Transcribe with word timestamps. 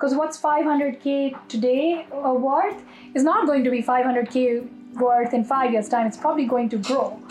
Because 0.00 0.14
what's 0.14 0.40
500K 0.40 1.46
today 1.46 2.06
uh, 2.10 2.32
worth 2.32 2.82
is 3.14 3.22
not 3.22 3.46
going 3.46 3.62
to 3.64 3.70
be 3.70 3.82
500K 3.82 4.94
worth 4.94 5.34
in 5.34 5.44
five 5.44 5.72
years' 5.72 5.90
time. 5.90 6.06
It's 6.06 6.16
probably 6.16 6.46
going 6.46 6.70
to 6.70 6.78
grow. 6.78 7.22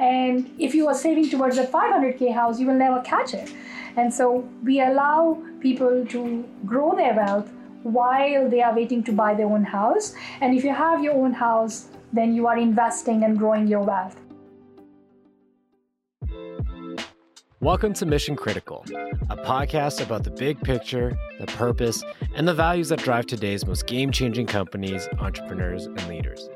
And 0.00 0.50
if 0.58 0.74
you 0.74 0.88
are 0.88 0.94
saving 0.94 1.30
towards 1.30 1.58
a 1.58 1.64
500K 1.64 2.34
house, 2.34 2.58
you 2.58 2.66
will 2.66 2.74
never 2.74 3.00
catch 3.02 3.34
it. 3.34 3.52
And 3.96 4.12
so 4.12 4.48
we 4.64 4.80
allow 4.80 5.40
people 5.60 6.04
to 6.06 6.44
grow 6.66 6.96
their 6.96 7.14
wealth 7.14 7.52
while 7.84 8.50
they 8.50 8.62
are 8.62 8.74
waiting 8.74 9.04
to 9.04 9.12
buy 9.12 9.34
their 9.34 9.46
own 9.46 9.62
house. 9.62 10.12
And 10.40 10.58
if 10.58 10.64
you 10.64 10.74
have 10.74 11.04
your 11.04 11.14
own 11.14 11.32
house, 11.32 11.86
then 12.12 12.34
you 12.34 12.48
are 12.48 12.58
investing 12.58 13.22
and 13.22 13.38
growing 13.38 13.68
your 13.68 13.82
wealth. 13.82 14.20
Welcome 17.60 17.92
to 17.94 18.06
Mission 18.06 18.36
Critical, 18.36 18.84
a 19.30 19.36
podcast 19.36 20.00
about 20.00 20.22
the 20.22 20.30
big 20.30 20.60
picture, 20.60 21.18
the 21.40 21.46
purpose, 21.46 22.04
and 22.36 22.46
the 22.46 22.54
values 22.54 22.90
that 22.90 23.00
drive 23.00 23.26
today's 23.26 23.66
most 23.66 23.88
game 23.88 24.12
changing 24.12 24.46
companies, 24.46 25.08
entrepreneurs, 25.18 25.86
and 25.86 26.08
leaders. 26.08 26.48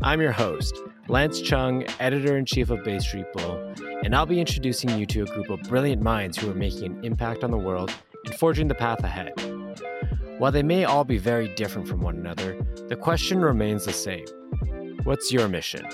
I'm 0.00 0.22
your 0.22 0.32
host, 0.32 0.74
Lance 1.06 1.42
Chung, 1.42 1.84
editor 2.00 2.38
in 2.38 2.46
chief 2.46 2.70
of 2.70 2.82
Bay 2.82 2.98
Street 2.98 3.26
Bull, 3.34 3.74
and 4.02 4.16
I'll 4.16 4.24
be 4.24 4.40
introducing 4.40 4.98
you 4.98 5.04
to 5.04 5.24
a 5.24 5.26
group 5.26 5.50
of 5.50 5.60
brilliant 5.68 6.00
minds 6.00 6.38
who 6.38 6.50
are 6.50 6.54
making 6.54 6.84
an 6.84 7.04
impact 7.04 7.44
on 7.44 7.50
the 7.50 7.58
world 7.58 7.92
and 8.24 8.34
forging 8.36 8.68
the 8.68 8.74
path 8.74 9.04
ahead. 9.04 9.34
While 10.38 10.52
they 10.52 10.62
may 10.62 10.84
all 10.84 11.04
be 11.04 11.18
very 11.18 11.48
different 11.56 11.86
from 11.86 12.00
one 12.00 12.16
another, 12.16 12.58
the 12.88 12.96
question 12.96 13.40
remains 13.40 13.84
the 13.84 13.92
same 13.92 14.24
What's 15.04 15.30
your 15.30 15.46
mission? 15.46 15.86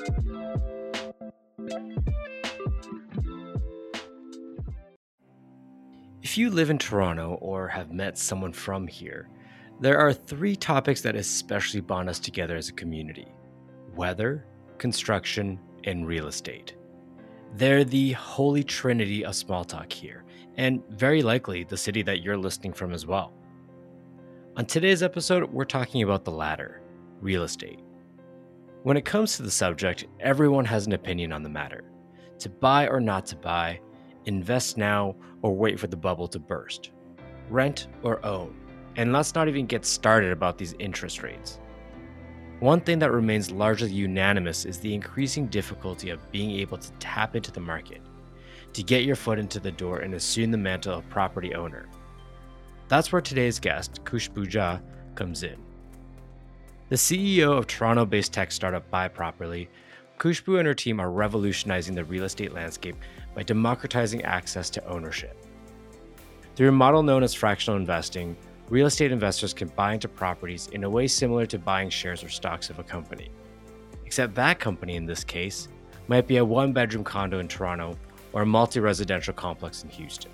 If 6.34 6.38
you 6.38 6.50
live 6.50 6.68
in 6.68 6.78
Toronto 6.78 7.38
or 7.40 7.68
have 7.68 7.92
met 7.92 8.18
someone 8.18 8.52
from 8.52 8.88
here, 8.88 9.28
there 9.78 9.98
are 9.98 10.12
three 10.12 10.56
topics 10.56 11.00
that 11.02 11.14
especially 11.14 11.80
bond 11.80 12.08
us 12.08 12.18
together 12.18 12.56
as 12.56 12.68
a 12.68 12.72
community 12.72 13.28
weather, 13.94 14.44
construction, 14.78 15.60
and 15.84 16.08
real 16.08 16.26
estate. 16.26 16.74
They're 17.54 17.84
the 17.84 18.14
holy 18.14 18.64
trinity 18.64 19.24
of 19.24 19.36
small 19.36 19.64
talk 19.64 19.92
here, 19.92 20.24
and 20.56 20.82
very 20.88 21.22
likely 21.22 21.62
the 21.62 21.76
city 21.76 22.02
that 22.02 22.20
you're 22.20 22.36
listening 22.36 22.72
from 22.72 22.92
as 22.92 23.06
well. 23.06 23.32
On 24.56 24.66
today's 24.66 25.04
episode, 25.04 25.48
we're 25.52 25.64
talking 25.64 26.02
about 26.02 26.24
the 26.24 26.32
latter 26.32 26.82
real 27.20 27.44
estate. 27.44 27.78
When 28.82 28.96
it 28.96 29.04
comes 29.04 29.36
to 29.36 29.44
the 29.44 29.52
subject, 29.52 30.06
everyone 30.18 30.64
has 30.64 30.88
an 30.88 30.94
opinion 30.94 31.30
on 31.30 31.44
the 31.44 31.48
matter 31.48 31.84
to 32.40 32.48
buy 32.48 32.88
or 32.88 32.98
not 32.98 33.24
to 33.26 33.36
buy, 33.36 33.78
invest 34.26 34.76
now 34.76 35.16
or 35.42 35.54
wait 35.54 35.78
for 35.78 35.86
the 35.86 35.96
bubble 35.96 36.28
to 36.28 36.38
burst, 36.38 36.90
rent 37.50 37.88
or 38.02 38.24
own. 38.24 38.54
And 38.96 39.12
let's 39.12 39.34
not 39.34 39.48
even 39.48 39.66
get 39.66 39.84
started 39.84 40.32
about 40.32 40.56
these 40.56 40.74
interest 40.78 41.22
rates. 41.22 41.58
One 42.60 42.80
thing 42.80 42.98
that 43.00 43.12
remains 43.12 43.50
largely 43.50 43.90
unanimous 43.90 44.64
is 44.64 44.78
the 44.78 44.94
increasing 44.94 45.46
difficulty 45.48 46.10
of 46.10 46.30
being 46.30 46.52
able 46.52 46.78
to 46.78 46.92
tap 46.92 47.34
into 47.36 47.50
the 47.50 47.60
market, 47.60 48.00
to 48.72 48.82
get 48.82 49.04
your 49.04 49.16
foot 49.16 49.38
into 49.38 49.60
the 49.60 49.72
door 49.72 49.98
and 49.98 50.14
assume 50.14 50.50
the 50.50 50.56
mantle 50.56 50.98
of 50.98 51.08
property 51.10 51.54
owner. 51.54 51.88
That's 52.88 53.12
where 53.12 53.20
today's 53.20 53.58
guest, 53.58 54.04
Khushbu 54.04 54.46
Jha, 54.46 54.80
comes 55.14 55.42
in. 55.42 55.56
The 56.90 56.96
CEO 56.96 57.58
of 57.58 57.66
Toronto 57.66 58.04
based 58.04 58.32
tech 58.32 58.52
startup 58.52 58.88
Buy 58.90 59.08
Properly, 59.08 59.68
Khushbu 60.18 60.58
and 60.58 60.66
her 60.66 60.74
team 60.74 61.00
are 61.00 61.10
revolutionizing 61.10 61.94
the 61.94 62.04
real 62.04 62.24
estate 62.24 62.52
landscape 62.52 62.96
by 63.34 63.42
democratizing 63.42 64.22
access 64.22 64.70
to 64.70 64.86
ownership. 64.86 65.36
Through 66.56 66.68
a 66.68 66.72
model 66.72 67.02
known 67.02 67.22
as 67.22 67.34
fractional 67.34 67.78
investing, 67.78 68.36
real 68.68 68.86
estate 68.86 69.12
investors 69.12 69.52
can 69.52 69.68
buy 69.68 69.94
into 69.94 70.08
properties 70.08 70.68
in 70.68 70.84
a 70.84 70.90
way 70.90 71.06
similar 71.06 71.46
to 71.46 71.58
buying 71.58 71.90
shares 71.90 72.22
or 72.22 72.28
stocks 72.28 72.70
of 72.70 72.78
a 72.78 72.84
company. 72.84 73.30
Except 74.06 74.34
that 74.34 74.60
company, 74.60 74.96
in 74.96 75.06
this 75.06 75.24
case, 75.24 75.68
might 76.06 76.26
be 76.26 76.36
a 76.36 76.44
one 76.44 76.72
bedroom 76.72 77.02
condo 77.02 77.40
in 77.40 77.48
Toronto 77.48 77.98
or 78.32 78.42
a 78.42 78.46
multi 78.46 78.80
residential 78.80 79.34
complex 79.34 79.82
in 79.82 79.88
Houston. 79.90 80.30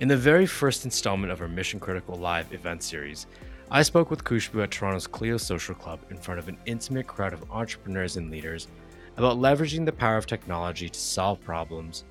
In 0.00 0.06
the 0.06 0.16
very 0.16 0.46
first 0.46 0.84
installment 0.84 1.32
of 1.32 1.40
our 1.40 1.48
Mission 1.48 1.80
Critical 1.80 2.14
Live 2.14 2.52
event 2.52 2.82
series, 2.82 3.26
I 3.70 3.82
spoke 3.82 4.10
with 4.10 4.24
Khushbu 4.24 4.62
at 4.62 4.70
Toronto's 4.70 5.06
Clio 5.06 5.36
Social 5.36 5.74
Club 5.74 6.00
in 6.10 6.16
front 6.16 6.38
of 6.38 6.48
an 6.48 6.56
intimate 6.66 7.06
crowd 7.06 7.32
of 7.32 7.50
entrepreneurs 7.50 8.16
and 8.16 8.30
leaders 8.30 8.68
about 9.18 9.36
leveraging 9.36 9.84
the 9.84 9.90
power 9.90 10.16
of 10.16 10.26
technology 10.26 10.88
to 10.88 10.98
solve 10.98 11.42
problems, 11.42 12.04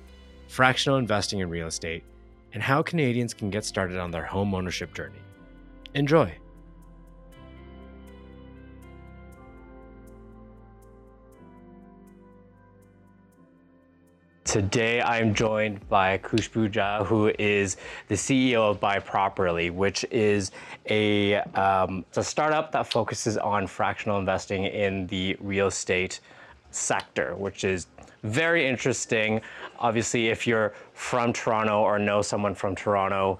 fractional 0.46 0.98
investing 0.98 1.38
in 1.38 1.48
real 1.48 1.66
estate, 1.66 2.04
and 2.52 2.62
how 2.62 2.82
Canadians 2.82 3.32
can 3.32 3.48
get 3.48 3.64
started 3.64 3.98
on 3.98 4.10
their 4.10 4.26
home 4.26 4.54
ownership 4.54 4.92
journey. 4.94 5.18
Enjoy! 5.94 6.30
Today, 14.44 15.00
I'm 15.00 15.34
joined 15.34 15.86
by 15.88 16.18
Khushbu 16.18 16.72
Jha, 16.72 17.06
who 17.06 17.32
is 17.38 17.78
the 18.08 18.16
CEO 18.16 18.70
of 18.70 18.80
Buy 18.80 18.98
Properly, 18.98 19.70
which 19.70 20.04
is 20.10 20.50
a, 20.90 21.36
um, 21.36 22.04
a 22.16 22.22
startup 22.22 22.72
that 22.72 22.86
focuses 22.86 23.38
on 23.38 23.66
fractional 23.66 24.18
investing 24.18 24.64
in 24.64 25.06
the 25.06 25.36
real 25.40 25.68
estate 25.68 26.20
sector, 26.70 27.34
which 27.36 27.64
is 27.64 27.86
very 28.22 28.66
interesting. 28.66 29.40
Obviously, 29.78 30.28
if 30.28 30.46
you're 30.46 30.74
from 30.94 31.32
Toronto 31.32 31.82
or 31.82 31.98
know 31.98 32.22
someone 32.22 32.54
from 32.54 32.74
Toronto, 32.74 33.38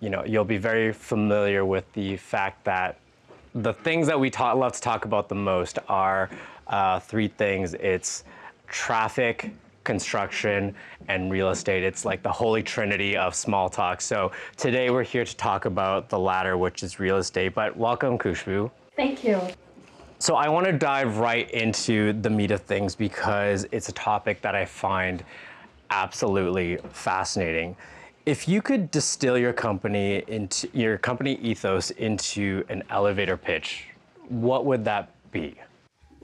you 0.00 0.10
know 0.10 0.24
you'll 0.24 0.44
be 0.44 0.58
very 0.58 0.92
familiar 0.92 1.64
with 1.64 1.90
the 1.92 2.16
fact 2.16 2.64
that 2.64 2.98
the 3.54 3.72
things 3.72 4.06
that 4.06 4.18
we 4.18 4.30
talk, 4.30 4.56
love 4.56 4.72
to 4.72 4.80
talk 4.80 5.04
about 5.04 5.28
the 5.28 5.34
most 5.34 5.78
are 5.88 6.30
uh, 6.68 7.00
three 7.00 7.28
things. 7.28 7.74
It's 7.74 8.24
traffic, 8.68 9.50
construction, 9.84 10.74
and 11.08 11.32
real 11.32 11.50
estate. 11.50 11.82
It's 11.82 12.04
like 12.04 12.22
the 12.22 12.30
holy 12.30 12.62
trinity 12.62 13.16
of 13.16 13.34
small 13.34 13.68
talk. 13.68 14.00
So 14.00 14.32
today 14.56 14.90
we're 14.90 15.02
here 15.02 15.24
to 15.24 15.36
talk 15.36 15.64
about 15.64 16.08
the 16.10 16.18
latter, 16.18 16.56
which 16.58 16.82
is 16.82 17.00
real 17.00 17.16
estate. 17.16 17.54
But 17.54 17.76
welcome, 17.76 18.18
Khushbu. 18.18 18.70
Thank 18.96 19.24
you. 19.24 19.40
So 20.20 20.34
I 20.34 20.48
want 20.48 20.66
to 20.66 20.72
dive 20.72 21.18
right 21.18 21.48
into 21.52 22.12
the 22.12 22.28
meat 22.28 22.50
of 22.50 22.62
things 22.62 22.96
because 22.96 23.66
it's 23.70 23.88
a 23.88 23.92
topic 23.92 24.40
that 24.42 24.56
I 24.56 24.64
find 24.64 25.22
absolutely 25.90 26.78
fascinating. 26.90 27.76
If 28.26 28.48
you 28.48 28.60
could 28.60 28.90
distill 28.90 29.38
your 29.38 29.52
company 29.52 30.24
into 30.26 30.68
your 30.72 30.98
company 30.98 31.36
ethos 31.36 31.92
into 31.92 32.64
an 32.68 32.82
elevator 32.90 33.36
pitch, 33.36 33.86
what 34.28 34.66
would 34.66 34.84
that 34.86 35.10
be? 35.30 35.54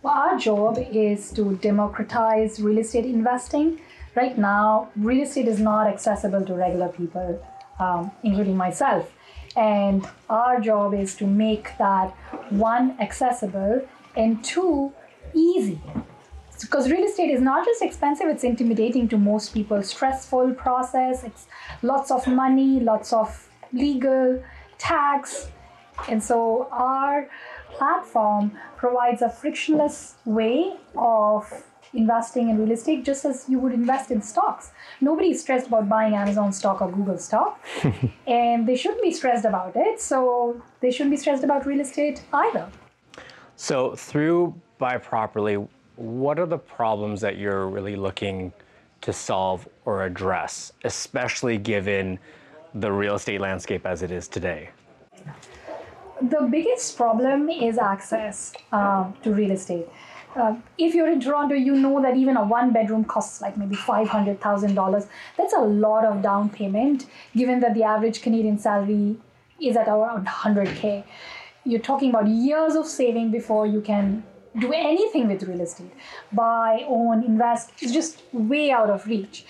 Well, 0.03 0.13
our 0.13 0.39
job 0.39 0.77
is 0.91 1.31
to 1.35 1.55
democratize 1.63 2.61
real 2.61 2.79
estate 2.79 3.05
investing. 3.05 3.81
Right 4.17 4.37
now, 4.37 4.91
real 4.97 5.23
estate 5.23 5.47
is 5.47 5.61
not 5.61 5.87
accessible 5.87 6.45
to 6.45 6.55
regular 6.55 6.89
people, 6.89 7.41
um, 7.79 8.11
including 8.25 8.57
myself. 8.57 9.09
And 9.57 10.07
our 10.29 10.61
job 10.61 10.95
is 10.95 11.15
to 11.17 11.27
make 11.27 11.77
that 11.79 12.11
one 12.51 12.97
accessible 13.01 13.87
and 14.17 14.43
two 14.45 14.93
easy. 15.35 15.81
Because 16.61 16.91
real 16.91 17.05
estate 17.05 17.31
is 17.31 17.41
not 17.41 17.65
just 17.65 17.83
expensive, 17.83 18.29
it's 18.29 18.45
intimidating 18.45 19.09
to 19.09 19.19
most 19.19 19.53
people. 19.53 19.83
Stressful 19.83 20.55
process, 20.55 21.25
it's 21.25 21.47
lots 21.83 22.11
of 22.11 22.27
money, 22.27 22.81
lots 22.81 23.13
of 23.13 23.49
legal, 23.73 24.43
tax. 24.79 25.49
And 26.09 26.23
so 26.23 26.69
our 26.71 27.29
platform 27.71 28.53
provides 28.77 29.23
a 29.23 29.29
frictionless 29.29 30.15
way 30.25 30.77
of 30.97 31.65
investing 31.95 32.49
in 32.51 32.59
real 32.59 32.73
estate 32.73 33.05
just 33.05 33.25
as 33.25 33.45
you 33.49 33.59
would 33.59 33.73
invest 33.73 34.11
in 34.11 34.23
stocks. 34.23 34.73
Nobody 35.01 35.31
is 35.31 35.41
stressed 35.41 35.69
about 35.69 35.89
buying 35.89 36.15
Amazon 36.15 36.53
stock 36.53 36.81
or 36.83 36.91
Google 36.91 37.19
stock, 37.19 37.61
and 38.27 38.67
they 38.67 38.77
shouldn't 38.77 39.03
be 39.03 39.13
stressed 39.13 39.45
about 39.45 39.73
it. 39.77 40.01
So 40.01 40.61
they 40.81 40.91
shouldn't 40.91 41.11
be 41.11 41.17
stressed 41.17 41.45
about 41.45 41.67
real 41.67 41.81
estate 41.81 42.23
either. 42.33 42.69
So, 43.57 43.95
through 43.95 44.61
Buy 44.79 44.99
Properly, 44.99 45.65
what 45.97 46.41
are 46.41 46.47
the 46.47 46.59
problems 46.59 47.21
that 47.21 47.37
you're 47.37 47.69
really 47.69 47.95
looking 47.95 48.53
to 49.03 49.13
solve 49.13 49.69
or 49.85 50.05
address, 50.05 50.73
especially 50.83 51.59
given 51.59 52.19
the 52.75 52.91
real 52.91 53.15
estate 53.15 53.41
landscape 53.41 53.87
as 53.87 54.03
it 54.03 54.11
is 54.11 54.27
today? 54.27 54.71
the 56.31 56.49
biggest 56.51 56.97
problem 56.97 57.49
is 57.49 57.79
access 57.79 58.53
uh, 58.73 59.11
to 59.23 59.33
real 59.33 59.51
estate. 59.51 59.89
Uh, 60.37 60.57
if 60.79 60.95
you're 60.95 61.11
in 61.11 61.21
Toronto, 61.21 61.55
you 61.55 61.77
know 61.77 62.03
that 62.03 62.17
even 62.17 62.37
a 62.37 62.45
one 62.45 62.73
bedroom 62.73 63.05
costs 63.05 63.41
like 63.41 63.57
maybe 63.57 63.77
$500,000. 63.77 65.07
That's 65.39 65.53
a 65.53 65.61
lot 65.61 66.05
of 66.05 66.23
down 66.23 66.51
payment, 66.51 67.07
given 67.37 67.61
that 67.61 67.75
the 67.75 67.85
average 67.85 68.21
Canadian 68.21 68.59
salary 68.59 69.17
is 69.61 69.77
at 69.77 69.89
around 69.89 70.27
100K. 70.27 71.05
You're 71.65 71.81
talking 71.81 72.11
about 72.11 72.27
years 72.27 72.75
of 72.75 72.87
saving 72.87 73.31
before 73.31 73.67
you 73.67 73.81
can 73.81 74.25
do 74.59 74.73
anything 74.73 75.29
with 75.29 75.45
real 75.45 75.61
estate. 75.61 75.93
Buy, 76.33 76.85
own, 76.87 77.25
invest, 77.25 77.71
it's 77.81 77.93
just 77.93 78.23
way 78.33 78.71
out 78.71 78.91
of 78.91 79.07
reach. 79.07 79.45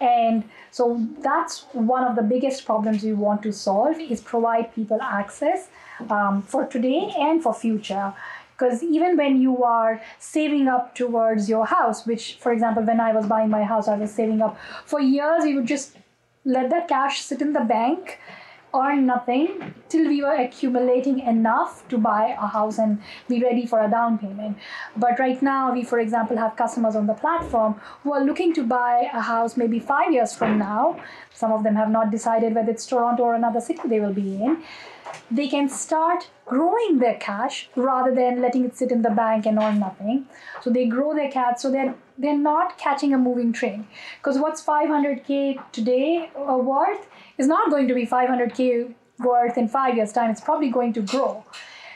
And 0.00 0.44
So 0.76 1.06
that's 1.20 1.62
one 1.72 2.04
of 2.04 2.16
the 2.16 2.22
biggest 2.22 2.66
problems 2.66 3.02
we 3.02 3.14
want 3.14 3.42
to 3.44 3.50
solve 3.50 3.98
is 3.98 4.20
provide 4.20 4.74
people 4.74 4.98
access 5.00 5.68
um, 6.10 6.42
for 6.42 6.66
today 6.66 7.10
and 7.18 7.42
for 7.42 7.54
future 7.54 8.12
because 8.56 8.82
even 8.82 9.16
when 9.16 9.40
you 9.40 9.62
are 9.64 10.00
saving 10.18 10.68
up 10.68 10.94
towards 10.94 11.48
your 11.48 11.66
house 11.66 12.06
which 12.06 12.36
for 12.40 12.52
example 12.52 12.82
when 12.82 13.00
i 13.00 13.12
was 13.12 13.26
buying 13.26 13.50
my 13.50 13.62
house 13.64 13.88
i 13.88 13.96
was 13.96 14.10
saving 14.10 14.40
up 14.42 14.56
for 14.84 15.00
years 15.00 15.44
we 15.44 15.54
would 15.54 15.66
just 15.66 15.96
let 16.44 16.70
that 16.70 16.88
cash 16.88 17.20
sit 17.20 17.40
in 17.42 17.52
the 17.52 17.60
bank 17.60 18.18
earn 18.74 19.06
nothing 19.06 19.74
till 19.88 20.06
we 20.08 20.22
were 20.22 20.34
accumulating 20.34 21.20
enough 21.20 21.86
to 21.88 21.98
buy 21.98 22.36
a 22.38 22.46
house 22.46 22.78
and 22.78 23.00
be 23.28 23.42
ready 23.42 23.66
for 23.66 23.80
a 23.80 23.90
down 23.90 24.18
payment. 24.18 24.56
But 24.96 25.18
right 25.18 25.40
now, 25.40 25.72
we, 25.72 25.82
for 25.84 25.98
example, 25.98 26.36
have 26.36 26.56
customers 26.56 26.96
on 26.96 27.06
the 27.06 27.14
platform 27.14 27.80
who 28.02 28.12
are 28.12 28.22
looking 28.22 28.52
to 28.54 28.64
buy 28.64 29.08
a 29.12 29.20
house 29.20 29.56
maybe 29.56 29.78
five 29.78 30.12
years 30.12 30.34
from 30.34 30.58
now. 30.58 31.00
Some 31.32 31.52
of 31.52 31.62
them 31.62 31.76
have 31.76 31.90
not 31.90 32.10
decided 32.10 32.54
whether 32.54 32.70
it's 32.70 32.86
Toronto 32.86 33.22
or 33.22 33.34
another 33.34 33.60
city 33.60 33.88
they 33.88 34.00
will 34.00 34.14
be 34.14 34.42
in 34.42 34.62
they 35.30 35.48
can 35.48 35.68
start 35.68 36.28
growing 36.44 36.98
their 36.98 37.16
cash 37.16 37.68
rather 37.74 38.14
than 38.14 38.40
letting 38.40 38.64
it 38.64 38.76
sit 38.76 38.92
in 38.92 39.02
the 39.02 39.10
bank 39.10 39.46
and 39.46 39.58
earn 39.58 39.78
nothing. 39.80 40.26
So 40.62 40.70
they 40.70 40.86
grow 40.86 41.14
their 41.14 41.30
cash 41.30 41.60
so 41.60 41.70
they're 41.70 41.94
they're 42.18 42.38
not 42.38 42.78
catching 42.78 43.12
a 43.12 43.18
moving 43.18 43.52
train. 43.52 43.86
Because 44.18 44.38
what's 44.38 44.64
500k 44.64 45.60
today 45.72 46.30
uh, 46.36 46.56
worth 46.56 47.06
is 47.36 47.46
not 47.46 47.70
going 47.70 47.88
to 47.88 47.94
be 47.94 48.06
500k 48.06 48.94
worth 49.18 49.58
in 49.58 49.68
five 49.68 49.96
years' 49.96 50.12
time. 50.12 50.30
It's 50.30 50.40
probably 50.40 50.70
going 50.70 50.92
to 50.94 51.02
grow. 51.02 51.44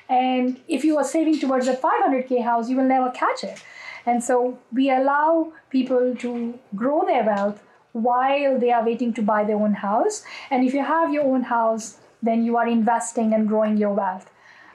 And 0.08 0.60
if 0.68 0.84
you 0.84 0.98
are 0.98 1.04
saving 1.04 1.38
towards 1.38 1.68
a 1.68 1.76
500k 1.76 2.42
house, 2.42 2.68
you 2.68 2.76
will 2.76 2.84
never 2.84 3.10
catch 3.12 3.44
it. 3.44 3.62
And 4.04 4.22
so 4.22 4.58
we 4.72 4.90
allow 4.90 5.52
people 5.70 6.16
to 6.16 6.58
grow 6.74 7.04
their 7.06 7.24
wealth 7.24 7.62
while 7.92 8.58
they 8.58 8.72
are 8.72 8.84
waiting 8.84 9.12
to 9.14 9.22
buy 9.22 9.44
their 9.44 9.56
own 9.56 9.74
house. 9.74 10.24
And 10.50 10.66
if 10.66 10.74
you 10.74 10.82
have 10.82 11.12
your 11.12 11.24
own 11.24 11.42
house, 11.42 11.98
then 12.22 12.44
you 12.44 12.56
are 12.56 12.68
investing 12.68 13.32
and 13.32 13.48
growing 13.48 13.76
your 13.76 13.94
wealth. 13.94 14.30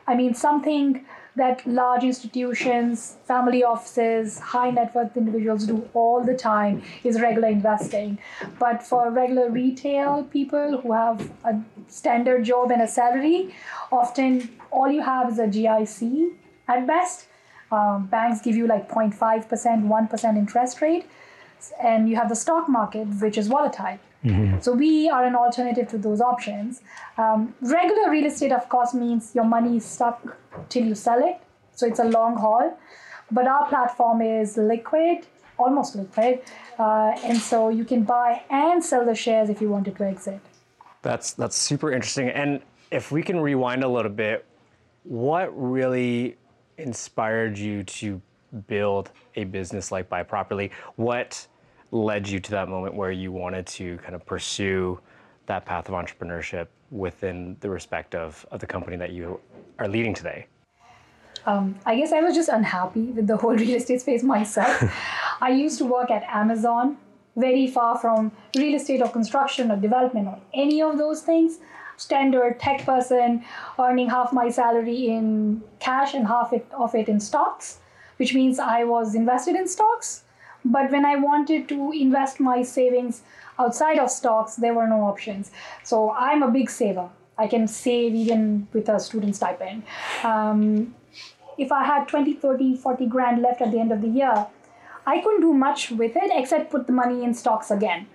I 0.08 0.16
mean, 0.16 0.34
something 0.34 1.06
that 1.36 1.66
large 1.68 2.04
institutions, 2.04 3.18
family 3.26 3.64
offices, 3.64 4.40
high 4.40 4.70
net 4.70 4.94
worth 4.96 5.18
individuals 5.18 5.66
do 5.66 5.90
all 5.94 6.24
the 6.24 6.36
time 6.36 6.82
is 7.04 7.20
regular 7.20 7.50
investing. 7.50 8.18
But 8.58 8.84
for 8.84 9.12
regular 9.12 9.50
retail 9.50 10.24
people 10.24 10.80
who 10.82 10.94
have 10.94 11.30
a 11.44 11.60
standard 11.88 12.46
job 12.46 12.72
and 12.72 12.82
a 12.82 12.88
salary, 12.88 13.54
often 13.92 14.50
all 14.72 14.90
you 14.90 15.02
have 15.02 15.32
is 15.32 15.40
a 15.40 15.48
GIC 15.48 16.32
at 16.68 16.88
best. 16.88 17.28
Um, 17.72 18.06
banks 18.06 18.42
give 18.42 18.56
you 18.56 18.68
like 18.68 18.90
0.5%, 18.90 19.48
1% 19.50 20.38
interest 20.38 20.82
rate, 20.82 21.06
and 21.82 22.08
you 22.08 22.16
have 22.16 22.30
the 22.30 22.36
stock 22.36 22.70
market, 22.70 23.08
which 23.20 23.38
is 23.38 23.48
volatile. 23.48 24.00
Mm-hmm. 24.26 24.60
So 24.60 24.74
we 24.74 25.08
are 25.10 25.24
an 25.24 25.36
alternative 25.36 25.88
to 25.90 25.98
those 25.98 26.20
options. 26.20 26.82
Um, 27.18 27.54
regular 27.62 28.10
real 28.10 28.26
estate, 28.26 28.52
of 28.52 28.68
course, 28.70 28.94
means 28.94 29.34
your 29.36 29.46
money 29.46 29.78
is 29.78 29.86
stuck 29.86 30.36
till 30.70 30.84
you 30.84 30.96
sell 30.96 31.24
it. 31.24 31.38
So 31.76 31.86
it's 31.86 32.00
a 32.00 32.06
long 32.06 32.36
haul. 32.38 32.78
But 33.32 33.48
our 33.48 33.68
platform 33.68 34.22
is 34.22 34.58
liquid, 34.58 35.26
almost 35.58 35.96
liquid, 35.96 36.42
uh, 36.78 37.14
and 37.24 37.38
so 37.38 37.70
you 37.70 37.86
can 37.86 38.04
buy 38.04 38.42
and 38.50 38.84
sell 38.84 39.06
the 39.06 39.16
shares 39.16 39.50
if 39.50 39.62
you 39.62 39.70
wanted 39.70 39.96
to 39.98 40.04
exit. 40.04 40.40
That's 41.02 41.34
that's 41.34 41.56
super 41.56 41.92
interesting. 41.92 42.30
And 42.30 42.62
if 42.92 43.12
we 43.12 43.24
can 43.24 43.40
rewind 43.40 43.84
a 43.84 43.88
little 43.88 44.12
bit, 44.12 44.46
what 45.04 45.50
really 45.56 46.38
inspired 46.78 47.58
you 47.58 47.84
to 47.84 48.22
build 48.68 49.12
a 49.36 49.44
business 49.44 49.92
like 49.92 50.10
Buy 50.10 50.24
Properly? 50.24 50.72
What 50.96 51.48
led 51.96 52.28
you 52.28 52.40
to 52.40 52.52
that 52.52 52.68
moment 52.68 52.94
where 52.94 53.12
you 53.12 53.32
wanted 53.32 53.66
to 53.66 53.98
kind 54.00 54.16
of 54.16 54.26
pursue 54.26 55.00
that 55.46 55.66
path 55.66 55.88
of 55.88 55.96
entrepreneurship 55.96 56.68
within 56.92 57.56
the 57.62 57.70
respect 57.70 58.14
of, 58.16 58.46
of 58.52 58.60
the 58.60 58.68
company 58.68 58.98
that 58.98 59.12
you 59.12 59.40
are 59.80 59.88
leading 59.88 60.14
today? 60.14 60.48
Um, 61.46 61.76
I 61.86 61.96
guess 61.96 62.12
I 62.12 62.22
was 62.22 62.36
just 62.36 62.50
unhappy 62.50 63.12
with 63.12 63.28
the 63.28 63.38
whole 63.38 63.56
real 63.66 63.76
estate 63.76 64.02
space 64.02 64.24
myself. 64.24 64.84
I 65.42 65.50
used 65.52 65.78
to 65.80 65.86
work 65.86 66.12
at 66.12 66.24
Amazon, 66.24 66.98
very 67.36 67.68
far 67.68 67.98
from 67.98 68.32
real 68.56 68.76
estate 68.76 69.02
or 69.02 69.10
construction 69.10 69.72
or 69.72 69.78
development 69.78 70.28
or 70.28 70.40
any 70.54 70.82
of 70.82 70.98
those 70.98 71.22
things. 71.22 71.60
Standard 71.98 72.60
tech 72.60 72.86
person, 72.86 73.46
earning 73.80 74.10
half 74.10 74.34
my 74.34 74.50
salary 74.50 75.08
in 75.08 75.64
cash 75.80 76.14
and 76.14 76.28
half 76.28 76.52
it, 76.52 76.68
of 76.78 76.94
it 76.94 77.08
in 77.08 77.22
stocks, 77.22 77.80
which 78.18 78.34
means 78.34 78.60
I 78.60 78.84
was 78.84 79.16
invested 79.16 79.56
in 79.56 79.68
stocks 79.68 80.25
but 80.66 80.92
when 80.92 81.06
I 81.06 81.16
wanted 81.16 81.70
to 81.70 81.92
invest 81.92 82.40
my 82.40 82.64
savings 82.64 83.22
outside 83.60 84.00
of 84.00 84.10
stocks, 84.10 84.56
there 84.56 84.74
were 84.74 84.88
no 84.88 85.02
options. 85.02 85.52
So 85.84 86.12
I'm 86.12 86.42
a 86.42 86.50
big 86.50 86.70
saver. 86.70 87.10
I 87.38 87.48
can 87.48 87.68
save 87.68 88.16
even 88.16 88.68
with 88.74 88.90
a 88.90 89.00
student 89.00 89.36
stipend. 89.36 89.84
Um, 90.24 90.96
if 91.58 91.72
I 91.72 91.84
had 91.84 92.08
20, 92.08 92.34
30, 92.34 92.78
40 92.78 93.06
grand 93.06 93.42
left 93.42 93.62
at 93.62 93.72
the 93.72 93.80
end 93.80 93.92
of 93.92 94.02
the 94.02 94.08
year, 94.08 94.48
I 95.06 95.22
couldn't 95.22 95.42
do 95.42 95.54
much 95.54 95.92
with 95.92 96.16
it 96.16 96.32
except 96.34 96.72
put 96.72 96.88
the 96.88 96.94
money 96.94 97.24
in 97.24 97.34
stocks 97.34 97.70
again. 97.70 98.08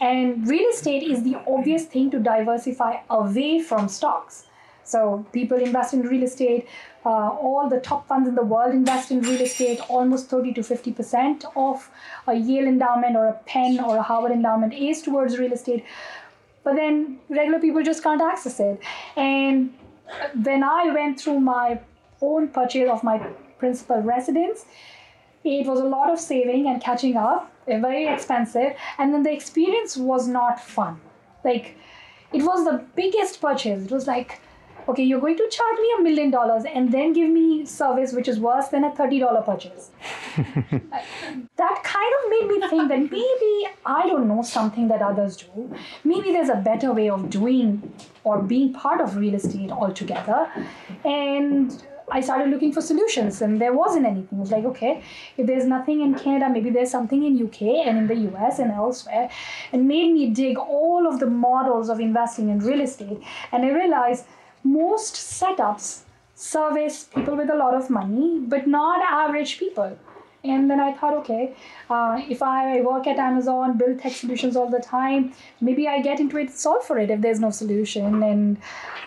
And 0.00 0.46
real 0.46 0.68
estate 0.68 1.04
is 1.04 1.22
the 1.22 1.36
obvious 1.46 1.84
thing 1.84 2.10
to 2.10 2.18
diversify 2.18 2.98
away 3.08 3.60
from 3.60 3.88
stocks. 3.88 4.45
So 4.86 5.26
people 5.32 5.58
invest 5.58 5.94
in 5.94 6.02
real 6.02 6.22
estate. 6.22 6.66
Uh, 7.04 7.28
all 7.28 7.68
the 7.68 7.80
top 7.80 8.06
funds 8.08 8.28
in 8.28 8.34
the 8.34 8.42
world 8.42 8.72
invest 8.72 9.10
in 9.10 9.20
real 9.20 9.40
estate. 9.40 9.80
Almost 9.88 10.28
30 10.30 10.52
to 10.54 10.62
50 10.62 10.92
percent 10.92 11.44
of 11.56 11.90
a 12.26 12.34
Yale 12.34 12.66
endowment 12.66 13.16
or 13.16 13.26
a 13.26 13.32
Penn 13.46 13.80
or 13.80 13.96
a 13.96 14.02
Harvard 14.02 14.32
endowment 14.32 14.74
is 14.74 15.02
towards 15.02 15.38
real 15.38 15.52
estate. 15.52 15.84
But 16.62 16.76
then 16.76 17.18
regular 17.28 17.58
people 17.58 17.82
just 17.82 18.02
can't 18.02 18.22
access 18.22 18.60
it. 18.60 18.80
And 19.16 19.74
when 20.42 20.62
I 20.62 20.92
went 20.92 21.20
through 21.20 21.40
my 21.40 21.80
own 22.20 22.48
purchase 22.48 22.88
of 22.88 23.02
my 23.02 23.18
principal 23.58 24.00
residence, 24.02 24.64
it 25.44 25.66
was 25.66 25.80
a 25.80 25.84
lot 25.84 26.10
of 26.10 26.18
saving 26.18 26.66
and 26.66 26.82
catching 26.82 27.16
up, 27.16 27.52
very 27.66 28.06
expensive, 28.08 28.74
and 28.98 29.14
then 29.14 29.22
the 29.22 29.32
experience 29.32 29.96
was 29.96 30.26
not 30.26 30.60
fun. 30.60 31.00
Like, 31.44 31.76
it 32.32 32.42
was 32.42 32.64
the 32.64 32.84
biggest 32.96 33.40
purchase. 33.40 33.84
It 33.84 33.92
was 33.92 34.06
like 34.06 34.40
okay, 34.88 35.02
you're 35.02 35.20
going 35.20 35.36
to 35.36 35.48
charge 35.48 35.78
me 35.78 35.94
a 35.98 36.02
million 36.02 36.30
dollars 36.30 36.64
and 36.64 36.92
then 36.92 37.12
give 37.12 37.28
me 37.30 37.64
service 37.64 38.12
which 38.12 38.28
is 38.28 38.38
worse 38.38 38.68
than 38.68 38.84
a 38.84 38.90
$30 38.90 39.44
purchase. 39.44 39.90
that 40.36 41.82
kind 41.82 42.12
of 42.18 42.30
made 42.30 42.46
me 42.48 42.68
think 42.68 42.88
that 42.88 43.00
maybe 43.00 43.68
I 43.84 44.06
don't 44.06 44.28
know 44.28 44.42
something 44.42 44.88
that 44.88 45.02
others 45.02 45.36
do. 45.36 45.74
Maybe 46.04 46.32
there's 46.32 46.48
a 46.48 46.56
better 46.56 46.92
way 46.92 47.08
of 47.10 47.30
doing 47.30 47.92
or 48.24 48.42
being 48.42 48.72
part 48.72 49.00
of 49.00 49.16
real 49.16 49.34
estate 49.34 49.70
altogether. 49.70 50.50
And 51.04 51.82
I 52.10 52.20
started 52.20 52.50
looking 52.50 52.72
for 52.72 52.80
solutions 52.80 53.42
and 53.42 53.60
there 53.60 53.72
wasn't 53.72 54.06
anything. 54.06 54.38
It 54.38 54.40
was 54.40 54.52
like, 54.52 54.64
okay, 54.64 55.02
if 55.36 55.46
there's 55.46 55.64
nothing 55.64 56.02
in 56.02 56.14
Canada, 56.14 56.48
maybe 56.48 56.70
there's 56.70 56.90
something 56.90 57.24
in 57.24 57.44
UK 57.44 57.62
and 57.86 57.98
in 57.98 58.06
the 58.06 58.14
US 58.30 58.60
and 58.60 58.70
elsewhere. 58.70 59.28
And 59.72 59.88
made 59.88 60.12
me 60.12 60.30
dig 60.30 60.56
all 60.56 61.06
of 61.06 61.18
the 61.18 61.26
models 61.26 61.88
of 61.88 61.98
investing 61.98 62.48
in 62.50 62.60
real 62.60 62.80
estate. 62.80 63.20
And 63.50 63.64
I 63.64 63.70
realized 63.70 64.24
most 64.64 65.14
setups 65.14 66.02
service 66.34 67.04
people 67.04 67.34
with 67.34 67.50
a 67.50 67.56
lot 67.56 67.74
of 67.74 67.88
money, 67.88 68.38
but 68.40 68.66
not 68.66 69.00
average 69.00 69.58
people. 69.58 69.98
And 70.44 70.70
then 70.70 70.78
I 70.78 70.92
thought, 70.92 71.14
okay, 71.14 71.54
uh, 71.90 72.20
if 72.28 72.42
I 72.42 72.80
work 72.82 73.06
at 73.06 73.18
Amazon, 73.18 73.76
build 73.76 73.98
tech 73.98 74.12
solutions 74.12 74.54
all 74.54 74.70
the 74.70 74.78
time, 74.78 75.32
maybe 75.60 75.88
I 75.88 76.00
get 76.02 76.20
into 76.20 76.38
it, 76.38 76.50
solve 76.50 76.84
for 76.84 76.98
it 76.98 77.10
if 77.10 77.20
there's 77.20 77.40
no 77.40 77.50
solution. 77.50 78.22
And 78.22 78.58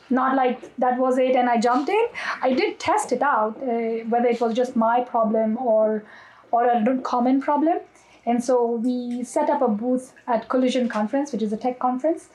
not 0.09 0.35
like 0.35 0.75
that 0.79 0.97
was 0.97 1.17
it 1.17 1.35
and 1.35 1.49
I 1.49 1.59
jumped 1.59 1.89
in. 1.89 2.07
I 2.41 2.53
did 2.53 2.79
test 2.79 3.11
it 3.11 3.21
out, 3.21 3.55
uh, 3.61 4.03
whether 4.09 4.27
it 4.27 4.41
was 4.41 4.53
just 4.53 4.75
my 4.75 5.01
problem 5.01 5.57
or, 5.57 6.03
or 6.51 6.65
a 6.65 6.97
common 7.03 7.41
problem. 7.41 7.77
And 8.25 8.43
so 8.43 8.71
we 8.71 9.23
set 9.23 9.49
up 9.49 9.61
a 9.61 9.67
booth 9.67 10.13
at 10.27 10.49
Collision 10.49 10.89
Conference, 10.89 11.31
which 11.31 11.41
is 11.41 11.53
a 11.53 11.57
tech 11.57 11.79
conference 11.79 12.29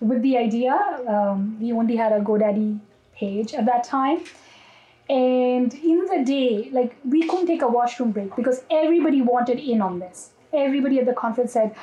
with 0.00 0.22
the 0.22 0.36
idea. 0.36 0.74
Um, 1.08 1.58
we 1.60 1.72
only 1.72 1.96
had 1.96 2.12
a 2.12 2.20
GoDaddy 2.20 2.80
page 3.14 3.54
at 3.54 3.66
that 3.66 3.84
time. 3.84 4.20
And 5.08 5.72
in 5.74 6.06
the 6.06 6.24
day, 6.24 6.70
like 6.72 6.96
we 7.04 7.26
couldn't 7.28 7.46
take 7.46 7.62
a 7.62 7.68
washroom 7.68 8.12
break 8.12 8.34
because 8.36 8.62
everybody 8.70 9.20
wanted 9.20 9.58
in 9.58 9.82
on 9.82 9.98
this. 9.98 10.30
Everybody 10.52 10.98
at 10.98 11.06
the 11.06 11.12
conference 11.12 11.52
said, 11.52 11.74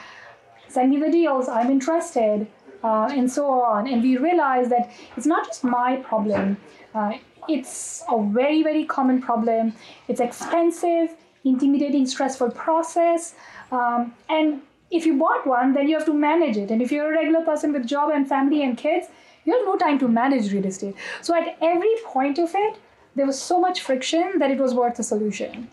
send 0.67 0.89
me 0.89 0.99
the 0.99 1.11
deals, 1.11 1.47
I'm 1.49 1.69
interested, 1.69 2.47
uh, 2.83 3.09
and 3.11 3.31
so 3.31 3.61
on. 3.61 3.87
And 3.87 4.01
we 4.01 4.17
realized 4.17 4.71
that 4.71 4.91
it's 5.17 5.25
not 5.25 5.45
just 5.47 5.63
my 5.63 5.97
problem, 5.97 6.57
uh, 6.95 7.13
it's 7.47 8.03
a 8.09 8.23
very, 8.23 8.63
very 8.63 8.85
common 8.85 9.21
problem. 9.21 9.73
It's 10.07 10.19
expensive, 10.19 11.15
intimidating, 11.43 12.05
stressful 12.05 12.51
process. 12.51 13.33
Um, 13.71 14.13
and 14.29 14.61
if 14.91 15.05
you 15.05 15.17
bought 15.17 15.48
one, 15.48 15.74
then 15.74 15.88
you 15.88 15.98
have 15.98 16.05
to 16.05 16.13
manage 16.13 16.57
it. 16.57 16.69
And 16.69 16.81
if 16.81 16.91
you're 16.91 17.12
a 17.12 17.17
regular 17.17 17.43
person 17.43 17.74
with 17.74 17.88
job 17.88 18.12
and 18.13 18.27
family 18.27 18.63
and 18.63 18.77
kids, 18.77 19.07
you 19.45 19.53
have 19.53 19.65
no 19.65 19.77
time 19.77 19.98
to 20.00 20.07
manage 20.07 20.51
real 20.53 20.65
estate. 20.65 20.95
So 21.21 21.33
at 21.36 21.57
every 21.62 21.95
point 22.05 22.38
of 22.38 22.51
it, 22.53 22.77
there 23.15 23.25
was 23.25 23.41
so 23.41 23.60
much 23.60 23.81
friction 23.81 24.39
that 24.39 24.51
it 24.51 24.60
was 24.60 24.74
worth 24.74 25.00
a 25.00 25.03
solution. 25.03 25.67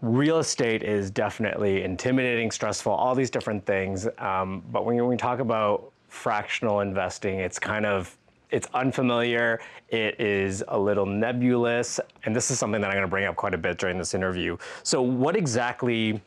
real 0.00 0.38
estate 0.38 0.84
is 0.84 1.10
definitely 1.10 1.82
intimidating, 1.82 2.52
stressful, 2.52 2.92
all 2.92 3.16
these 3.16 3.30
different 3.30 3.66
things. 3.66 4.06
Um, 4.18 4.62
but 4.70 4.84
when, 4.84 4.96
when 4.96 5.08
we 5.08 5.16
talk 5.16 5.40
about 5.40 5.92
fractional 6.08 6.80
investing, 6.80 7.40
it's 7.40 7.58
kind 7.58 7.84
of 7.84 8.16
it's 8.50 8.68
unfamiliar, 8.74 9.60
it 9.88 10.18
is 10.20 10.64
a 10.68 10.78
little 10.78 11.04
nebulous, 11.04 12.00
and 12.24 12.34
this 12.34 12.50
is 12.50 12.58
something 12.58 12.80
that 12.80 12.86
I'm 12.86 12.94
going 12.94 13.02
to 13.02 13.10
bring 13.10 13.26
up 13.26 13.36
quite 13.36 13.54
a 13.54 13.58
bit 13.58 13.76
during 13.78 13.98
this 13.98 14.14
interview. 14.14 14.56
So, 14.82 15.02
what 15.02 15.36
exactly, 15.36 16.22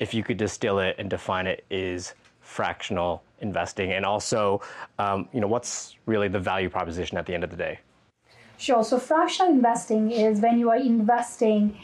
if 0.00 0.12
you 0.12 0.24
could 0.24 0.36
distill 0.36 0.80
it 0.80 0.96
and 0.98 1.08
define 1.08 1.46
it, 1.46 1.64
is 1.70 2.14
fractional 2.40 3.22
investing, 3.40 3.92
and 3.92 4.04
also, 4.04 4.60
um, 4.98 5.28
you 5.32 5.40
know, 5.40 5.46
what's 5.46 5.94
really 6.06 6.26
the 6.26 6.40
value 6.40 6.68
proposition 6.68 7.16
at 7.16 7.26
the 7.26 7.34
end 7.34 7.44
of 7.44 7.50
the 7.50 7.56
day? 7.56 7.78
Sure. 8.58 8.82
So, 8.82 8.98
fractional 8.98 9.52
investing 9.52 10.10
is 10.10 10.40
when 10.40 10.58
you 10.58 10.68
are 10.70 10.76
investing 10.76 11.78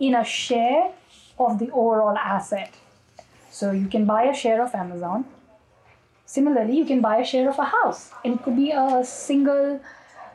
in 0.00 0.16
a 0.16 0.24
share 0.24 0.90
of 1.38 1.58
the 1.58 1.70
overall 1.70 2.16
asset. 2.16 2.74
So 3.50 3.72
you 3.72 3.88
can 3.88 4.04
buy 4.04 4.24
a 4.24 4.34
share 4.34 4.62
of 4.62 4.74
Amazon. 4.74 5.24
Similarly, 6.24 6.76
you 6.76 6.84
can 6.84 7.00
buy 7.00 7.18
a 7.18 7.24
share 7.24 7.48
of 7.50 7.58
a 7.58 7.64
house, 7.64 8.10
and 8.24 8.34
it 8.34 8.42
could 8.42 8.56
be 8.56 8.70
a 8.70 9.02
single, 9.04 9.80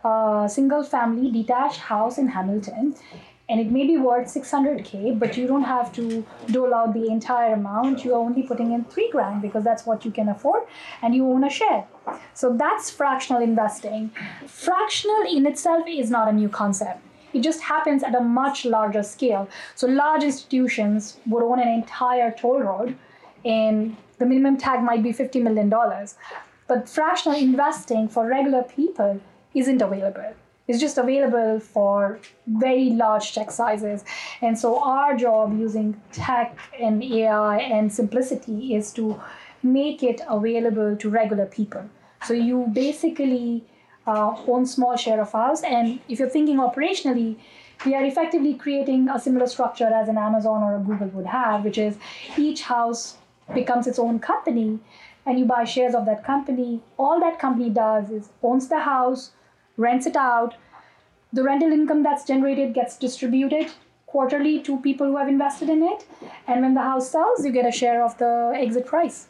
uh, 0.03 0.48
single 0.48 0.84
family 0.84 1.32
detached 1.32 1.79
house 1.79 2.17
in 2.17 2.27
Hamilton, 2.27 2.96
and 3.48 3.60
it 3.60 3.72
may 3.72 3.86
be 3.86 3.98
worth 3.98 4.28
600k, 4.28 5.18
but 5.20 5.38
you 5.38 5.48
don't 5.48 5.64
have 5.64 5.94
to 5.94 6.25
dole 6.48 6.74
out 6.74 6.94
the 6.94 7.08
entire 7.08 7.54
amount. 7.54 8.04
You 8.04 8.14
are 8.14 8.20
only 8.20 8.44
putting 8.44 8.72
in 8.72 8.86
three 8.86 9.10
grand 9.12 9.42
because 9.42 9.64
that's 9.64 9.86
what 9.86 10.04
you 10.06 10.12
can 10.12 10.30
afford, 10.30 10.64
and 11.02 11.14
you 11.16 11.28
own 11.28 11.44
a 11.44 11.50
share. 11.50 11.86
So 12.34 12.56
that's 12.56 12.90
fractional 12.90 13.42
investing. 13.42 14.12
Fractional 14.48 15.24
in 15.30 15.46
itself 15.46 15.86
is 15.88 16.10
not 16.10 16.28
a 16.28 16.34
new 16.34 16.50
concept 16.50 17.02
it 17.36 17.44
just 17.44 17.62
happens 17.62 18.02
at 18.02 18.16
a 18.16 18.22
much 18.22 18.64
larger 18.64 19.04
scale. 19.04 19.50
So 19.75 19.88
large 19.88 20.24
institutions 20.24 21.18
would 21.28 21.44
own 21.44 21.60
an 21.60 21.68
entire 21.68 22.32
toll 22.32 22.62
road, 22.62 22.98
and 23.44 23.98
the 24.20 24.25
minimum 24.25 24.58
tag 24.58 24.82
might 24.82 25.04
be 25.04 25.12
$50 25.12 25.44
million. 25.44 25.70
But 26.68 26.88
fractional 26.88 27.38
investing 27.38 28.08
for 28.08 28.25
regular 28.25 28.64
people 28.64 29.20
isn't 29.54 29.82
available. 29.82 30.34
It's 30.68 30.80
just 30.80 30.98
available 30.98 31.60
for 31.60 32.20
very 32.48 32.90
large 32.90 33.32
check 33.34 33.52
sizes. 33.52 34.04
And 34.42 34.58
so, 34.58 34.82
our 34.82 35.16
job 35.16 35.58
using 35.58 36.02
tech 36.12 36.58
and 36.80 37.04
AI 37.04 37.58
and 37.58 37.92
simplicity 37.94 38.76
is 38.76 38.92
to 38.94 39.22
make 39.62 40.02
it 40.04 40.22
available 40.28 40.96
to 40.96 41.10
regular 41.10 41.46
people. 41.46 41.90
So, 42.26 42.34
you 42.34 42.68
basically 42.74 43.64
uh, 44.08 44.36
own 44.48 44.66
small 44.66 44.96
share 44.96 45.22
of 45.22 45.34
ours. 45.36 45.62
And 45.62 46.00
if 46.10 46.20
you're 46.20 46.30
thinking 46.30 46.58
operationally, 46.58 47.38
we 47.86 47.94
are 47.94 48.04
effectively 48.04 48.54
creating 48.54 49.10
a 49.10 49.20
similar 49.20 49.48
structure 49.48 49.88
as 49.88 50.08
an 50.08 50.18
Amazon 50.18 50.64
or 50.64 50.76
a 50.76 50.80
Google 50.80 51.08
would 51.10 51.26
have, 51.26 51.64
which 51.64 51.78
is 51.78 51.98
each 52.38 52.64
house 52.64 53.18
becomes 53.54 53.86
its 53.86 54.00
own 54.00 54.20
company 54.20 54.80
and 55.26 55.40
you 55.40 55.46
buy 55.46 55.64
shares 55.64 55.96
of 55.96 56.06
that 56.06 56.24
company. 56.24 56.82
All 56.98 57.20
that 57.20 57.40
company 57.40 57.70
does 57.70 58.10
is 58.12 58.30
owns 58.44 58.70
the 58.70 58.80
house, 58.80 59.32
rents 59.77 60.05
it 60.05 60.15
out. 60.15 60.55
The 61.34 61.44
rental 61.44 61.72
income 61.72 62.03
that's 62.03 62.25
generated 62.25 62.74
gets 62.74 62.98
distributed 62.98 63.72
quarterly 64.05 64.62
to 64.62 64.79
people 64.79 65.08
who 65.08 65.17
have 65.17 65.27
invested 65.27 65.70
in 65.70 65.84
it. 65.84 66.05
And 66.48 66.62
when 66.62 66.74
the 66.74 66.82
house 66.82 67.10
sells, 67.10 67.46
you 67.46 67.51
get 67.51 67.65
a 67.65 67.72
share 67.72 68.03
of 68.03 68.17
the 68.17 68.53
exit 68.55 68.86
price. 68.86 69.27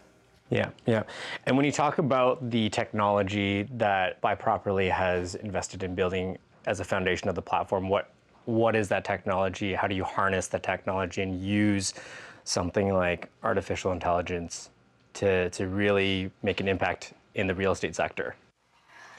Yeah, 0.49 0.69
yeah. 0.85 1.03
And 1.45 1.57
when 1.57 1.65
you 1.65 1.71
talk 1.71 1.97
about 1.97 2.51
the 2.51 2.69
technology 2.69 3.63
that 3.77 4.21
Buy 4.21 4.35
Properly 4.35 4.89
has 4.89 5.35
invested 5.35 5.81
in 5.81 5.95
building 5.95 6.37
as 6.67 6.79
a 6.79 6.83
foundation 6.83 7.29
of 7.29 7.35
the 7.35 7.41
platform, 7.41 7.89
what 7.89 8.11
what 8.45 8.75
is 8.75 8.87
that 8.89 9.03
technology? 9.03 9.73
How 9.73 9.87
do 9.87 9.95
you 9.95 10.03
harness 10.03 10.47
the 10.47 10.59
technology 10.59 11.23
and 11.23 11.41
use 11.41 11.95
something 12.43 12.93
like 12.93 13.27
artificial 13.43 13.91
intelligence 13.91 14.69
to, 15.15 15.49
to 15.49 15.67
really 15.67 16.29
make 16.43 16.59
an 16.61 16.67
impact 16.67 17.13
in 17.33 17.47
the 17.47 17.55
real 17.55 17.71
estate 17.71 17.95
sector? 17.95 18.35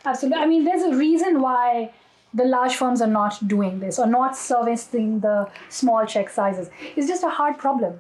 Absolutely. 0.06 0.40
I 0.40 0.46
mean, 0.46 0.64
there's 0.64 0.82
a 0.82 0.96
reason 0.96 1.40
why 1.40 1.92
the 2.32 2.44
large 2.44 2.76
firms 2.76 3.02
are 3.02 3.08
not 3.08 3.46
doing 3.48 3.80
this 3.80 3.98
or 3.98 4.06
not 4.06 4.36
servicing 4.36 5.20
the 5.20 5.48
small 5.68 6.06
check 6.06 6.30
sizes. 6.30 6.70
It's 6.94 7.08
just 7.08 7.24
a 7.24 7.30
hard 7.30 7.58
problem. 7.58 7.98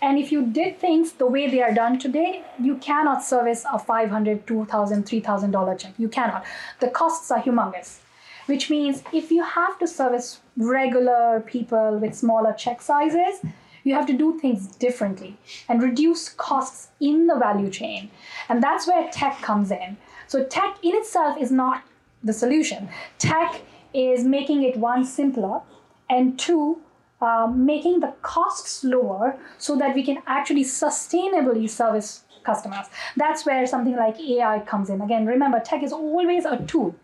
And 0.00 0.18
if 0.18 0.30
you 0.30 0.46
did 0.46 0.78
things 0.78 1.12
the 1.12 1.26
way 1.26 1.50
they 1.50 1.60
are 1.60 1.74
done 1.74 1.98
today, 1.98 2.44
you 2.60 2.76
cannot 2.76 3.24
service 3.24 3.64
a 3.64 3.78
$500, 3.78 4.44
$2,000, 4.44 4.68
$3,000 4.68 5.78
check. 5.78 5.94
You 5.98 6.08
cannot. 6.08 6.44
The 6.78 6.88
costs 6.88 7.30
are 7.32 7.42
humongous, 7.42 7.98
which 8.46 8.70
means 8.70 9.02
if 9.12 9.32
you 9.32 9.42
have 9.42 9.78
to 9.80 9.88
service 9.88 10.40
regular 10.56 11.42
people 11.44 11.98
with 11.98 12.14
smaller 12.14 12.52
check 12.52 12.80
sizes, 12.80 13.40
you 13.82 13.94
have 13.94 14.06
to 14.06 14.12
do 14.12 14.38
things 14.38 14.68
differently 14.76 15.36
and 15.68 15.82
reduce 15.82 16.28
costs 16.28 16.88
in 17.00 17.26
the 17.26 17.34
value 17.34 17.70
chain. 17.70 18.10
And 18.48 18.62
that's 18.62 18.86
where 18.86 19.08
tech 19.10 19.40
comes 19.40 19.72
in. 19.72 19.96
So, 20.28 20.44
tech 20.44 20.76
in 20.82 20.94
itself 20.94 21.36
is 21.40 21.50
not 21.50 21.82
the 22.22 22.32
solution. 22.32 22.88
Tech 23.18 23.62
is 23.92 24.24
making 24.24 24.62
it 24.62 24.76
one 24.76 25.04
simpler 25.04 25.62
and 26.08 26.38
two 26.38 26.78
um, 27.20 27.66
making 27.66 28.00
the 28.00 28.14
costs 28.22 28.84
lower 28.84 29.36
so 29.58 29.76
that 29.76 29.94
we 29.94 30.04
can 30.04 30.22
actually 30.26 30.64
sustainably 30.64 31.68
service 31.68 32.22
customers. 32.44 32.86
That's 33.16 33.44
where 33.44 33.66
something 33.66 33.96
like 33.96 34.20
AI 34.20 34.60
comes 34.60 34.88
in. 34.88 35.00
Again, 35.00 35.26
remember, 35.26 35.60
tech 35.60 35.82
is 35.82 35.92
always 35.92 36.44
a 36.44 36.58
tool. 36.66 36.94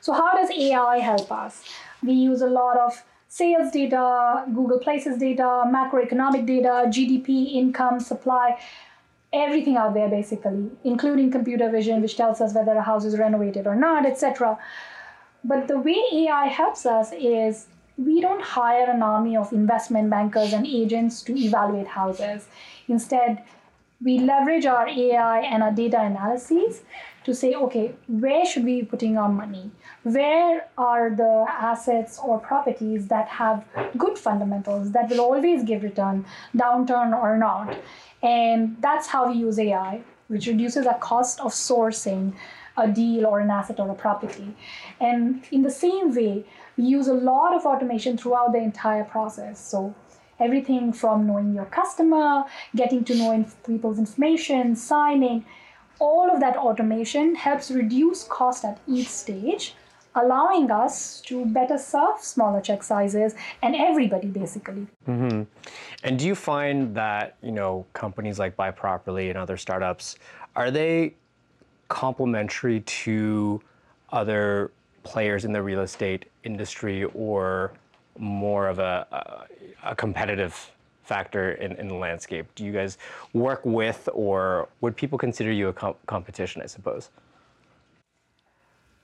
So, 0.00 0.12
how 0.12 0.32
does 0.36 0.50
AI 0.50 0.98
help 0.98 1.32
us? 1.32 1.64
We 2.04 2.12
use 2.12 2.40
a 2.42 2.46
lot 2.46 2.78
of 2.78 3.02
sales 3.28 3.72
data, 3.72 4.44
Google 4.54 4.78
Places 4.78 5.18
data, 5.18 5.64
macroeconomic 5.66 6.46
data, 6.46 6.84
GDP, 6.86 7.54
income, 7.54 8.00
supply, 8.00 8.58
everything 9.32 9.76
out 9.76 9.94
there 9.94 10.08
basically, 10.08 10.70
including 10.84 11.30
computer 11.30 11.70
vision, 11.70 12.00
which 12.00 12.16
tells 12.16 12.40
us 12.40 12.54
whether 12.54 12.72
a 12.72 12.82
house 12.82 13.04
is 13.04 13.18
renovated 13.18 13.66
or 13.66 13.74
not, 13.74 14.06
etc. 14.06 14.58
But 15.44 15.68
the 15.68 15.78
way 15.78 16.02
AI 16.12 16.46
helps 16.46 16.86
us 16.86 17.12
is 17.12 17.66
we 17.96 18.20
don't 18.20 18.42
hire 18.42 18.90
an 18.90 19.02
army 19.02 19.36
of 19.36 19.52
investment 19.52 20.08
bankers 20.08 20.52
and 20.52 20.66
agents 20.66 21.22
to 21.22 21.36
evaluate 21.36 21.88
houses. 21.88 22.46
Instead, 22.86 23.42
we 24.00 24.20
leverage 24.20 24.64
our 24.66 24.88
AI 24.88 25.40
and 25.40 25.62
our 25.62 25.72
data 25.72 26.00
analyses 26.00 26.82
to 27.28 27.34
say, 27.34 27.54
okay, 27.54 27.94
where 28.08 28.44
should 28.46 28.64
we 28.64 28.80
be 28.80 28.86
putting 28.86 29.18
our 29.18 29.28
money? 29.28 29.70
Where 30.02 30.68
are 30.78 31.10
the 31.10 31.44
assets 31.48 32.18
or 32.18 32.38
properties 32.40 33.08
that 33.08 33.28
have 33.28 33.64
good 33.96 34.18
fundamentals 34.18 34.92
that 34.92 35.10
will 35.10 35.20
always 35.20 35.62
give 35.62 35.82
return, 35.82 36.24
downturn 36.56 37.12
or 37.16 37.36
not? 37.36 37.76
And 38.22 38.76
that's 38.80 39.06
how 39.06 39.30
we 39.30 39.38
use 39.38 39.58
AI, 39.58 40.00
which 40.28 40.46
reduces 40.46 40.86
the 40.86 40.96
cost 41.00 41.38
of 41.40 41.52
sourcing 41.52 42.32
a 42.78 42.88
deal 42.88 43.26
or 43.26 43.40
an 43.40 43.50
asset 43.50 43.78
or 43.80 43.90
a 43.90 43.94
property. 43.94 44.54
And 45.00 45.44
in 45.50 45.62
the 45.62 45.70
same 45.70 46.14
way, 46.14 46.44
we 46.76 46.84
use 46.84 47.08
a 47.08 47.14
lot 47.14 47.54
of 47.54 47.66
automation 47.66 48.16
throughout 48.16 48.52
the 48.52 48.58
entire 48.58 49.04
process. 49.04 49.58
So 49.72 49.94
everything 50.40 50.92
from 50.92 51.26
knowing 51.26 51.54
your 51.54 51.66
customer, 51.66 52.44
getting 52.74 53.04
to 53.04 53.14
know 53.16 53.44
people's 53.66 53.98
information, 53.98 54.76
signing, 54.76 55.44
all 56.00 56.30
of 56.30 56.40
that 56.40 56.56
automation 56.56 57.34
helps 57.34 57.70
reduce 57.70 58.24
cost 58.24 58.64
at 58.64 58.78
each 58.86 59.08
stage, 59.08 59.74
allowing 60.14 60.70
us 60.70 61.20
to 61.22 61.44
better 61.46 61.78
serve 61.78 62.20
smaller 62.20 62.60
check 62.60 62.82
sizes 62.82 63.34
and 63.62 63.74
everybody 63.76 64.28
basically. 64.28 64.86
Mm-hmm. 65.06 65.42
And 66.04 66.18
do 66.18 66.26
you 66.26 66.34
find 66.34 66.94
that 66.94 67.36
you 67.42 67.52
know 67.52 67.86
companies 67.92 68.38
like 68.38 68.56
Buy 68.56 68.70
Properly 68.70 69.28
and 69.30 69.38
other 69.38 69.56
startups 69.56 70.16
are 70.56 70.70
they 70.70 71.14
complementary 71.88 72.80
to 72.80 73.60
other 74.10 74.70
players 75.02 75.44
in 75.44 75.52
the 75.52 75.62
real 75.62 75.80
estate 75.80 76.26
industry 76.44 77.04
or 77.14 77.72
more 78.18 78.68
of 78.68 78.78
a, 78.78 79.06
a, 79.84 79.90
a 79.90 79.94
competitive 79.94 80.70
factor 81.12 81.52
in, 81.64 81.72
in, 81.80 81.88
the 81.88 81.94
landscape? 82.06 82.46
Do 82.54 82.64
you 82.64 82.72
guys 82.72 82.98
work 83.32 83.62
with, 83.64 84.08
or 84.12 84.68
would 84.80 84.94
people 85.02 85.18
consider 85.18 85.52
you 85.60 85.68
a 85.68 85.94
competition, 86.06 86.62
I 86.62 86.66
suppose? 86.66 87.10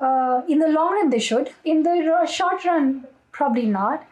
Uh, 0.01 0.43
in 0.49 0.59
the 0.59 0.69
long 0.69 0.93
run, 0.97 1.11
they 1.11 1.19
should. 1.29 1.47
In 1.65 1.83
the 1.83 2.27
short 2.39 2.65
run, 2.65 3.07
probably 3.33 3.67
not. 3.67 4.07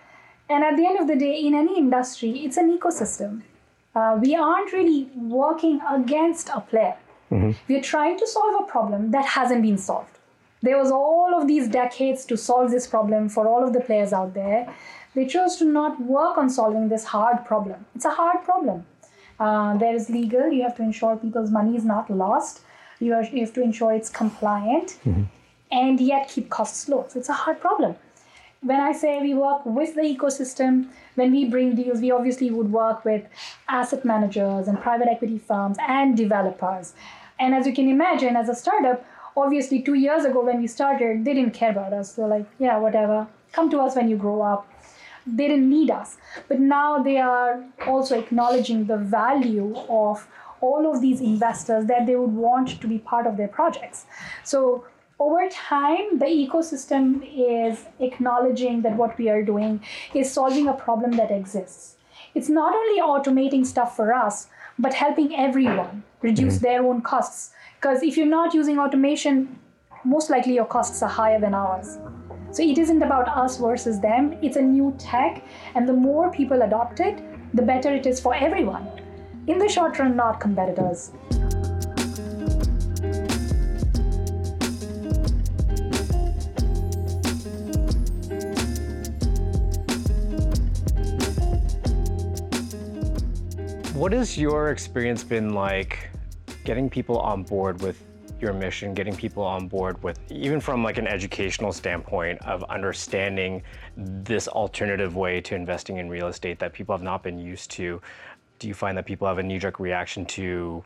And 0.48 0.64
at 0.64 0.76
the 0.76 0.86
end 0.86 0.98
of 0.98 1.06
the 1.06 1.16
day, 1.16 1.34
in 1.46 1.54
any 1.54 1.78
industry, 1.78 2.30
it's 2.44 2.56
an 2.56 2.76
ecosystem. 2.76 3.42
Uh, 3.94 4.18
we 4.20 4.34
aren't 4.34 4.72
really 4.72 5.08
working 5.14 5.80
against 5.88 6.48
a 6.48 6.60
player. 6.60 6.96
Mm-hmm. 7.30 7.52
We're 7.68 7.82
trying 7.82 8.18
to 8.18 8.26
solve 8.26 8.54
a 8.62 8.64
problem 8.64 9.10
that 9.10 9.24
hasn't 9.24 9.62
been 9.62 9.78
solved. 9.78 10.18
There 10.62 10.78
was 10.78 10.90
all 10.90 11.34
of 11.38 11.48
these 11.48 11.68
decades 11.68 12.24
to 12.26 12.36
solve 12.36 12.70
this 12.70 12.86
problem 12.86 13.28
for 13.28 13.48
all 13.48 13.64
of 13.64 13.72
the 13.72 13.80
players 13.80 14.12
out 14.12 14.32
there. 14.34 14.72
They 15.14 15.26
chose 15.26 15.56
to 15.56 15.64
not 15.64 16.00
work 16.00 16.38
on 16.38 16.48
solving 16.50 16.88
this 16.88 17.04
hard 17.04 17.44
problem. 17.44 17.84
It's 17.94 18.04
a 18.04 18.10
hard 18.10 18.44
problem. 18.44 18.86
Uh, 19.38 19.76
there 19.76 19.94
is 19.94 20.08
legal. 20.08 20.50
You 20.50 20.62
have 20.62 20.76
to 20.76 20.82
ensure 20.82 21.16
people's 21.16 21.50
money 21.50 21.76
is 21.76 21.84
not 21.84 22.10
lost. 22.10 22.60
You, 23.00 23.14
are, 23.14 23.24
you 23.24 23.40
have 23.40 23.52
to 23.54 23.62
ensure 23.62 23.92
it's 23.92 24.08
compliant, 24.08 24.98
mm-hmm. 25.04 25.24
and 25.70 26.00
yet 26.00 26.28
keep 26.28 26.48
costs 26.50 26.88
low. 26.88 27.06
So 27.08 27.18
it's 27.18 27.28
a 27.28 27.32
hard 27.32 27.60
problem. 27.60 27.96
when 28.62 28.80
I 28.80 28.92
say 28.92 29.20
we 29.20 29.34
work 29.34 29.66
with 29.66 29.94
the 29.96 30.02
ecosystem, 30.02 30.88
when 31.16 31.32
we 31.32 31.44
bring 31.46 31.74
deals, 31.74 32.00
we 32.00 32.12
obviously 32.12 32.50
would 32.50 32.70
work 32.70 33.04
with 33.04 33.24
asset 33.68 34.04
managers 34.04 34.68
and 34.68 34.80
private 34.80 35.08
equity 35.08 35.38
firms 35.38 35.76
and 35.88 36.16
developers. 36.16 36.94
And 37.40 37.54
as 37.54 37.66
you 37.66 37.74
can 37.74 37.88
imagine, 37.88 38.36
as 38.36 38.48
a 38.48 38.54
startup, 38.54 39.04
obviously 39.36 39.82
two 39.82 39.94
years 39.94 40.24
ago 40.24 40.44
when 40.44 40.60
we 40.60 40.68
started, 40.68 41.24
they 41.24 41.34
didn't 41.34 41.54
care 41.54 41.72
about 41.72 41.92
us. 41.92 42.12
They're 42.12 42.28
like, 42.28 42.46
yeah, 42.60 42.78
whatever, 42.78 43.26
come 43.50 43.68
to 43.70 43.80
us 43.80 43.96
when 43.96 44.08
you 44.08 44.16
grow 44.16 44.42
up. 44.42 44.68
They 45.26 45.48
didn't 45.48 45.68
need 45.68 45.90
us. 45.90 46.16
But 46.48 46.60
now 46.60 47.02
they 47.02 47.18
are 47.18 47.64
also 47.86 48.18
acknowledging 48.18 48.86
the 48.86 48.96
value 48.96 49.74
of 49.88 50.26
all 50.60 50.90
of 50.90 51.00
these 51.00 51.20
investors 51.20 51.86
that 51.86 52.06
they 52.06 52.16
would 52.16 52.32
want 52.32 52.80
to 52.80 52.86
be 52.86 52.98
part 52.98 53.26
of 53.26 53.36
their 53.36 53.48
projects. 53.48 54.06
So 54.44 54.84
over 55.18 55.48
time, 55.48 56.18
the 56.18 56.26
ecosystem 56.26 57.22
is 57.32 57.84
acknowledging 58.00 58.82
that 58.82 58.96
what 58.96 59.16
we 59.18 59.28
are 59.28 59.42
doing 59.42 59.80
is 60.14 60.32
solving 60.32 60.68
a 60.68 60.72
problem 60.72 61.12
that 61.12 61.30
exists. 61.30 61.96
It's 62.34 62.48
not 62.48 62.74
only 62.74 63.00
automating 63.00 63.66
stuff 63.66 63.94
for 63.94 64.12
us, 64.14 64.48
but 64.78 64.94
helping 64.94 65.36
everyone 65.36 66.02
reduce 66.22 66.54
mm-hmm. 66.56 66.64
their 66.64 66.84
own 66.84 67.02
costs. 67.02 67.50
Because 67.80 68.02
if 68.02 68.16
you're 68.16 68.26
not 68.26 68.54
using 68.54 68.78
automation, 68.78 69.58
most 70.04 70.30
likely 70.30 70.54
your 70.54 70.64
costs 70.64 71.02
are 71.02 71.08
higher 71.08 71.40
than 71.40 71.54
ours. 71.54 71.98
So 72.52 72.62
it 72.62 72.76
isn't 72.76 73.02
about 73.02 73.28
us 73.28 73.56
versus 73.56 73.98
them, 73.98 74.36
it's 74.42 74.56
a 74.56 74.60
new 74.60 74.94
tech, 74.98 75.42
and 75.74 75.88
the 75.88 75.94
more 75.94 76.30
people 76.30 76.60
adopt 76.60 77.00
it, 77.00 77.24
the 77.54 77.62
better 77.62 77.94
it 77.94 78.04
is 78.04 78.20
for 78.20 78.34
everyone. 78.34 78.86
In 79.46 79.56
the 79.56 79.70
short 79.70 79.98
run, 79.98 80.16
not 80.16 80.38
competitors. 80.38 81.12
What 93.94 94.12
has 94.12 94.36
your 94.36 94.68
experience 94.68 95.24
been 95.24 95.54
like 95.54 96.10
getting 96.64 96.90
people 96.90 97.16
on 97.18 97.44
board 97.44 97.80
with 97.80 98.11
your 98.42 98.52
mission, 98.52 98.92
getting 98.92 99.14
people 99.14 99.42
on 99.44 99.68
board 99.68 100.02
with, 100.02 100.18
even 100.30 100.60
from 100.60 100.82
like 100.82 100.98
an 100.98 101.06
educational 101.06 101.72
standpoint 101.72 102.42
of 102.42 102.64
understanding 102.64 103.62
this 103.96 104.48
alternative 104.48 105.14
way 105.14 105.40
to 105.40 105.54
investing 105.54 105.98
in 105.98 106.08
real 106.08 106.26
estate 106.26 106.58
that 106.58 106.72
people 106.72 106.94
have 106.94 107.02
not 107.02 107.22
been 107.22 107.38
used 107.38 107.70
to? 107.70 108.02
Do 108.58 108.68
you 108.68 108.74
find 108.74 108.98
that 108.98 109.06
people 109.06 109.26
have 109.26 109.38
a 109.38 109.42
knee 109.42 109.58
jerk 109.58 109.78
reaction 109.78 110.26
to 110.26 110.84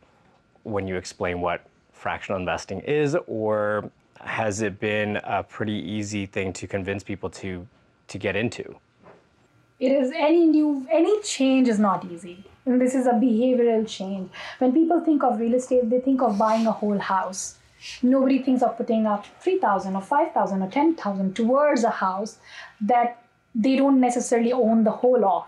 when 0.63 0.87
you 0.87 0.97
explain 0.97 1.41
what 1.41 1.67
fractional 1.93 2.39
investing 2.39 2.81
is, 2.81 3.17
or 3.27 3.91
has 4.21 4.61
it 4.61 4.79
been 4.79 5.17
a 5.25 5.43
pretty 5.43 5.75
easy 5.75 6.27
thing 6.27 6.53
to 6.53 6.67
convince 6.67 7.03
people 7.03 7.31
to 7.31 7.67
to 8.09 8.19
get 8.19 8.37
into? 8.37 8.77
It 9.81 9.93
is 9.93 10.13
any 10.15 10.47
new 10.47 10.87
any 10.91 11.21
change 11.23 11.69
is 11.69 11.79
not 11.79 12.05
easy 12.05 12.45
and 12.67 12.81
this 12.81 12.95
is 12.95 13.07
a 13.07 13.13
behavioral 13.13 13.89
change. 13.89 14.29
When 14.59 14.73
people 14.73 15.01
think 15.01 15.23
of 15.23 15.39
real 15.39 15.55
estate, 15.55 15.89
they 15.89 16.01
think 16.01 16.21
of 16.21 16.37
buying 16.37 16.67
a 16.67 16.73
whole 16.73 16.99
house. 16.99 17.59
Nobody 18.03 18.41
thinks 18.41 18.63
of 18.63 18.77
putting 18.77 19.07
up 19.07 19.27
3,000 19.41 19.95
or 19.95 20.03
5,000 20.03 20.63
or 20.63 20.71
10,000 20.71 21.37
towards 21.37 21.85
a 21.85 21.91
house 21.91 22.39
that 22.81 23.23
they 23.55 23.77
don't 23.77 24.01
necessarily 24.01 24.53
own 24.53 24.83
the 24.83 24.91
whole 24.91 25.25
of. 25.25 25.45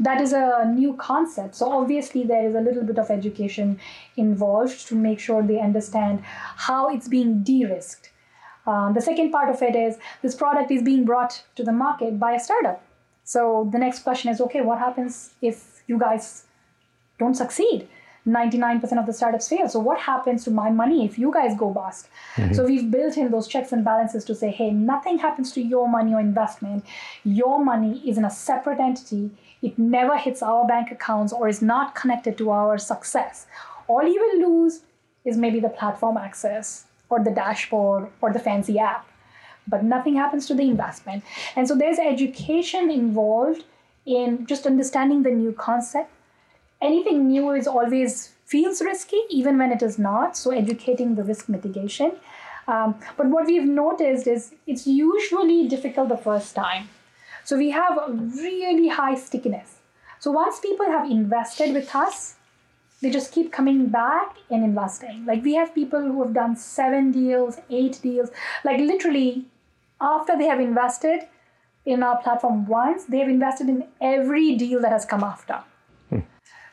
That 0.00 0.20
is 0.20 0.32
a 0.32 0.64
new 0.74 0.94
concept. 0.94 1.54
So, 1.54 1.70
obviously, 1.70 2.24
there 2.24 2.48
is 2.48 2.54
a 2.54 2.60
little 2.60 2.82
bit 2.82 2.98
of 2.98 3.10
education 3.10 3.78
involved 4.16 4.86
to 4.88 4.94
make 4.94 5.20
sure 5.20 5.42
they 5.42 5.60
understand 5.60 6.22
how 6.24 6.88
it's 6.88 7.08
being 7.08 7.42
de 7.42 7.66
risked. 7.66 8.10
Um, 8.66 8.94
the 8.94 9.00
second 9.00 9.30
part 9.30 9.48
of 9.48 9.62
it 9.62 9.76
is 9.76 9.98
this 10.22 10.34
product 10.34 10.70
is 10.70 10.82
being 10.82 11.04
brought 11.04 11.44
to 11.54 11.62
the 11.62 11.72
market 11.72 12.18
by 12.18 12.32
a 12.32 12.40
startup. 12.40 12.82
So, 13.24 13.68
the 13.70 13.78
next 13.78 14.00
question 14.00 14.30
is 14.30 14.40
okay, 14.40 14.60
what 14.62 14.78
happens 14.78 15.34
if 15.40 15.82
you 15.86 15.98
guys 15.98 16.45
don't 17.18 17.34
succeed 17.34 17.88
99% 18.26 18.98
of 18.98 19.06
the 19.06 19.12
startups 19.12 19.48
fail. 19.48 19.68
So 19.68 19.78
what 19.78 20.00
happens 20.00 20.44
to 20.44 20.50
my 20.50 20.70
money 20.70 21.04
if 21.04 21.18
you 21.18 21.32
guys 21.32 21.56
go 21.56 21.70
bust? 21.70 22.08
Mm-hmm. 22.34 22.54
So 22.54 22.64
we've 22.64 22.90
built 22.90 23.16
in 23.16 23.30
those 23.30 23.46
checks 23.46 23.72
and 23.72 23.84
balances 23.84 24.24
to 24.24 24.34
say, 24.34 24.50
hey, 24.50 24.70
nothing 24.70 25.18
happens 25.18 25.52
to 25.52 25.62
your 25.62 25.88
money 25.88 26.12
or 26.12 26.20
investment. 26.20 26.84
Your 27.24 27.64
money 27.64 28.02
is 28.08 28.18
in 28.18 28.24
a 28.24 28.30
separate 28.30 28.80
entity. 28.80 29.30
It 29.62 29.78
never 29.78 30.16
hits 30.16 30.42
our 30.42 30.66
bank 30.66 30.90
accounts 30.90 31.32
or 31.32 31.48
is 31.48 31.62
not 31.62 31.94
connected 31.94 32.36
to 32.38 32.50
our 32.50 32.78
success. 32.78 33.46
All 33.86 34.02
you 34.02 34.20
will 34.20 34.50
lose 34.50 34.80
is 35.24 35.36
maybe 35.36 35.60
the 35.60 35.68
platform 35.68 36.16
access 36.16 36.86
or 37.08 37.22
the 37.22 37.30
dashboard 37.30 38.08
or 38.20 38.32
the 38.32 38.40
fancy 38.40 38.78
app. 38.78 39.08
But 39.68 39.84
nothing 39.84 40.16
happens 40.16 40.46
to 40.46 40.54
the 40.54 40.62
investment. 40.62 41.24
And 41.54 41.66
so 41.66 41.76
there's 41.76 41.98
education 41.98 42.90
involved 42.90 43.64
in 44.04 44.46
just 44.46 44.66
understanding 44.66 45.22
the 45.22 45.30
new 45.30 45.52
concept 45.52 46.10
anything 46.80 47.28
new 47.28 47.50
is 47.52 47.66
always 47.66 48.32
feels 48.44 48.80
risky, 48.80 49.20
even 49.30 49.58
when 49.58 49.72
it 49.72 49.82
is 49.82 49.98
not. 49.98 50.36
So, 50.36 50.50
educating 50.50 51.14
the 51.14 51.24
risk 51.24 51.48
mitigation. 51.48 52.12
Um, 52.68 52.96
but 53.16 53.26
what 53.26 53.46
we've 53.46 53.64
noticed 53.64 54.26
is 54.26 54.54
it's 54.66 54.86
usually 54.86 55.68
difficult 55.68 56.08
the 56.08 56.16
first 56.16 56.54
time. 56.54 56.88
So, 57.44 57.56
we 57.56 57.70
have 57.70 57.96
a 57.96 58.12
really 58.12 58.88
high 58.88 59.14
stickiness. 59.14 59.78
So, 60.20 60.30
once 60.30 60.60
people 60.60 60.86
have 60.86 61.10
invested 61.10 61.72
with 61.74 61.94
us, 61.94 62.36
they 63.00 63.10
just 63.10 63.32
keep 63.32 63.52
coming 63.52 63.86
back 63.86 64.36
and 64.50 64.64
investing. 64.64 65.26
Like, 65.26 65.44
we 65.44 65.54
have 65.54 65.74
people 65.74 66.00
who 66.00 66.22
have 66.22 66.32
done 66.32 66.56
seven 66.56 67.12
deals, 67.12 67.58
eight 67.68 68.00
deals, 68.02 68.30
like 68.64 68.80
literally 68.80 69.46
after 70.00 70.36
they 70.36 70.46
have 70.46 70.60
invested 70.60 71.28
in 71.84 72.02
our 72.02 72.20
platform 72.20 72.66
once, 72.66 73.04
they 73.04 73.18
have 73.18 73.28
invested 73.28 73.68
in 73.68 73.84
every 74.00 74.56
deal 74.56 74.80
that 74.82 74.90
has 74.90 75.04
come 75.04 75.22
after. 75.22 75.62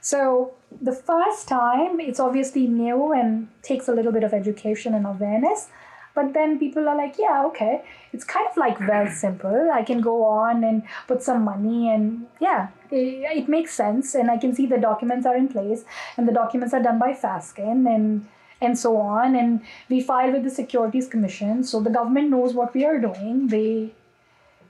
So 0.04 0.54
the 0.82 0.92
first 0.92 1.48
time, 1.48 2.02
it's 2.02 2.20
obviously 2.20 2.68
new 2.68 3.14
and 3.14 3.48
takes 3.62 3.88
a 3.88 3.94
little 3.94 4.12
bit 4.12 4.26
of 4.26 4.34
education 4.34 4.94
and 4.94 5.06
awareness. 5.08 5.70
But 6.14 6.34
then 6.34 6.60
people 6.60 6.90
are 6.90 6.98
like, 6.98 7.16
yeah, 7.18 7.46
okay. 7.46 7.84
It's 8.12 8.26
kind 8.26 8.46
of 8.52 8.58
like 8.58 8.82
well 8.82 9.08
simple. 9.08 9.72
I 9.74 9.82
can 9.82 10.02
go 10.02 10.26
on 10.26 10.66
and 10.66 10.84
put 11.08 11.24
some 11.24 11.44
money, 11.44 11.90
and 11.90 12.28
yeah, 12.42 12.68
it, 12.92 13.38
it 13.40 13.48
makes 13.48 13.74
sense. 13.74 14.14
And 14.14 14.30
I 14.30 14.38
can 14.38 14.54
see 14.54 14.66
the 14.68 14.78
documents 14.78 15.26
are 15.26 15.38
in 15.38 15.48
place, 15.48 15.86
and 16.18 16.28
the 16.28 16.34
documents 16.34 16.74
are 16.74 16.84
done 16.84 17.00
by 17.00 17.14
Fasken, 17.14 17.88
and 17.96 18.28
and 18.62 18.78
so 18.78 18.98
on. 18.98 19.36
And 19.36 19.62
we 19.90 20.02
file 20.02 20.34
with 20.34 20.44
the 20.44 20.52
Securities 20.52 21.08
Commission, 21.08 21.64
so 21.64 21.80
the 21.80 21.90
government 21.90 22.30
knows 22.30 22.54
what 22.54 22.74
we 22.74 22.86
are 22.86 23.00
doing. 23.00 23.48
They 23.48 23.94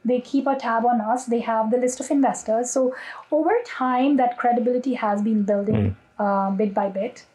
they 0.06 0.22
keep 0.22 0.48
a 0.48 0.56
tab 0.56 0.86
on 0.86 1.02
us. 1.02 1.26
They 1.26 1.40
have 1.42 1.72
the 1.72 1.78
list 1.78 2.00
of 2.00 2.10
investors. 2.12 2.72
So 2.72 2.96
over 3.32 3.54
time 3.66 4.18
that 4.18 4.38
credibility 4.38 4.94
has 4.96 5.22
been 5.22 5.44
building 5.44 5.76
mm. 5.76 5.96
uh, 6.20 6.52
bit 6.52 6.74
by 6.74 6.90
bit. 6.90 7.26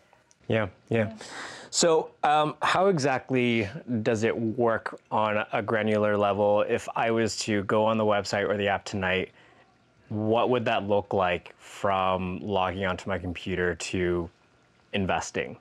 Yeah. 0.48 0.68
Yeah. 0.88 1.12
So 1.70 2.10
um, 2.24 2.54
how 2.62 2.86
exactly 2.86 3.68
does 4.02 4.22
it 4.24 4.36
work 4.36 4.98
on 5.10 5.44
a 5.52 5.62
granular 5.62 6.16
level? 6.16 6.62
If 6.62 6.88
i 6.96 7.10
was 7.10 7.36
to 7.40 7.62
go 7.64 7.84
on 7.84 7.98
the 7.98 8.04
website 8.04 8.48
or 8.48 8.56
the 8.56 8.68
app 8.68 8.84
tonight 8.84 9.30
what 10.08 10.48
would 10.50 10.64
that 10.64 10.88
look 10.88 11.12
like 11.12 11.54
from 11.58 12.40
logging 12.40 12.86
onto 12.86 13.08
my 13.08 13.18
computer 13.18 13.74
to 13.74 14.28
investing? 14.92 15.58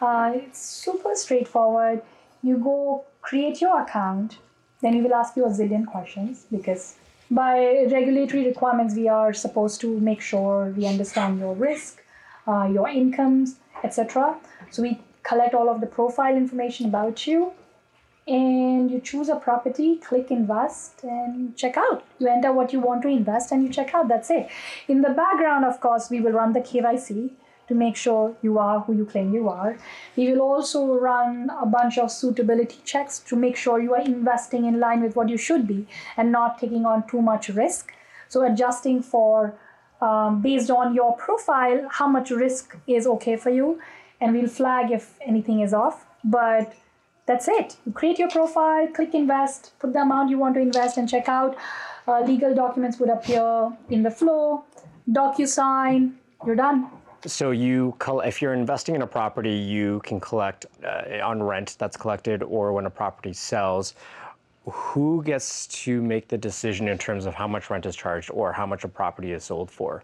Uh, 0.00 0.32
it's 0.34 0.60
super 0.60 1.14
straightforward. 1.14 2.02
You 2.42 2.58
go 2.58 3.04
create 3.22 3.60
your 3.60 3.82
account 3.82 4.38
then 4.80 4.92
he 4.94 5.02
will 5.02 5.14
ask 5.14 5.36
you 5.36 5.44
a 5.44 5.48
zillion 5.48 5.86
questions 5.86 6.46
because 6.50 6.96
by 7.30 7.86
regulatory 7.90 8.46
requirements, 8.46 8.94
we 8.94 9.08
are 9.08 9.34
supposed 9.34 9.80
to 9.82 10.00
make 10.00 10.20
sure 10.20 10.72
we 10.76 10.86
understand 10.86 11.38
your 11.38 11.54
risk, 11.54 12.02
uh, 12.46 12.68
your 12.72 12.88
incomes, 12.88 13.56
etc. 13.84 14.36
So 14.70 14.82
we 14.82 15.00
collect 15.22 15.54
all 15.54 15.68
of 15.68 15.80
the 15.80 15.86
profile 15.86 16.34
information 16.34 16.86
about 16.86 17.26
you 17.26 17.52
and 18.26 18.90
you 18.90 19.00
choose 19.00 19.28
a 19.28 19.36
property, 19.36 19.96
click 19.96 20.30
invest, 20.30 21.02
and 21.02 21.56
check 21.56 21.76
out. 21.76 22.04
You 22.18 22.28
enter 22.28 22.52
what 22.52 22.72
you 22.72 22.80
want 22.80 23.02
to 23.02 23.08
invest 23.08 23.52
and 23.52 23.62
you 23.62 23.70
check 23.70 23.94
out. 23.94 24.08
That's 24.08 24.30
it. 24.30 24.48
In 24.86 25.02
the 25.02 25.10
background, 25.10 25.64
of 25.64 25.80
course, 25.80 26.10
we 26.10 26.20
will 26.20 26.32
run 26.32 26.52
the 26.52 26.60
KYC 26.60 27.30
to 27.68 27.74
make 27.74 27.96
sure 27.96 28.34
you 28.42 28.58
are 28.58 28.80
who 28.80 28.96
you 28.96 29.04
claim 29.04 29.32
you 29.32 29.48
are. 29.48 29.78
We 30.16 30.30
will 30.32 30.40
also 30.40 30.94
run 30.94 31.50
a 31.60 31.66
bunch 31.66 31.98
of 31.98 32.10
suitability 32.10 32.78
checks 32.84 33.18
to 33.20 33.36
make 33.36 33.56
sure 33.56 33.80
you 33.80 33.94
are 33.94 34.00
investing 34.00 34.64
in 34.64 34.80
line 34.80 35.02
with 35.02 35.16
what 35.16 35.28
you 35.28 35.36
should 35.36 35.66
be 35.66 35.86
and 36.16 36.32
not 36.32 36.58
taking 36.58 36.86
on 36.86 37.06
too 37.06 37.22
much 37.22 37.48
risk. 37.50 37.92
So, 38.28 38.44
adjusting 38.44 39.02
for 39.02 39.54
um, 40.00 40.42
based 40.42 40.70
on 40.70 40.94
your 40.94 41.16
profile, 41.16 41.88
how 41.90 42.08
much 42.08 42.30
risk 42.30 42.76
is 42.86 43.06
okay 43.06 43.36
for 43.36 43.50
you, 43.50 43.80
and 44.20 44.34
we'll 44.34 44.48
flag 44.48 44.90
if 44.90 45.18
anything 45.20 45.60
is 45.60 45.74
off. 45.74 46.06
But 46.24 46.74
that's 47.26 47.48
it. 47.48 47.76
You 47.84 47.92
create 47.92 48.18
your 48.18 48.30
profile, 48.30 48.86
click 48.88 49.14
invest, 49.14 49.72
put 49.78 49.92
the 49.92 50.00
amount 50.00 50.30
you 50.30 50.38
want 50.38 50.54
to 50.54 50.60
invest, 50.60 50.96
and 50.96 51.08
check 51.08 51.28
out. 51.28 51.56
Uh, 52.06 52.20
legal 52.20 52.54
documents 52.54 52.98
would 52.98 53.10
appear 53.10 53.70
in 53.90 54.02
the 54.02 54.10
flow. 54.10 54.64
DocuSign, 55.10 56.14
you're 56.46 56.56
done 56.56 56.90
so 57.26 57.50
you 57.50 57.96
if 58.24 58.40
you're 58.40 58.54
investing 58.54 58.94
in 58.94 59.02
a 59.02 59.06
property 59.06 59.52
you 59.52 60.00
can 60.04 60.20
collect 60.20 60.66
uh, 60.84 61.18
on 61.22 61.42
rent 61.42 61.76
that's 61.78 61.96
collected 61.96 62.42
or 62.42 62.72
when 62.72 62.86
a 62.86 62.90
property 62.90 63.32
sells 63.32 63.94
who 64.70 65.22
gets 65.22 65.66
to 65.66 66.02
make 66.02 66.28
the 66.28 66.38
decision 66.38 66.88
in 66.88 66.98
terms 66.98 67.26
of 67.26 67.34
how 67.34 67.48
much 67.48 67.70
rent 67.70 67.86
is 67.86 67.96
charged 67.96 68.30
or 68.30 68.52
how 68.52 68.66
much 68.66 68.84
a 68.84 68.88
property 68.88 69.32
is 69.32 69.44
sold 69.44 69.70
for? 69.70 70.02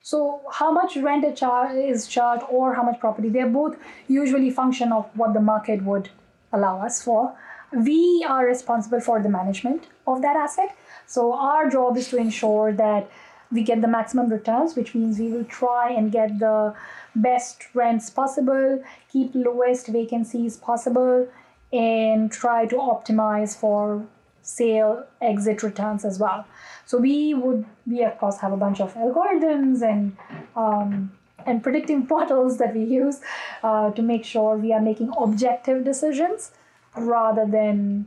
So, 0.00 0.42
how 0.52 0.70
much 0.70 0.96
rent 0.96 1.24
is 1.24 2.06
charged 2.08 2.44
or 2.50 2.74
how 2.74 2.82
much 2.82 3.00
property, 3.00 3.30
they're 3.30 3.48
both 3.48 3.76
usually 4.06 4.50
function 4.50 4.92
of 4.92 5.06
what 5.16 5.32
the 5.32 5.40
market 5.40 5.82
would 5.82 6.10
allow 6.52 6.80
us 6.84 7.02
for. 7.02 7.34
We 7.72 8.24
are 8.28 8.44
responsible 8.44 9.00
for 9.00 9.22
the 9.22 9.30
management 9.30 9.86
of 10.06 10.20
that 10.20 10.36
asset. 10.36 10.76
So, 11.06 11.32
our 11.32 11.70
job 11.70 11.96
is 11.96 12.08
to 12.10 12.18
ensure 12.18 12.72
that 12.72 13.10
we 13.52 13.62
get 13.62 13.80
the 13.80 13.88
maximum 13.88 14.28
returns, 14.28 14.74
which 14.74 14.94
means 14.94 15.18
we 15.18 15.28
will 15.28 15.44
try 15.44 15.90
and 15.90 16.10
get 16.10 16.38
the 16.38 16.74
best 17.14 17.74
rents 17.74 18.10
possible, 18.10 18.82
keep 19.10 19.30
lowest 19.34 19.88
vacancies 19.88 20.56
possible, 20.56 21.28
and 21.72 22.30
try 22.30 22.66
to 22.66 22.76
optimize 22.76 23.56
for 23.56 24.06
sale 24.42 25.04
exit 25.20 25.62
returns 25.62 26.04
as 26.04 26.18
well. 26.18 26.46
So 26.86 26.98
we 26.98 27.34
would 27.34 27.64
we 27.86 28.02
of 28.02 28.18
course 28.18 28.38
have 28.38 28.52
a 28.52 28.56
bunch 28.56 28.80
of 28.80 28.94
algorithms 28.94 29.82
and 29.82 30.16
um, 30.54 31.12
and 31.46 31.62
predicting 31.62 32.06
models 32.10 32.58
that 32.58 32.74
we 32.74 32.84
use 32.84 33.20
uh, 33.62 33.90
to 33.92 34.02
make 34.02 34.24
sure 34.24 34.56
we 34.56 34.72
are 34.72 34.80
making 34.80 35.12
objective 35.18 35.84
decisions 35.84 36.52
rather 36.96 37.46
than 37.46 38.06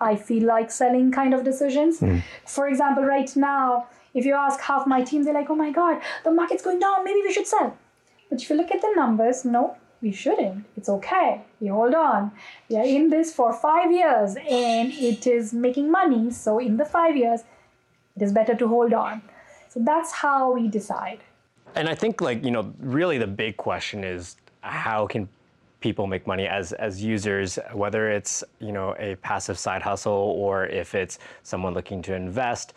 I 0.00 0.16
feel 0.16 0.44
like 0.44 0.70
selling 0.70 1.10
kind 1.10 1.34
of 1.34 1.44
decisions. 1.44 2.00
Mm. 2.00 2.22
For 2.44 2.68
example, 2.68 3.04
right 3.04 3.34
now, 3.36 3.86
if 4.16 4.24
you 4.24 4.34
ask 4.34 4.58
half 4.60 4.86
my 4.86 5.02
team, 5.02 5.22
they're 5.22 5.34
like, 5.34 5.50
oh 5.50 5.54
my 5.54 5.70
God, 5.70 6.00
the 6.24 6.30
market's 6.30 6.62
going 6.62 6.80
down, 6.80 7.04
maybe 7.04 7.20
we 7.22 7.32
should 7.32 7.46
sell. 7.46 7.76
But 8.30 8.40
if 8.40 8.48
you 8.48 8.56
look 8.56 8.72
at 8.72 8.80
the 8.80 8.92
numbers, 8.96 9.44
no, 9.44 9.76
we 10.00 10.10
shouldn't. 10.10 10.64
It's 10.76 10.88
okay. 10.88 11.42
We 11.60 11.68
hold 11.68 11.94
on. 11.94 12.32
We 12.68 12.76
are 12.76 12.84
in 12.84 13.10
this 13.10 13.34
for 13.34 13.52
five 13.52 13.92
years 13.92 14.36
and 14.36 14.90
it 14.92 15.26
is 15.26 15.52
making 15.52 15.90
money. 15.90 16.30
So, 16.30 16.58
in 16.58 16.78
the 16.78 16.86
five 16.86 17.14
years, 17.16 17.40
it 18.16 18.22
is 18.22 18.32
better 18.32 18.54
to 18.54 18.66
hold 18.66 18.94
on. 18.94 19.22
So, 19.68 19.80
that's 19.80 20.12
how 20.12 20.52
we 20.52 20.66
decide. 20.68 21.20
And 21.74 21.88
I 21.88 21.94
think, 21.94 22.22
like, 22.22 22.42
you 22.42 22.50
know, 22.50 22.72
really 22.80 23.18
the 23.18 23.26
big 23.26 23.58
question 23.58 24.02
is 24.02 24.36
how 24.62 25.06
can 25.06 25.28
people 25.80 26.06
make 26.06 26.26
money 26.26 26.46
as 26.46 26.72
as 26.72 27.04
users 27.04 27.58
whether 27.72 28.10
it's 28.10 28.42
you 28.60 28.72
know 28.72 28.96
a 28.98 29.14
passive 29.16 29.58
side 29.58 29.82
hustle 29.82 30.12
or 30.44 30.66
if 30.66 30.94
it's 30.94 31.18
someone 31.42 31.74
looking 31.74 32.00
to 32.02 32.14
invest 32.14 32.72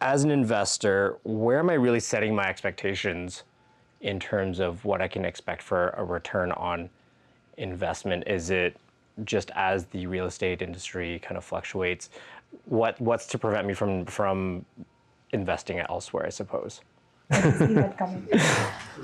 as 0.00 0.24
an 0.24 0.30
investor 0.30 1.18
where 1.24 1.58
am 1.58 1.70
i 1.70 1.74
really 1.74 2.00
setting 2.00 2.34
my 2.34 2.44
expectations 2.44 3.44
in 4.00 4.18
terms 4.18 4.60
of 4.60 4.84
what 4.84 5.00
I 5.00 5.08
can 5.08 5.24
expect 5.24 5.62
for 5.62 5.90
a 5.90 6.04
return 6.04 6.52
on 6.52 6.88
investment? 7.56 8.24
Is 8.26 8.50
it 8.50 8.76
just 9.24 9.50
as 9.54 9.86
the 9.86 10.06
real 10.06 10.26
estate 10.26 10.62
industry 10.62 11.18
kind 11.20 11.36
of 11.36 11.44
fluctuates? 11.44 12.10
What 12.64 13.00
what's 13.00 13.26
to 13.28 13.38
prevent 13.38 13.66
me 13.66 13.74
from 13.74 14.06
from 14.06 14.64
investing 15.32 15.80
elsewhere? 15.80 16.26
I 16.26 16.30
suppose. 16.30 16.80
I 17.30 17.52
see 17.52 17.74
that 17.74 17.96
coming. 17.96 18.28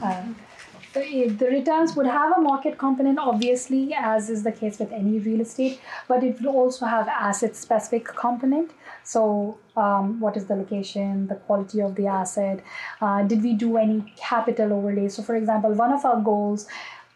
Uh, 0.03 0.25
the, 1.01 1.47
returns 1.47 1.95
would 1.97 2.07
have 2.07 2.37
a 2.37 2.41
market 2.41 2.79
component, 2.79 3.19
obviously, 3.19 3.95
as 3.95 4.31
is 4.31 4.43
the 4.43 4.53
case 4.53 4.79
with 4.79 4.93
any 4.93 5.19
real 5.19 5.41
estate, 5.41 5.81
but 6.09 6.25
it 6.25 6.41
will 6.41 6.51
also 6.51 6.87
have 6.87 7.09
asset 7.09 7.57
specific 7.57 8.05
component. 8.05 8.71
So, 9.05 9.59
um, 9.77 10.21
what 10.21 10.37
is 10.37 10.47
the 10.47 10.57
location, 10.57 11.29
the 11.29 11.37
quality 11.37 11.81
of 11.81 11.95
the 11.95 12.07
asset? 12.07 12.63
Uh, 13.01 13.23
did 13.23 13.43
we 13.43 13.55
do 13.55 13.77
any 13.77 14.13
capital 14.17 14.73
overlay? 14.73 15.09
So, 15.09 15.23
for 15.23 15.37
example, 15.37 15.73
one 15.73 15.93
of 15.93 16.05
our 16.05 16.21
goals 16.21 16.67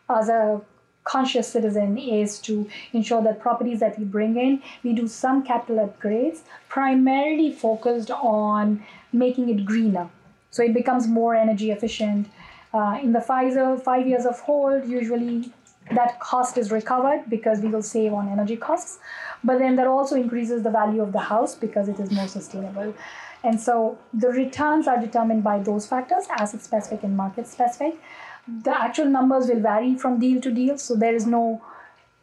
as 0.08 0.28
a 0.28 0.60
conscious 1.04 1.48
citizen 1.48 1.98
is 1.98 2.38
to 2.40 2.68
ensure 2.92 3.22
that 3.22 3.40
properties 3.40 3.80
that 3.80 3.98
we 3.98 4.04
bring 4.04 4.36
in, 4.36 4.62
we 4.82 4.92
do 4.92 5.08
some 5.08 5.42
capital 5.42 5.88
upgrades, 5.88 6.40
primarily 6.68 7.52
focused 7.52 8.10
on 8.10 8.84
making 9.12 9.48
it 9.48 9.64
greener. 9.64 10.08
So 10.50 10.62
it 10.62 10.74
becomes 10.74 11.06
more 11.06 11.34
energy 11.34 11.70
efficient, 11.70 12.28
uh, 12.72 12.98
in 13.02 13.12
the 13.12 13.18
Pfizer 13.18 13.82
five 13.82 14.06
years 14.06 14.26
of 14.26 14.40
hold, 14.40 14.86
usually 14.86 15.52
that 15.94 16.20
cost 16.20 16.56
is 16.56 16.70
recovered 16.70 17.24
because 17.28 17.60
we 17.60 17.68
will 17.68 17.82
save 17.82 18.12
on 18.12 18.28
energy 18.28 18.56
costs. 18.56 18.98
But 19.42 19.58
then 19.58 19.76
that 19.76 19.86
also 19.86 20.14
increases 20.14 20.62
the 20.62 20.70
value 20.70 21.02
of 21.02 21.12
the 21.12 21.18
house 21.18 21.54
because 21.54 21.88
it 21.88 21.98
is 21.98 22.10
more 22.10 22.28
sustainable. 22.28 22.94
And 23.42 23.60
so 23.60 23.98
the 24.12 24.28
returns 24.28 24.86
are 24.86 25.00
determined 25.00 25.42
by 25.42 25.58
those 25.60 25.86
factors, 25.86 26.26
asset 26.30 26.62
specific 26.62 27.02
and 27.02 27.16
market 27.16 27.48
specific. 27.48 28.00
The 28.46 28.78
actual 28.78 29.06
numbers 29.06 29.48
will 29.48 29.60
vary 29.60 29.96
from 29.96 30.20
deal 30.20 30.40
to 30.42 30.50
deal, 30.50 30.76
so 30.78 30.94
there 30.94 31.14
is 31.14 31.26
no 31.26 31.62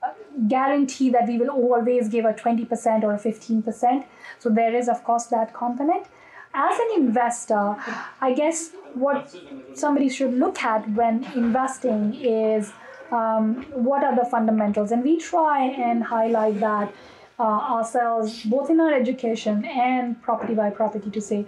uh, 0.03 0.12
guarantee 0.47 1.10
that 1.10 1.27
we 1.27 1.38
will 1.38 1.49
always 1.49 2.07
give 2.07 2.25
a 2.25 2.33
20% 2.33 3.03
or 3.03 3.13
a 3.13 3.19
15%. 3.19 4.05
So 4.39 4.49
there 4.49 4.75
is, 4.75 4.88
of 4.88 5.03
course, 5.03 5.25
that 5.27 5.53
component 5.53 6.05
as 6.58 6.80
an 6.80 6.89
investor, 6.96 7.76
I 8.20 8.34
guess 8.34 8.72
what 8.96 9.36
somebody 9.76 10.10
should 10.10 10.34
look 10.34 10.63
at 10.63 10.89
when 10.91 11.24
investing 11.36 12.15
is 12.15 12.72
um, 13.12 13.63
what 13.72 14.04
are 14.04 14.15
the 14.15 14.26
fundamentals, 14.26 14.91
and 14.91 15.04
we 15.04 15.17
try 15.17 15.65
and 15.65 16.04
highlight 16.04 16.60
that 16.60 16.93
uh, 17.39 17.43
ourselves, 17.43 18.43
both 18.43 18.72
in 18.72 18.80
our 18.80 18.91
education 18.91 19.63
and 19.65 20.20
property 20.22 20.56
by 20.56 20.72
property, 20.72 21.12
to 21.12 21.22
say 21.22 21.46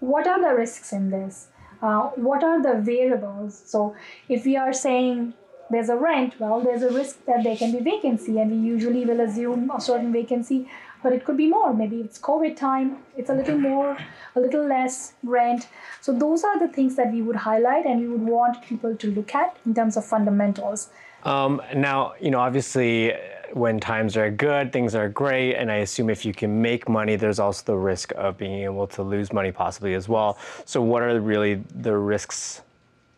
what 0.00 0.26
are 0.26 0.40
the 0.40 0.54
risks 0.54 0.92
in 0.92 1.10
this. 1.10 1.48
Uh, 1.82 2.08
what 2.28 2.44
are 2.44 2.62
the 2.62 2.80
variables? 2.80 3.60
So, 3.66 3.96
if 4.28 4.44
we 4.44 4.56
are 4.56 4.72
saying 4.72 5.34
there's 5.70 5.88
a 5.88 5.96
rent, 5.96 6.38
well, 6.38 6.60
there's 6.60 6.82
a 6.82 6.92
risk 6.92 7.24
that 7.26 7.42
there 7.44 7.56
can 7.56 7.72
be 7.72 7.80
vacancy, 7.80 8.38
and 8.38 8.50
we 8.50 8.58
usually 8.58 9.04
will 9.04 9.20
assume 9.20 9.70
a 9.70 9.80
certain 9.80 10.12
vacancy 10.12 10.68
but 11.04 11.12
it 11.12 11.24
could 11.24 11.36
be 11.36 11.46
more. 11.46 11.72
Maybe 11.74 12.00
it's 12.00 12.18
COVID 12.18 12.56
time, 12.56 12.96
it's 13.14 13.28
a 13.28 13.34
little 13.34 13.58
more, 13.58 13.96
a 14.34 14.40
little 14.40 14.66
less 14.66 15.12
rent. 15.22 15.68
So 16.00 16.12
those 16.12 16.42
are 16.42 16.58
the 16.58 16.66
things 16.66 16.96
that 16.96 17.12
we 17.12 17.20
would 17.20 17.36
highlight 17.36 17.84
and 17.84 18.00
we 18.00 18.08
would 18.08 18.22
want 18.22 18.62
people 18.62 18.96
to 18.96 19.10
look 19.12 19.34
at 19.34 19.56
in 19.66 19.74
terms 19.74 19.98
of 19.98 20.04
fundamentals. 20.06 20.88
Um, 21.24 21.60
now, 21.74 22.14
you 22.20 22.30
know, 22.30 22.40
obviously, 22.40 23.12
when 23.52 23.80
times 23.80 24.16
are 24.16 24.30
good, 24.30 24.72
things 24.72 24.94
are 24.94 25.08
great, 25.08 25.54
and 25.54 25.70
I 25.70 25.76
assume 25.76 26.10
if 26.10 26.24
you 26.24 26.32
can 26.32 26.60
make 26.60 26.88
money, 26.88 27.16
there's 27.16 27.38
also 27.38 27.62
the 27.64 27.76
risk 27.76 28.12
of 28.16 28.36
being 28.36 28.64
able 28.64 28.86
to 28.88 29.02
lose 29.02 29.32
money 29.32 29.52
possibly 29.52 29.94
as 29.94 30.08
well. 30.08 30.38
So, 30.64 30.82
what 30.82 31.02
are 31.02 31.20
really 31.20 31.62
the 31.74 31.96
risks 31.96 32.62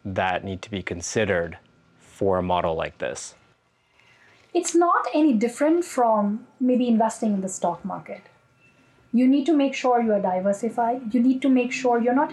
that 0.05 0.45
need 0.45 0.61
to 0.63 0.71
be 0.71 0.83
considered 0.83 1.59
for 1.99 2.39
a 2.39 2.43
model 2.43 2.75
like 2.75 2.99
this? 2.99 3.35
It's 4.57 4.75
not 4.75 5.07
any 5.13 5.33
different 5.45 5.85
from 5.85 6.47
maybe 6.59 6.89
investing 6.89 7.35
in 7.35 7.41
the 7.43 7.49
stock 7.49 7.85
market. 7.85 8.23
You 9.13 9.29
need 9.29 9.47
to 9.47 9.55
make 9.57 9.75
sure 9.75 10.03
you 10.03 10.13
are 10.13 10.21
diversified. 10.21 11.15
You 11.15 11.21
need 11.21 11.43
to 11.43 11.49
make 11.49 11.73
sure 11.73 12.01
you're 12.01 12.15
not 12.15 12.33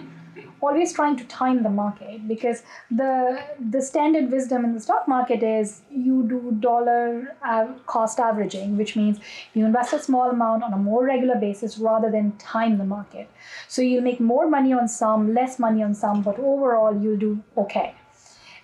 always 0.60 0.92
trying 0.94 1.16
to 1.16 1.24
time 1.24 1.62
the 1.62 1.70
market 1.70 2.26
because 2.26 2.62
the 2.90 3.40
the 3.72 3.82
standard 3.88 4.30
wisdom 4.30 4.64
in 4.64 4.72
the 4.74 4.80
stock 4.80 5.06
market 5.06 5.42
is 5.42 5.82
you 5.90 6.22
do 6.30 6.56
dollar 6.60 7.36
uh, 7.42 7.66
cost 7.86 8.18
averaging 8.18 8.76
which 8.78 8.94
means 9.00 9.18
you 9.52 9.66
invest 9.66 9.92
a 9.92 9.98
small 9.98 10.30
amount 10.30 10.62
on 10.68 10.72
a 10.72 10.80
more 10.86 11.04
regular 11.04 11.36
basis 11.42 11.76
rather 11.88 12.10
than 12.10 12.32
time 12.44 12.78
the 12.78 12.88
market 12.92 13.28
so 13.68 13.82
you'll 13.82 14.08
make 14.08 14.20
more 14.20 14.48
money 14.56 14.72
on 14.72 14.88
some 14.88 15.28
less 15.34 15.58
money 15.58 15.82
on 15.82 15.94
some 15.94 16.22
but 16.22 16.38
overall 16.38 16.98
you'll 17.02 17.22
do 17.26 17.32
okay 17.66 17.94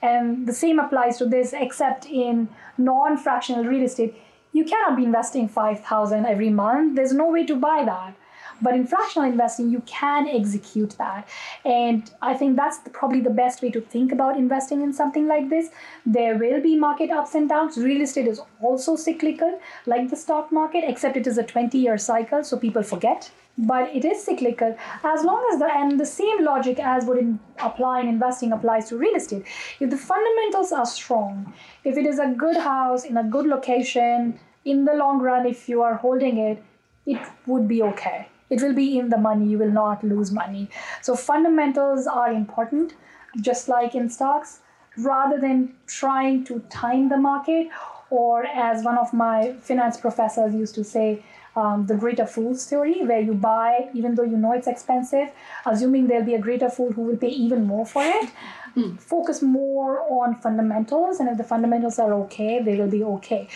and 0.02 0.46
the 0.46 0.52
same 0.52 0.78
applies 0.78 1.18
to 1.18 1.26
this, 1.26 1.52
except 1.52 2.06
in 2.06 2.48
non 2.78 3.16
fractional 3.16 3.64
real 3.64 3.84
estate. 3.84 4.14
You 4.52 4.64
cannot 4.64 4.96
be 4.96 5.04
investing 5.04 5.48
5000 5.48 6.26
every 6.26 6.50
month. 6.50 6.96
There's 6.96 7.12
no 7.12 7.28
way 7.28 7.46
to 7.46 7.54
buy 7.54 7.84
that. 7.84 8.14
But 8.62 8.74
in 8.74 8.86
fractional 8.86 9.28
investing, 9.28 9.70
you 9.70 9.80
can 9.86 10.28
execute 10.28 10.96
that. 10.98 11.28
And 11.64 12.10
I 12.20 12.34
think 12.34 12.56
that's 12.56 12.78
the, 12.78 12.90
probably 12.90 13.20
the 13.20 13.30
best 13.30 13.62
way 13.62 13.70
to 13.70 13.80
think 13.80 14.12
about 14.12 14.36
investing 14.36 14.82
in 14.82 14.92
something 14.92 15.26
like 15.26 15.48
this. 15.48 15.70
There 16.04 16.36
will 16.36 16.60
be 16.60 16.76
market 16.76 17.10
ups 17.10 17.34
and 17.34 17.48
downs. 17.48 17.78
Real 17.78 18.02
estate 18.02 18.26
is 18.26 18.40
also 18.60 18.96
cyclical, 18.96 19.60
like 19.86 20.10
the 20.10 20.16
stock 20.16 20.52
market, 20.52 20.84
except 20.86 21.16
it 21.16 21.26
is 21.26 21.38
a 21.38 21.42
20 21.42 21.78
year 21.78 21.96
cycle, 21.96 22.44
so 22.44 22.58
people 22.58 22.82
forget 22.82 23.30
but 23.66 23.94
it 23.94 24.04
is 24.04 24.22
cyclical. 24.24 24.74
As 25.04 25.24
long 25.24 25.46
as 25.52 25.58
the 25.58 25.66
and 25.66 26.00
the 26.00 26.06
same 26.06 26.44
logic 26.44 26.78
as 26.78 27.04
would 27.04 27.18
in, 27.18 27.38
apply 27.58 28.00
in 28.00 28.08
investing 28.08 28.52
applies 28.52 28.88
to 28.88 28.96
real 28.96 29.14
estate. 29.14 29.46
If 29.80 29.90
the 29.90 29.96
fundamentals 29.96 30.72
are 30.72 30.86
strong 30.86 31.52
if 31.84 31.96
it 31.96 32.06
is 32.06 32.18
a 32.18 32.28
good 32.28 32.56
house 32.56 33.04
in 33.04 33.16
a 33.16 33.24
good 33.24 33.46
location 33.46 34.38
in 34.64 34.84
the 34.84 34.94
long 34.94 35.20
run 35.20 35.46
if 35.46 35.68
you 35.68 35.82
are 35.82 35.94
holding 35.94 36.38
it 36.38 36.62
it 37.06 37.20
would 37.46 37.68
be 37.68 37.82
okay. 37.82 38.28
It 38.50 38.62
will 38.62 38.74
be 38.74 38.98
in 38.98 39.10
the 39.10 39.18
money. 39.18 39.46
You 39.46 39.58
will 39.58 39.70
not 39.70 40.02
lose 40.02 40.32
money. 40.32 40.68
So 41.02 41.14
fundamentals 41.14 42.06
are 42.06 42.32
important 42.32 42.94
just 43.40 43.68
like 43.68 43.94
in 43.94 44.08
stocks. 44.10 44.60
Rather 44.96 45.38
than 45.38 45.74
trying 45.86 46.44
to 46.44 46.58
time 46.68 47.08
the 47.08 47.16
market 47.16 47.68
or 48.10 48.44
as 48.44 48.84
one 48.84 48.98
of 48.98 49.12
my 49.12 49.52
finance 49.60 49.96
professors 49.96 50.52
used 50.52 50.74
to 50.74 50.84
say 50.84 51.24
um, 51.60 51.86
the 51.86 51.94
greater 51.94 52.26
fools 52.26 52.64
theory, 52.66 53.04
where 53.04 53.20
you 53.20 53.34
buy 53.34 53.88
even 53.94 54.14
though 54.14 54.28
you 54.32 54.36
know 54.36 54.52
it's 54.52 54.66
expensive, 54.66 55.28
assuming 55.66 56.06
there'll 56.06 56.24
be 56.24 56.34
a 56.34 56.44
greater 56.46 56.70
fool 56.70 56.92
who 56.92 57.02
will 57.02 57.16
pay 57.16 57.34
even 57.46 57.66
more 57.66 57.86
for 57.86 58.02
it. 58.02 58.30
Mm. 58.76 59.00
Focus 59.00 59.42
more 59.42 60.00
on 60.20 60.36
fundamentals, 60.40 61.20
and 61.20 61.28
if 61.28 61.36
the 61.36 61.44
fundamentals 61.44 61.98
are 61.98 62.12
okay, 62.22 62.62
they 62.62 62.76
will 62.76 62.90
be 62.90 63.02
okay. 63.04 63.48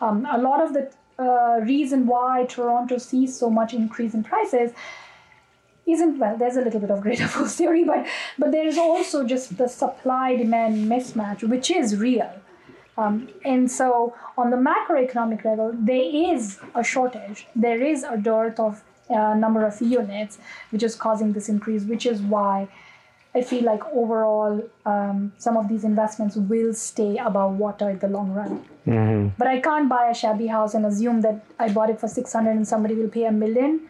Um, 0.00 0.26
a 0.30 0.38
lot 0.38 0.62
of 0.62 0.72
the 0.72 0.90
uh, 1.18 1.60
reason 1.60 2.06
why 2.06 2.46
Toronto 2.48 2.98
sees 2.98 3.38
so 3.38 3.50
much 3.50 3.74
increase 3.74 4.14
in 4.14 4.24
prices 4.24 4.72
isn't 5.84 6.18
well 6.18 6.36
there's 6.36 6.56
a 6.56 6.60
little 6.60 6.80
bit 6.80 6.90
of 6.90 7.00
greater 7.00 7.26
force 7.34 7.56
theory 7.56 7.84
but 7.84 8.06
but 8.38 8.52
there 8.52 8.66
is 8.66 8.78
also 8.78 9.24
just 9.24 9.56
the 9.58 9.68
supply 9.68 10.36
demand 10.36 10.90
mismatch 10.90 11.42
which 11.48 11.70
is 11.70 11.96
real 11.96 12.32
um, 12.98 13.28
and 13.44 13.70
so 13.70 14.14
on 14.36 14.50
the 14.50 14.56
macroeconomic 14.56 15.44
level 15.44 15.72
there 15.74 16.08
is 16.34 16.58
a 16.74 16.84
shortage 16.84 17.46
there 17.56 17.82
is 17.82 18.04
a 18.04 18.16
dearth 18.16 18.58
of 18.60 18.82
uh, 19.10 19.34
number 19.34 19.64
of 19.64 19.80
units 19.80 20.38
which 20.70 20.82
is 20.82 20.94
causing 20.94 21.32
this 21.32 21.48
increase 21.48 21.84
which 21.84 22.06
is 22.06 22.20
why 22.22 22.68
I 23.34 23.40
feel 23.40 23.64
like 23.64 23.82
overall 23.94 24.62
um, 24.84 25.32
some 25.38 25.56
of 25.56 25.68
these 25.68 25.84
investments 25.84 26.36
will 26.36 26.74
stay 26.74 27.16
above 27.16 27.56
water 27.56 27.88
in 27.88 27.98
the 27.98 28.08
long 28.08 28.32
run. 28.32 28.64
Mm-hmm. 28.86 29.28
But 29.38 29.48
I 29.48 29.60
can't 29.60 29.88
buy 29.88 30.10
a 30.10 30.14
shabby 30.14 30.48
house 30.48 30.74
and 30.74 30.84
assume 30.84 31.22
that 31.22 31.42
I 31.58 31.70
bought 31.70 31.88
it 31.88 31.98
for 31.98 32.08
600 32.08 32.50
and 32.50 32.68
somebody 32.68 32.94
will 32.94 33.08
pay 33.08 33.24
a 33.24 33.32
million 33.32 33.88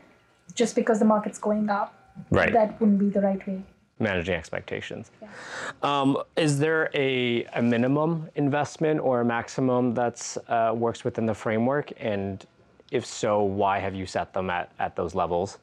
just 0.54 0.76
because 0.76 1.00
the 1.00 1.04
market's 1.04 1.38
going 1.38 1.70
up. 1.70 1.92
Right. 2.30 2.52
That 2.52 2.80
wouldn't 2.80 3.00
be 3.00 3.08
the 3.08 3.20
right 3.20 3.44
way. 3.46 3.64
Managing 4.02 4.34
expectations. 4.34 5.10
Yeah. 5.20 5.28
Um, 5.82 6.18
is 6.36 6.58
there 6.58 6.90
a, 6.92 7.44
a 7.54 7.62
minimum 7.62 8.28
investment 8.34 9.00
or 9.00 9.20
a 9.20 9.24
maximum 9.24 9.94
that 9.94 10.36
uh, 10.48 10.74
works 10.76 11.04
within 11.04 11.26
the 11.26 11.34
framework? 11.34 11.92
And 11.98 12.44
if 12.90 13.06
so, 13.06 13.42
why 13.42 13.78
have 13.78 13.94
you 13.94 14.06
set 14.06 14.34
them 14.34 14.50
at, 14.50 14.72
at 14.78 14.96
those 14.96 15.14
levels? 15.14 15.58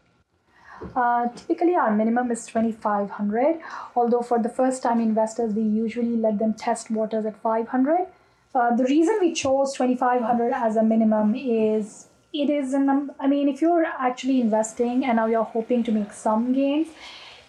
Uh, 0.96 1.28
typically, 1.36 1.76
our 1.76 1.94
minimum 1.94 2.32
is 2.32 2.46
2500 2.46 3.60
although 3.98 4.22
for 4.22 4.40
the 4.40 4.48
first 4.48 4.82
time 4.82 5.02
investors, 5.02 5.54
we 5.54 5.62
usually 5.62 6.16
let 6.16 6.40
them 6.40 6.54
test 6.54 6.90
waters 6.90 7.26
at 7.26 7.36
500 7.42 8.08
uh, 8.56 8.76
the 8.76 8.84
reason 8.86 9.18
we 9.22 9.34
chose 9.34 9.74
2500 9.74 10.54
as 10.54 10.76
a 10.76 10.84
minimum 10.84 11.36
is 11.36 12.08
it 12.34 12.50
is 12.50 12.74
an 12.74 13.12
i 13.20 13.28
mean 13.28 13.48
if 13.48 13.62
you're 13.62 13.86
actually 13.86 14.42
investing 14.42 15.06
and 15.06 15.18
now 15.18 15.26
you're 15.28 15.44
hoping 15.44 15.84
to 15.84 15.92
make 15.92 16.12
some 16.12 16.54
gains 16.54 16.88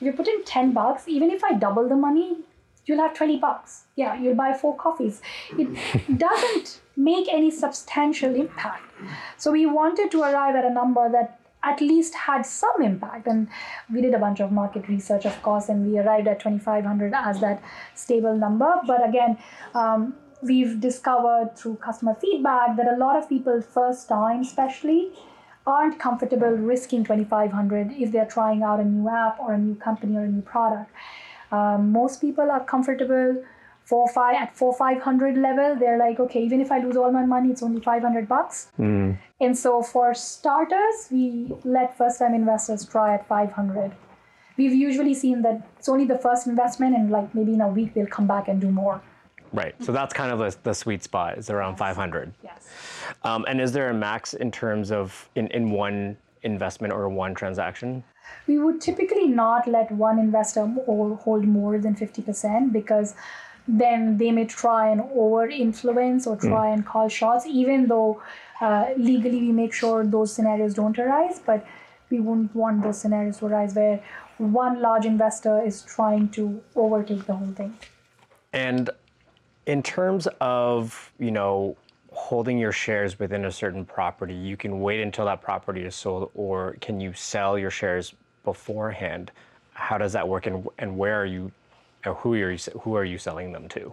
if 0.00 0.06
you 0.06 0.12
put 0.12 0.28
in 0.28 0.44
10 0.44 0.72
bucks 0.72 1.08
even 1.08 1.30
if 1.30 1.44
i 1.44 1.52
double 1.52 1.88
the 1.88 1.96
money 1.96 2.36
you'll 2.90 2.98
have 2.98 3.14
20 3.14 3.38
bucks. 3.38 3.84
Yeah 3.96 4.20
you'll 4.20 4.34
buy 4.34 4.52
four 4.52 4.76
coffees. 4.76 5.22
It 5.58 6.18
doesn't 6.18 6.80
make 6.96 7.28
any 7.32 7.50
substantial 7.50 8.34
impact. 8.34 8.82
So 9.36 9.52
we 9.52 9.66
wanted 9.66 10.10
to 10.12 10.22
arrive 10.22 10.56
at 10.56 10.64
a 10.64 10.70
number 10.70 11.10
that 11.10 11.38
at 11.62 11.80
least 11.80 12.14
had 12.14 12.42
some 12.46 12.82
impact. 12.82 13.26
And 13.26 13.48
we 13.92 14.00
did 14.00 14.14
a 14.14 14.18
bunch 14.18 14.40
of 14.40 14.50
market 14.50 14.88
research 14.88 15.26
of 15.26 15.40
course 15.42 15.68
and 15.68 15.86
we 15.86 15.98
arrived 15.98 16.28
at 16.28 16.40
2500 16.40 17.12
as 17.14 17.40
that 17.40 17.62
stable 17.94 18.36
number. 18.36 18.74
But 18.86 19.08
again 19.08 19.38
um, 19.74 20.14
we've 20.42 20.80
discovered 20.80 21.56
through 21.56 21.76
customer 21.76 22.14
feedback 22.20 22.76
that 22.76 22.88
a 22.92 22.96
lot 22.96 23.16
of 23.16 23.28
people 23.28 23.60
first 23.60 24.08
time 24.08 24.40
especially 24.40 25.10
aren't 25.66 25.98
comfortable 25.98 26.50
risking 26.50 27.04
2500 27.04 27.92
if 27.92 28.12
they're 28.12 28.26
trying 28.26 28.62
out 28.62 28.80
a 28.80 28.84
new 28.84 29.08
app 29.08 29.38
or 29.38 29.52
a 29.52 29.58
new 29.58 29.74
company 29.74 30.16
or 30.16 30.24
a 30.24 30.28
new 30.28 30.42
product 30.42 30.90
um, 31.52 31.92
most 31.92 32.20
people 32.20 32.50
are 32.50 32.64
comfortable 32.64 33.42
four 33.84 34.08
five 34.08 34.36
at 34.36 34.56
four 34.56 34.72
five 34.72 35.02
hundred 35.02 35.36
level 35.36 35.76
they're 35.78 35.98
like 35.98 36.20
okay 36.20 36.42
even 36.42 36.60
if 36.60 36.70
i 36.72 36.78
lose 36.82 36.96
all 36.96 37.12
my 37.12 37.24
money 37.26 37.50
it's 37.50 37.62
only 37.62 37.80
500 37.80 38.28
bucks 38.28 38.70
mm. 38.78 39.18
and 39.40 39.58
so 39.58 39.82
for 39.82 40.14
starters 40.14 41.08
we 41.10 41.52
let 41.64 41.96
first 41.98 42.20
time 42.20 42.34
investors 42.34 42.86
try 42.86 43.14
at 43.14 43.26
500 43.26 43.92
we've 44.56 44.72
usually 44.72 45.14
seen 45.14 45.42
that 45.42 45.66
it's 45.78 45.88
only 45.88 46.04
the 46.04 46.18
first 46.18 46.46
investment 46.46 46.94
and 46.96 47.10
like 47.10 47.34
maybe 47.34 47.54
in 47.54 47.60
a 47.60 47.68
week 47.68 47.94
they'll 47.94 48.14
come 48.18 48.26
back 48.26 48.48
and 48.48 48.60
do 48.60 48.70
more 48.70 49.02
Right. 49.52 49.74
So 49.82 49.92
that's 49.92 50.14
kind 50.14 50.32
of 50.32 50.38
the, 50.38 50.56
the 50.62 50.74
sweet 50.74 51.02
spot 51.02 51.38
is 51.38 51.50
around 51.50 51.72
yes. 51.72 51.78
500. 51.78 52.32
Yes. 52.42 52.68
Um, 53.22 53.44
and 53.48 53.60
is 53.60 53.72
there 53.72 53.90
a 53.90 53.94
max 53.94 54.34
in 54.34 54.50
terms 54.50 54.90
of 54.90 55.28
in, 55.34 55.48
in 55.48 55.70
one 55.70 56.16
investment 56.42 56.92
or 56.92 57.08
one 57.08 57.34
transaction? 57.34 58.02
We 58.46 58.58
would 58.58 58.80
typically 58.80 59.26
not 59.26 59.66
let 59.66 59.90
one 59.90 60.18
investor 60.18 60.66
hold 60.86 61.44
more 61.44 61.78
than 61.78 61.94
50% 61.94 62.72
because 62.72 63.14
then 63.68 64.16
they 64.16 64.30
may 64.30 64.46
try 64.46 64.88
and 64.88 65.02
over 65.14 65.48
influence 65.48 66.26
or 66.26 66.36
try 66.36 66.68
mm. 66.68 66.74
and 66.74 66.86
call 66.86 67.08
shots, 67.08 67.46
even 67.46 67.86
though 67.86 68.22
uh, 68.60 68.86
legally 68.96 69.40
we 69.40 69.52
make 69.52 69.72
sure 69.72 70.04
those 70.04 70.32
scenarios 70.32 70.74
don't 70.74 70.98
arise. 70.98 71.40
But 71.44 71.66
we 72.10 72.20
wouldn't 72.20 72.54
want 72.54 72.82
those 72.82 73.00
scenarios 73.00 73.38
to 73.38 73.46
arise 73.46 73.74
where 73.74 74.02
one 74.38 74.80
large 74.80 75.04
investor 75.04 75.62
is 75.62 75.82
trying 75.82 76.28
to 76.30 76.60
overtake 76.74 77.26
the 77.26 77.34
whole 77.34 77.52
thing. 77.52 77.76
And 78.52 78.90
in 79.66 79.82
terms 79.82 80.26
of, 80.40 81.12
you 81.18 81.30
know, 81.30 81.76
holding 82.28 82.58
your 82.58 82.72
shares 82.72 83.18
within 83.18 83.46
a 83.46 83.50
certain 83.50 83.84
property, 83.84 84.34
you 84.34 84.56
can 84.56 84.80
wait 84.80 85.00
until 85.00 85.24
that 85.24 85.40
property 85.40 85.82
is 85.90 85.94
sold, 85.94 86.30
or 86.34 86.76
can 86.80 87.00
you 87.00 87.12
sell 87.14 87.58
your 87.58 87.70
shares 87.70 88.14
beforehand? 88.44 89.32
How 89.72 89.96
does 89.98 90.12
that 90.12 90.28
work, 90.28 90.46
and, 90.46 90.68
and 90.78 90.98
where 90.98 91.16
are 91.22 91.30
you, 91.36 91.50
or 92.04 92.14
who 92.14 92.34
are 92.34 92.52
you, 92.52 92.58
who 92.82 92.94
are 92.94 93.04
you 93.04 93.18
selling 93.18 93.52
them 93.52 93.68
to? 93.70 93.92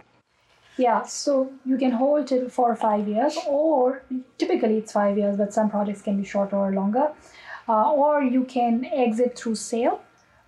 Yeah, 0.76 1.02
so 1.04 1.50
you 1.64 1.76
can 1.78 1.90
hold 1.90 2.30
it 2.30 2.52
for 2.52 2.76
five 2.76 3.08
years, 3.08 3.36
or 3.46 4.02
typically 4.36 4.76
it's 4.76 4.92
five 4.92 5.16
years, 5.16 5.36
but 5.36 5.52
some 5.52 5.68
projects 5.70 6.02
can 6.02 6.16
be 6.20 6.24
shorter 6.24 6.56
or 6.56 6.70
longer. 6.72 7.06
Uh, 7.68 7.92
or 7.92 8.22
you 8.22 8.44
can 8.44 8.84
exit 8.84 9.38
through 9.38 9.54
sale. 9.54 10.00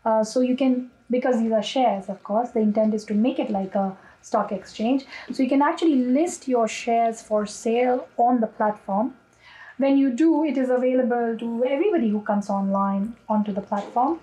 Uh, 0.04 0.22
so 0.22 0.40
you 0.40 0.56
can, 0.56 0.90
because 1.10 1.40
these 1.40 1.52
are 1.52 1.62
shares, 1.62 2.08
of 2.08 2.22
course, 2.22 2.50
the 2.50 2.60
intent 2.60 2.94
is 2.94 3.04
to 3.06 3.14
make 3.14 3.38
it 3.38 3.50
like 3.50 3.74
a 3.74 3.96
stock 4.22 4.52
exchange. 4.52 5.04
So 5.32 5.42
you 5.42 5.48
can 5.48 5.62
actually 5.62 5.96
list 5.96 6.48
your 6.48 6.68
shares 6.68 7.22
for 7.22 7.46
sale 7.46 8.08
on 8.16 8.40
the 8.40 8.46
platform. 8.46 9.14
When 9.78 9.96
you 9.96 10.10
do, 10.10 10.44
it 10.44 10.58
is 10.58 10.68
available 10.68 11.36
to 11.38 11.64
everybody 11.64 12.10
who 12.10 12.20
comes 12.20 12.50
online 12.50 13.16
onto 13.28 13.52
the 13.52 13.62
platform, 13.62 14.20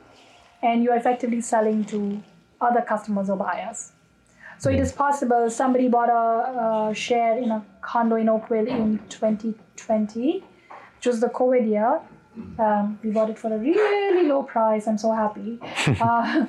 and 0.62 0.83
you're 0.83 0.95
effectively 0.95 1.41
selling 1.41 1.83
to 1.86 2.21
other 2.62 2.81
customers 2.81 3.29
or 3.29 3.38
buyers. 3.38 3.91
So 4.60 4.69
it 4.69 4.79
is 4.79 4.91
possible 4.91 5.49
somebody 5.49 5.88
bought 5.88 6.10
a, 6.10 6.89
a 6.89 6.95
share 6.95 7.38
in 7.38 7.51
a 7.51 7.63
condo 7.81 8.15
in 8.15 8.27
Oakville 8.27 8.67
in 8.67 8.99
2020, 9.10 10.43
which 10.95 11.05
was 11.05 11.19
the 11.19 11.27
COVID 11.27 11.67
year. 11.67 12.01
Um, 12.60 12.99
we 13.03 13.12
bought 13.12 13.29
it 13.29 13.38
for 13.38 13.53
a 13.53 13.57
really 13.57 14.27
low 14.27 14.43
price. 14.43 14.88
I'm 14.88 14.97
so 14.97 15.12
happy. 15.12 15.60
Uh, 16.01 16.45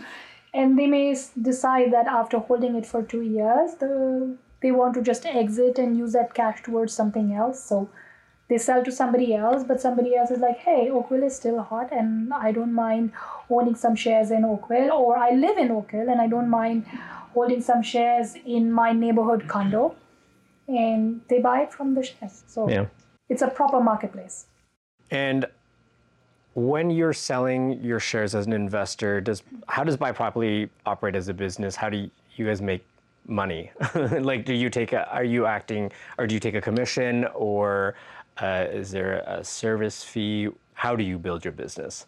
and 0.60 0.78
they 0.78 0.86
may 0.86 1.16
decide 1.48 1.92
that 1.92 2.12
after 2.18 2.38
holding 2.50 2.76
it 2.80 2.86
for 2.92 3.02
two 3.02 3.22
years 3.22 3.74
the, 3.80 4.36
they 4.62 4.72
want 4.72 4.94
to 4.94 5.02
just 5.02 5.26
exit 5.26 5.78
and 5.78 5.96
use 5.96 6.12
that 6.18 6.34
cash 6.34 6.62
towards 6.62 6.92
something 6.92 7.32
else. 7.32 7.62
So 7.62 7.88
they 8.48 8.58
sell 8.58 8.82
to 8.84 8.90
somebody 8.90 9.34
else 9.34 9.62
but 9.62 9.80
somebody 9.80 10.16
else 10.16 10.30
is 10.30 10.38
like 10.40 10.56
hey 10.66 10.88
oakville 10.90 11.24
is 11.24 11.36
still 11.36 11.58
hot 11.62 11.90
and 11.92 12.32
i 12.32 12.50
don't 12.50 12.72
mind 12.72 13.12
owning 13.56 13.74
some 13.74 13.94
shares 13.94 14.30
in 14.30 14.42
oakville 14.42 14.90
or 14.90 15.18
i 15.18 15.32
live 15.32 15.58
in 15.58 15.70
oakville 15.70 16.08
and 16.08 16.22
i 16.22 16.26
don't 16.26 16.48
mind 16.48 16.86
holding 17.38 17.60
some 17.60 17.82
shares 17.82 18.34
in 18.44 18.72
my 18.72 18.92
neighborhood 18.92 19.46
condo. 19.48 19.94
And 20.66 21.20
they 21.28 21.40
buy 21.40 21.62
it 21.62 21.72
from 21.72 21.94
the 21.94 22.02
shares. 22.02 22.42
So 22.46 22.68
yeah. 22.68 22.86
it's 23.28 23.42
a 23.42 23.48
proper 23.48 23.80
marketplace. 23.80 24.46
And 25.10 25.46
when 26.58 26.90
you're 26.90 27.12
selling 27.12 27.80
your 27.84 28.00
shares 28.00 28.34
as 28.34 28.46
an 28.46 28.52
investor, 28.52 29.20
does 29.20 29.42
how 29.68 29.84
does 29.84 29.96
Buy 29.96 30.10
Properly 30.10 30.68
operate 30.86 31.14
as 31.14 31.28
a 31.28 31.34
business? 31.34 31.76
How 31.76 31.88
do 31.88 32.10
you 32.34 32.46
guys 32.46 32.60
make 32.60 32.84
money? 33.26 33.70
like, 33.94 34.44
do 34.44 34.54
you 34.54 34.68
take 34.68 34.92
a, 34.92 35.08
are 35.12 35.24
you 35.24 35.46
acting, 35.46 35.92
or 36.18 36.26
do 36.26 36.34
you 36.34 36.40
take 36.40 36.56
a 36.56 36.60
commission, 36.60 37.26
or 37.34 37.94
uh, 38.38 38.66
is 38.72 38.90
there 38.90 39.22
a 39.26 39.44
service 39.44 40.02
fee? 40.02 40.48
How 40.74 40.96
do 40.96 41.04
you 41.04 41.16
build 41.18 41.44
your 41.44 41.52
business? 41.52 42.06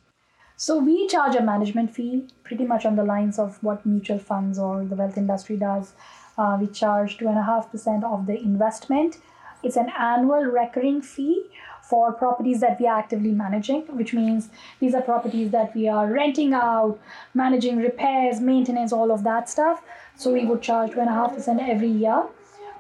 So 0.57 0.79
we 0.79 1.07
charge 1.07 1.37
a 1.37 1.43
management 1.43 1.95
fee, 1.95 2.29
pretty 2.43 2.65
much 2.65 2.85
on 2.85 2.97
the 2.97 3.05
lines 3.05 3.39
of 3.39 3.63
what 3.63 3.87
mutual 3.87 4.19
funds 4.19 4.59
or 4.59 4.85
the 4.85 4.97
wealth 4.97 5.17
industry 5.17 5.57
does. 5.57 5.93
Uh, 6.37 6.59
we 6.61 6.67
charge 6.67 7.19
two 7.19 7.29
and 7.29 7.39
a 7.39 7.43
half 7.43 7.71
percent 7.71 8.03
of 8.03 8.27
the 8.27 8.37
investment. 8.37 9.19
It's 9.63 9.77
an 9.77 9.91
annual 9.97 10.43
recurring 10.43 11.03
fee 11.03 11.51
for 11.91 12.13
properties 12.13 12.61
that 12.61 12.81
we 12.81 12.87
are 12.87 12.99
actively 12.99 13.33
managing, 13.33 13.83
which 14.01 14.13
means 14.15 14.49
these 14.79 14.95
are 14.95 15.03
properties 15.03 15.51
that 15.51 15.75
we 15.75 15.89
are 15.89 16.07
renting 16.11 16.55
out, 16.55 16.99
managing 17.35 17.79
repairs, 17.79 18.41
maintenance, 18.41 18.93
all 18.93 19.11
of 19.11 19.25
that 19.25 19.49
stuff. 19.51 19.83
So 20.17 20.33
we 20.33 20.45
would 20.45 20.63
charge 20.63 20.93
2.5% 20.93 21.69
every 21.69 21.89
year. 21.89 22.27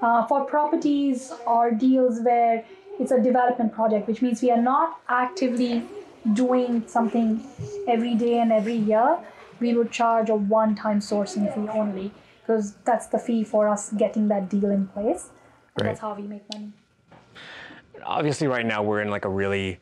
Uh, 0.01 0.27
for 0.27 0.45
properties 0.45 1.33
or 1.47 1.73
deals 1.73 2.21
where 2.21 2.65
it's 3.01 3.11
a 3.11 3.21
development 3.21 3.73
project, 3.75 4.07
which 4.07 4.23
means 4.23 4.41
we 4.43 4.51
are 4.51 4.63
not 4.63 5.01
actively 5.09 5.83
doing 6.33 6.85
something 6.87 7.43
every 7.89 8.15
day 8.15 8.39
and 8.39 8.53
every 8.53 8.77
year, 8.77 9.19
we 9.59 9.75
would 9.75 9.91
charge 9.91 10.31
a 10.31 10.35
one 10.35 10.75
time 10.75 11.01
sourcing 11.01 11.53
fee 11.55 11.69
only 11.69 12.13
because 12.41 12.75
that's 12.85 13.09
the 13.09 13.19
fee 13.19 13.43
for 13.45 13.69
us 13.69 13.93
getting 13.93 14.29
that 14.29 14.49
deal 14.49 14.71
in 14.71 14.87
place. 14.87 15.31
Right. 15.79 15.89
That's 15.89 16.01
how 16.01 16.15
we 16.15 16.23
make 16.23 16.45
money 16.55 16.73
obviously 18.05 18.47
right 18.47 18.67
now 18.67 18.83
we're 18.83 19.01
in 19.03 19.11
like 19.11 19.25
a 19.25 19.29
really 19.29 19.79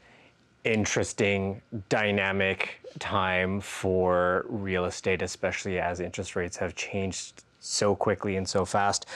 interesting 0.65 1.61
dynamic 1.89 2.81
time 2.99 3.61
for 3.61 4.45
real 4.49 4.85
estate 4.87 5.23
especially 5.23 5.79
as 5.79 6.01
interest 6.01 6.37
rates 6.37 6.57
have 6.57 6.75
changed 6.75 7.45
so 7.61 7.95
quickly 7.95 8.37
and 8.37 8.49
so 8.49 8.65
fast 8.65 9.07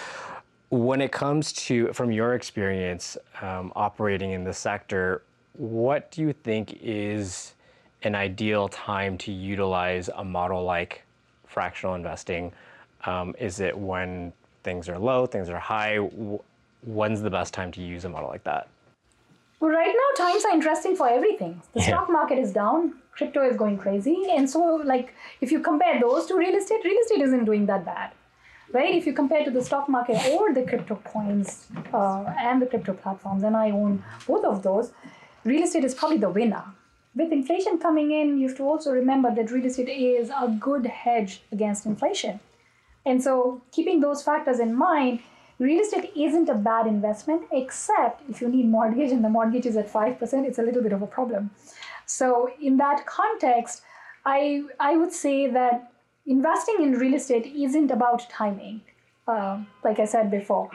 When 0.71 1.03
it 1.03 1.13
comes 1.13 1.53
to, 1.67 1.93
from 1.93 2.11
your 2.11 2.35
experience 2.35 3.19
um, 3.43 3.73
operating 3.77 4.31
in 4.31 4.43
the 4.43 4.55
sector, 4.55 5.23
what 5.53 6.11
do 6.11 6.23
you 6.23 6.33
think 6.33 6.79
is 6.81 7.53
an 8.05 8.15
ideal 8.15 8.69
time 8.69 9.19
to 9.19 9.31
utilize 9.33 10.09
a 10.17 10.25
model 10.25 10.65
like 10.65 11.03
fractional 11.47 11.95
investing? 11.95 12.53
Um, 13.05 13.35
is 13.39 13.61
it 13.61 13.77
when 13.77 14.33
things 14.63 14.89
are 14.89 14.99
low, 14.99 15.27
things 15.27 15.51
are 15.51 15.59
high? 15.59 15.97
When's 16.87 17.21
the 17.21 17.31
best 17.31 17.53
time 17.53 17.71
to 17.73 17.83
use 17.83 18.07
a 18.07 18.09
model 18.09 18.31
like 18.31 18.45
that? 18.45 18.69
Well, 19.63 19.71
right 19.71 19.95
now 19.95 20.25
times 20.25 20.45
are 20.45 20.51
interesting 20.51 20.97
for 20.97 21.09
everything. 21.09 21.63
The 21.73 21.79
yeah. 21.79 21.87
stock 21.87 22.11
market 22.11 22.37
is 22.37 22.53
down, 22.53 22.95
crypto 23.13 23.49
is 23.49 23.57
going 23.57 23.79
crazy, 23.79 24.27
and 24.29 24.51
so 24.51 24.61
like 24.85 25.15
if 25.41 25.53
you 25.53 25.61
compare 25.61 26.01
those 26.01 26.27
to 26.27 26.35
real 26.35 26.57
estate, 26.57 26.81
real 26.83 27.01
estate 27.01 27.21
isn't 27.21 27.45
doing 27.45 27.67
that 27.67 27.85
bad, 27.85 28.11
right? 28.73 28.93
If 28.93 29.07
you 29.07 29.13
compare 29.13 29.45
to 29.45 29.53
the 29.53 29.63
stock 29.63 29.89
market 29.89 30.17
or 30.33 30.53
the 30.53 30.63
crypto 30.63 30.97
coins 31.05 31.69
uh, 31.95 32.25
and 32.41 32.61
the 32.61 32.67
crypto 32.67 32.95
platforms, 32.95 33.45
and 33.45 33.57
I 33.57 33.71
own 33.71 34.03
both 34.27 34.45
of 34.45 34.65
those, 34.65 34.91
real 35.45 35.63
estate 35.63 35.85
is 35.85 35.95
probably 35.95 36.19
the 36.19 36.31
winner. 36.31 36.65
With 37.15 37.31
inflation 37.31 37.79
coming 37.79 38.11
in, 38.11 38.39
you 38.39 38.49
have 38.49 38.57
to 38.57 38.65
also 38.65 38.91
remember 38.91 39.33
that 39.33 39.53
real 39.53 39.67
estate 39.67 39.91
is 39.91 40.31
a 40.31 40.49
good 40.59 40.87
hedge 40.87 41.41
against 41.53 41.87
inflation. 41.87 42.41
And 43.07 43.23
so, 43.23 43.63
keeping 43.71 44.01
those 44.01 44.25
factors 44.25 44.59
in 44.59 44.75
mind, 44.75 45.21
real 45.63 45.81
estate 45.81 46.11
isn't 46.17 46.49
a 46.49 46.55
bad 46.55 46.87
investment, 46.87 47.43
except 47.53 48.29
if 48.29 48.41
you 48.41 48.49
need 48.49 48.69
mortgage 48.69 49.13
and 49.13 49.25
the 49.25 49.29
mortgage 49.29 49.67
is 49.67 49.77
at 49.77 49.93
5%, 49.93 50.45
it's 50.45 50.59
a 50.59 50.63
little 50.63 50.83
bit 50.83 50.93
of 50.93 51.03
a 51.03 51.07
problem. 51.07 51.51
So, 52.07 52.51
in 52.61 52.77
that 52.79 53.07
context, 53.07 53.83
I, 54.27 54.63
I 54.81 54.97
would 54.97 55.13
say 55.13 55.49
that 55.49 55.93
investing 56.27 56.77
in 56.81 56.93
real 56.93 57.15
estate 57.15 57.47
isn't 57.47 57.91
about 57.91 58.29
timing, 58.29 58.83
uh, 59.27 59.61
like 59.85 59.99
I 59.99 60.05
said 60.05 60.31
before. 60.31 60.71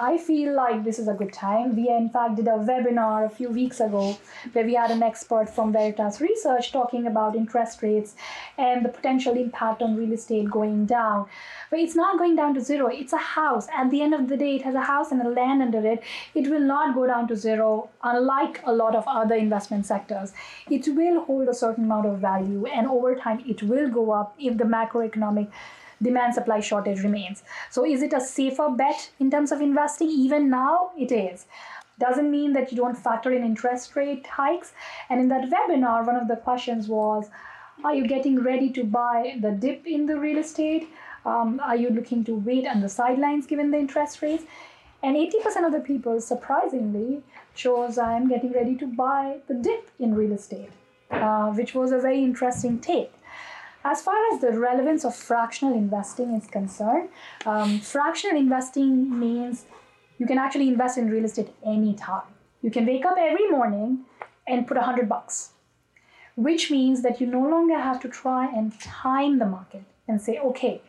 I 0.00 0.16
feel 0.16 0.54
like 0.54 0.84
this 0.84 1.00
is 1.00 1.08
a 1.08 1.12
good 1.12 1.32
time. 1.32 1.74
We, 1.74 1.88
in 1.88 2.08
fact, 2.08 2.36
did 2.36 2.46
a 2.46 2.52
webinar 2.52 3.26
a 3.26 3.28
few 3.28 3.48
weeks 3.50 3.80
ago 3.80 4.16
where 4.52 4.64
we 4.64 4.74
had 4.74 4.92
an 4.92 5.02
expert 5.02 5.50
from 5.50 5.72
Veritas 5.72 6.20
Research 6.20 6.70
talking 6.70 7.08
about 7.08 7.34
interest 7.34 7.82
rates 7.82 8.14
and 8.56 8.84
the 8.84 8.90
potential 8.90 9.36
impact 9.36 9.82
on 9.82 9.96
real 9.96 10.12
estate 10.12 10.48
going 10.48 10.86
down. 10.86 11.26
But 11.68 11.80
it's 11.80 11.96
not 11.96 12.16
going 12.16 12.36
down 12.36 12.54
to 12.54 12.60
zero, 12.60 12.86
it's 12.86 13.12
a 13.12 13.18
house. 13.18 13.66
At 13.74 13.90
the 13.90 14.00
end 14.00 14.14
of 14.14 14.28
the 14.28 14.36
day, 14.36 14.54
it 14.54 14.62
has 14.62 14.76
a 14.76 14.82
house 14.82 15.10
and 15.10 15.20
a 15.20 15.28
land 15.28 15.62
under 15.62 15.84
it. 15.84 16.04
It 16.32 16.48
will 16.48 16.60
not 16.60 16.94
go 16.94 17.08
down 17.08 17.26
to 17.26 17.36
zero, 17.36 17.90
unlike 18.04 18.60
a 18.64 18.72
lot 18.72 18.94
of 18.94 19.02
other 19.08 19.34
investment 19.34 19.84
sectors. 19.84 20.32
It 20.70 20.86
will 20.86 21.24
hold 21.24 21.48
a 21.48 21.54
certain 21.54 21.84
amount 21.84 22.06
of 22.06 22.20
value, 22.20 22.66
and 22.66 22.86
over 22.86 23.16
time, 23.16 23.42
it 23.48 23.64
will 23.64 23.90
go 23.90 24.12
up 24.12 24.36
if 24.38 24.58
the 24.58 24.64
macroeconomic 24.64 25.50
demand 26.02 26.34
supply 26.34 26.60
shortage 26.60 27.02
remains. 27.02 27.42
So, 27.70 27.84
is 27.84 28.02
it 28.02 28.12
a 28.12 28.20
safer 28.20 28.68
bet 28.70 29.10
in 29.18 29.30
terms 29.30 29.52
of 29.52 29.60
investing? 29.60 30.08
Even 30.08 30.50
now, 30.50 30.90
it 30.96 31.12
is. 31.12 31.46
Doesn't 31.98 32.30
mean 32.30 32.52
that 32.52 32.70
you 32.70 32.76
don't 32.76 32.96
factor 32.96 33.32
in 33.32 33.44
interest 33.44 33.96
rate 33.96 34.26
hikes. 34.26 34.72
And 35.10 35.20
in 35.20 35.28
that 35.28 35.50
webinar, 35.50 36.06
one 36.06 36.16
of 36.16 36.28
the 36.28 36.36
questions 36.36 36.88
was 36.88 37.28
Are 37.84 37.94
you 37.94 38.06
getting 38.06 38.42
ready 38.42 38.70
to 38.70 38.84
buy 38.84 39.36
the 39.40 39.50
dip 39.50 39.86
in 39.86 40.06
the 40.06 40.18
real 40.18 40.38
estate? 40.38 40.88
Um, 41.26 41.60
are 41.62 41.76
you 41.76 41.90
looking 41.90 42.24
to 42.24 42.34
wait 42.34 42.66
on 42.66 42.80
the 42.80 42.88
sidelines 42.88 43.46
given 43.46 43.70
the 43.70 43.78
interest 43.78 44.22
rates? 44.22 44.44
And 45.02 45.16
80% 45.16 45.66
of 45.66 45.72
the 45.72 45.80
people, 45.80 46.20
surprisingly, 46.20 47.22
chose 47.54 47.98
I'm 47.98 48.28
getting 48.28 48.52
ready 48.52 48.76
to 48.76 48.86
buy 48.86 49.38
the 49.46 49.54
dip 49.54 49.90
in 49.98 50.14
real 50.14 50.32
estate, 50.32 50.70
uh, 51.10 51.50
which 51.52 51.74
was 51.74 51.92
a 51.92 51.98
very 51.98 52.22
interesting 52.22 52.80
take. 52.80 53.12
As 53.90 54.02
far 54.02 54.16
as 54.30 54.42
the 54.42 54.52
relevance 54.52 55.02
of 55.02 55.14
fractional 55.14 55.72
investing 55.72 56.34
is 56.34 56.46
concerned, 56.46 57.08
um, 57.46 57.80
fractional 57.80 58.36
investing 58.36 59.18
means 59.18 59.64
you 60.18 60.26
can 60.26 60.36
actually 60.36 60.68
invest 60.68 60.98
in 60.98 61.08
real 61.08 61.24
estate 61.24 61.54
anytime. 61.64 62.28
You 62.60 62.70
can 62.70 62.84
wake 62.84 63.06
up 63.06 63.16
every 63.18 63.48
morning 63.48 64.04
and 64.46 64.66
put 64.66 64.76
a 64.76 64.82
hundred 64.82 65.08
bucks, 65.08 65.52
which 66.36 66.70
means 66.70 67.00
that 67.00 67.18
you 67.18 67.26
no 67.26 67.40
longer 67.40 67.78
have 67.78 67.98
to 68.00 68.08
try 68.08 68.44
and 68.54 68.78
time 68.78 69.38
the 69.38 69.46
market 69.46 69.84
and 70.06 70.20
say, 70.20 70.38
okay, 70.38 70.82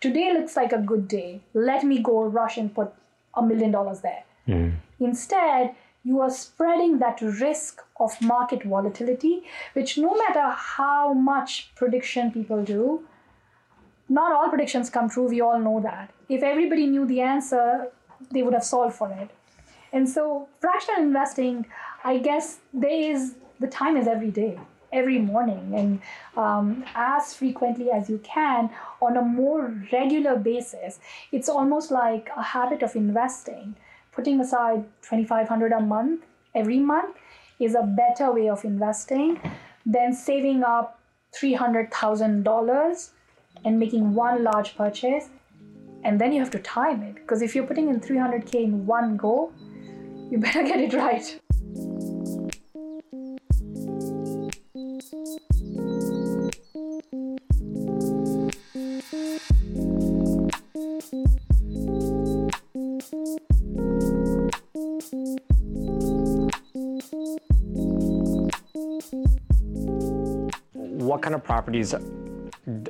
today 0.00 0.32
looks 0.32 0.56
like 0.56 0.72
a 0.72 0.78
good 0.78 1.06
day. 1.08 1.42
Let 1.52 1.84
me 1.84 1.98
go 1.98 2.24
rush 2.24 2.56
and 2.56 2.74
put 2.74 2.90
a 3.34 3.42
million 3.42 3.70
dollars 3.70 4.00
there. 4.00 4.24
Mm. 4.48 4.76
Instead, 4.98 5.74
you 6.06 6.20
are 6.20 6.30
spreading 6.30 6.98
that 7.00 7.20
risk 7.20 7.82
of 7.98 8.20
market 8.22 8.62
volatility, 8.62 9.42
which 9.72 9.98
no 9.98 10.14
matter 10.14 10.50
how 10.50 11.12
much 11.12 11.74
prediction 11.74 12.30
people 12.30 12.62
do, 12.62 13.02
not 14.08 14.30
all 14.32 14.48
predictions 14.48 14.88
come 14.88 15.08
true. 15.10 15.26
We 15.28 15.40
all 15.40 15.58
know 15.58 15.80
that. 15.80 16.12
If 16.28 16.44
everybody 16.44 16.86
knew 16.86 17.06
the 17.06 17.22
answer, 17.22 17.88
they 18.30 18.44
would 18.44 18.54
have 18.54 18.62
solved 18.62 18.94
for 18.94 19.10
it. 19.10 19.30
And 19.92 20.08
so, 20.08 20.48
fractional 20.60 21.02
investing, 21.02 21.66
I 22.04 22.18
guess 22.18 22.58
there 22.72 23.10
is 23.12 23.34
the 23.58 23.66
time 23.66 23.96
is 23.96 24.06
every 24.06 24.30
day, 24.30 24.60
every 24.92 25.18
morning, 25.18 25.72
and 25.74 26.00
um, 26.36 26.84
as 26.94 27.34
frequently 27.34 27.90
as 27.90 28.08
you 28.08 28.18
can 28.18 28.70
on 29.02 29.16
a 29.16 29.22
more 29.22 29.74
regular 29.92 30.36
basis. 30.36 31.00
It's 31.32 31.48
almost 31.48 31.90
like 31.90 32.30
a 32.36 32.42
habit 32.42 32.84
of 32.84 32.94
investing 32.94 33.74
putting 34.16 34.40
aside 34.40 34.84
2500 35.02 35.72
a 35.72 35.80
month 35.80 36.24
every 36.54 36.78
month 36.78 37.14
is 37.60 37.74
a 37.74 37.82
better 37.82 38.32
way 38.32 38.48
of 38.48 38.64
investing 38.64 39.38
than 39.84 40.12
saving 40.12 40.64
up 40.64 40.98
$300,000 41.40 43.10
and 43.64 43.78
making 43.78 44.14
one 44.14 44.42
large 44.42 44.76
purchase. 44.76 45.28
And 46.02 46.20
then 46.20 46.32
you 46.32 46.40
have 46.40 46.50
to 46.50 46.58
time 46.58 47.02
it 47.02 47.16
because 47.16 47.42
if 47.42 47.54
you're 47.54 47.66
putting 47.66 47.88
in 47.88 48.00
300k 48.00 48.54
in 48.54 48.86
one 48.86 49.16
go 49.16 49.52
you 50.30 50.38
better 50.46 50.62
get 50.62 50.80
it 50.80 50.92
right 50.94 51.40
of 71.36 71.44
properties 71.44 71.94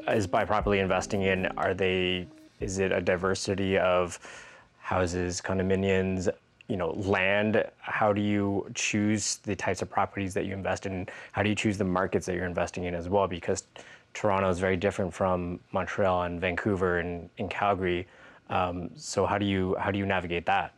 is 0.09 0.27
Buy 0.27 0.45
Properly 0.45 0.79
investing 0.79 1.23
in? 1.23 1.47
Are 1.59 1.75
they? 1.75 2.27
Is 2.61 2.79
it 2.79 2.93
a 2.93 3.01
diversity 3.01 3.77
of 3.77 4.19
houses, 4.79 5.43
condominiums, 5.43 6.29
you 6.69 6.77
know, 6.77 6.93
land? 6.93 7.63
How 7.79 8.13
do 8.13 8.23
you 8.23 8.71
choose 8.75 9.37
the 9.39 9.55
types 9.55 9.83
of 9.83 9.91
properties 9.91 10.33
that 10.35 10.47
you 10.47 10.55
invest 10.55 10.87
in? 10.87 11.07
How 11.33 11.43
do 11.43 11.51
you 11.51 11.55
choose 11.55 11.77
the 11.77 11.85
markets 11.85 12.25
that 12.27 12.35
you're 12.35 12.47
investing 12.47 12.85
in 12.85 12.95
as 12.95 13.09
well? 13.09 13.29
Because 13.29 13.65
Toronto 14.15 14.49
is 14.49 14.59
very 14.59 14.77
different 14.77 15.13
from 15.13 15.61
Montreal 15.73 16.23
and 16.23 16.41
Vancouver 16.41 16.99
and 17.01 17.29
in 17.37 17.49
Calgary. 17.49 18.07
Um, 18.49 18.91
so 18.95 19.27
how 19.27 19.37
do 19.37 19.45
you 19.45 19.77
how 19.79 19.91
do 19.91 19.99
you 19.99 20.07
navigate 20.07 20.47
that? 20.47 20.73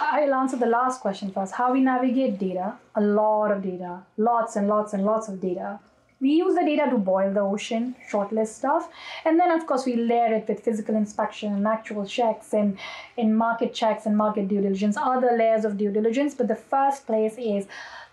I'll 0.00 0.34
answer 0.34 0.56
the 0.56 0.66
last 0.66 1.00
question 1.00 1.30
first. 1.30 1.54
How 1.54 1.72
we 1.72 1.80
navigate 1.80 2.38
data, 2.38 2.74
a 2.94 3.00
lot 3.00 3.50
of 3.50 3.62
data, 3.62 4.02
lots 4.18 4.56
and 4.56 4.68
lots 4.68 4.92
and 4.92 5.06
lots 5.06 5.28
of 5.28 5.40
data 5.40 5.80
we 6.20 6.30
use 6.30 6.54
the 6.54 6.64
data 6.64 6.90
to 6.90 6.98
boil 6.98 7.32
the 7.32 7.40
ocean, 7.40 7.94
shortlist 8.10 8.48
stuff, 8.48 8.90
and 9.24 9.38
then 9.38 9.50
of 9.50 9.66
course 9.66 9.86
we 9.86 9.94
layer 9.94 10.34
it 10.34 10.48
with 10.48 10.60
physical 10.60 10.96
inspection 10.96 11.52
and 11.52 11.66
actual 11.66 12.04
checks 12.04 12.52
and 12.52 12.76
in 13.16 13.34
market 13.34 13.72
checks 13.72 14.06
and 14.06 14.16
market 14.16 14.48
due 14.48 14.60
diligence, 14.60 14.96
other 14.96 15.36
layers 15.36 15.64
of 15.64 15.78
due 15.78 15.92
diligence. 15.92 16.34
But 16.34 16.48
the 16.48 16.56
first 16.56 17.06
place 17.06 17.36
is 17.38 17.66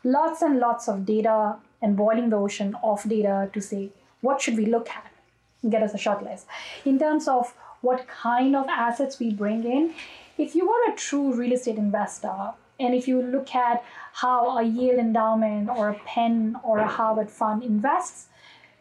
lots 0.04 0.42
and 0.42 0.60
lots 0.60 0.88
of 0.88 1.06
data 1.06 1.56
and 1.82 1.98
boiling 1.98 2.30
the 2.30 2.38
ocean 2.38 2.76
of 2.84 3.08
data 3.10 3.50
to 3.54 3.62
say 3.62 3.90
what 4.22 4.42
should 4.42 4.58
we 4.58 4.66
look 4.66 4.90
at, 4.90 5.12
get 5.70 5.82
us 5.82 5.94
a 5.94 5.98
shortlist. 5.98 6.46
In 6.84 7.00
terms 7.00 7.28
of 7.28 7.54
what 7.82 8.08
kind 8.08 8.56
of 8.56 8.68
assets 8.68 9.20
we 9.20 9.32
bring 9.32 9.64
in, 9.64 9.94
if 10.38 10.56
you 10.56 10.70
are 10.70 10.92
a 10.92 10.96
true 10.96 11.34
real 11.34 11.54
estate 11.54 11.78
investor, 11.78 12.54
and 12.80 12.94
if 12.94 13.08
you 13.08 13.22
look 13.22 13.56
at 13.56 13.84
how 14.14 14.58
a 14.58 14.64
Yale 14.64 15.00
endowment 15.00 15.70
or 15.70 15.90
a 15.90 16.00
Penn 16.06 16.58
or 16.64 16.80
a 16.80 16.88
Harvard 16.88 17.30
fund 17.30 17.64
invests, 17.64 18.28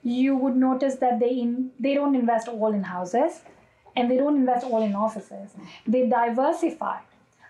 you 0.03 0.37
would 0.37 0.57
notice 0.57 0.97
that 0.97 1.21
they 1.21 1.31
in, 1.31 1.71
they 1.79 1.95
don't 1.95 2.15
invest 2.15 2.49
all 2.49 2.73
in 2.73 2.83
houses 2.85 3.41
and 3.97 4.11
they 4.11 4.17
don't 4.17 4.37
invest 4.37 4.67
all 4.67 4.83
in 4.83 4.95
offices. 4.95 5.51
They 5.87 6.09
diversify. 6.09 6.99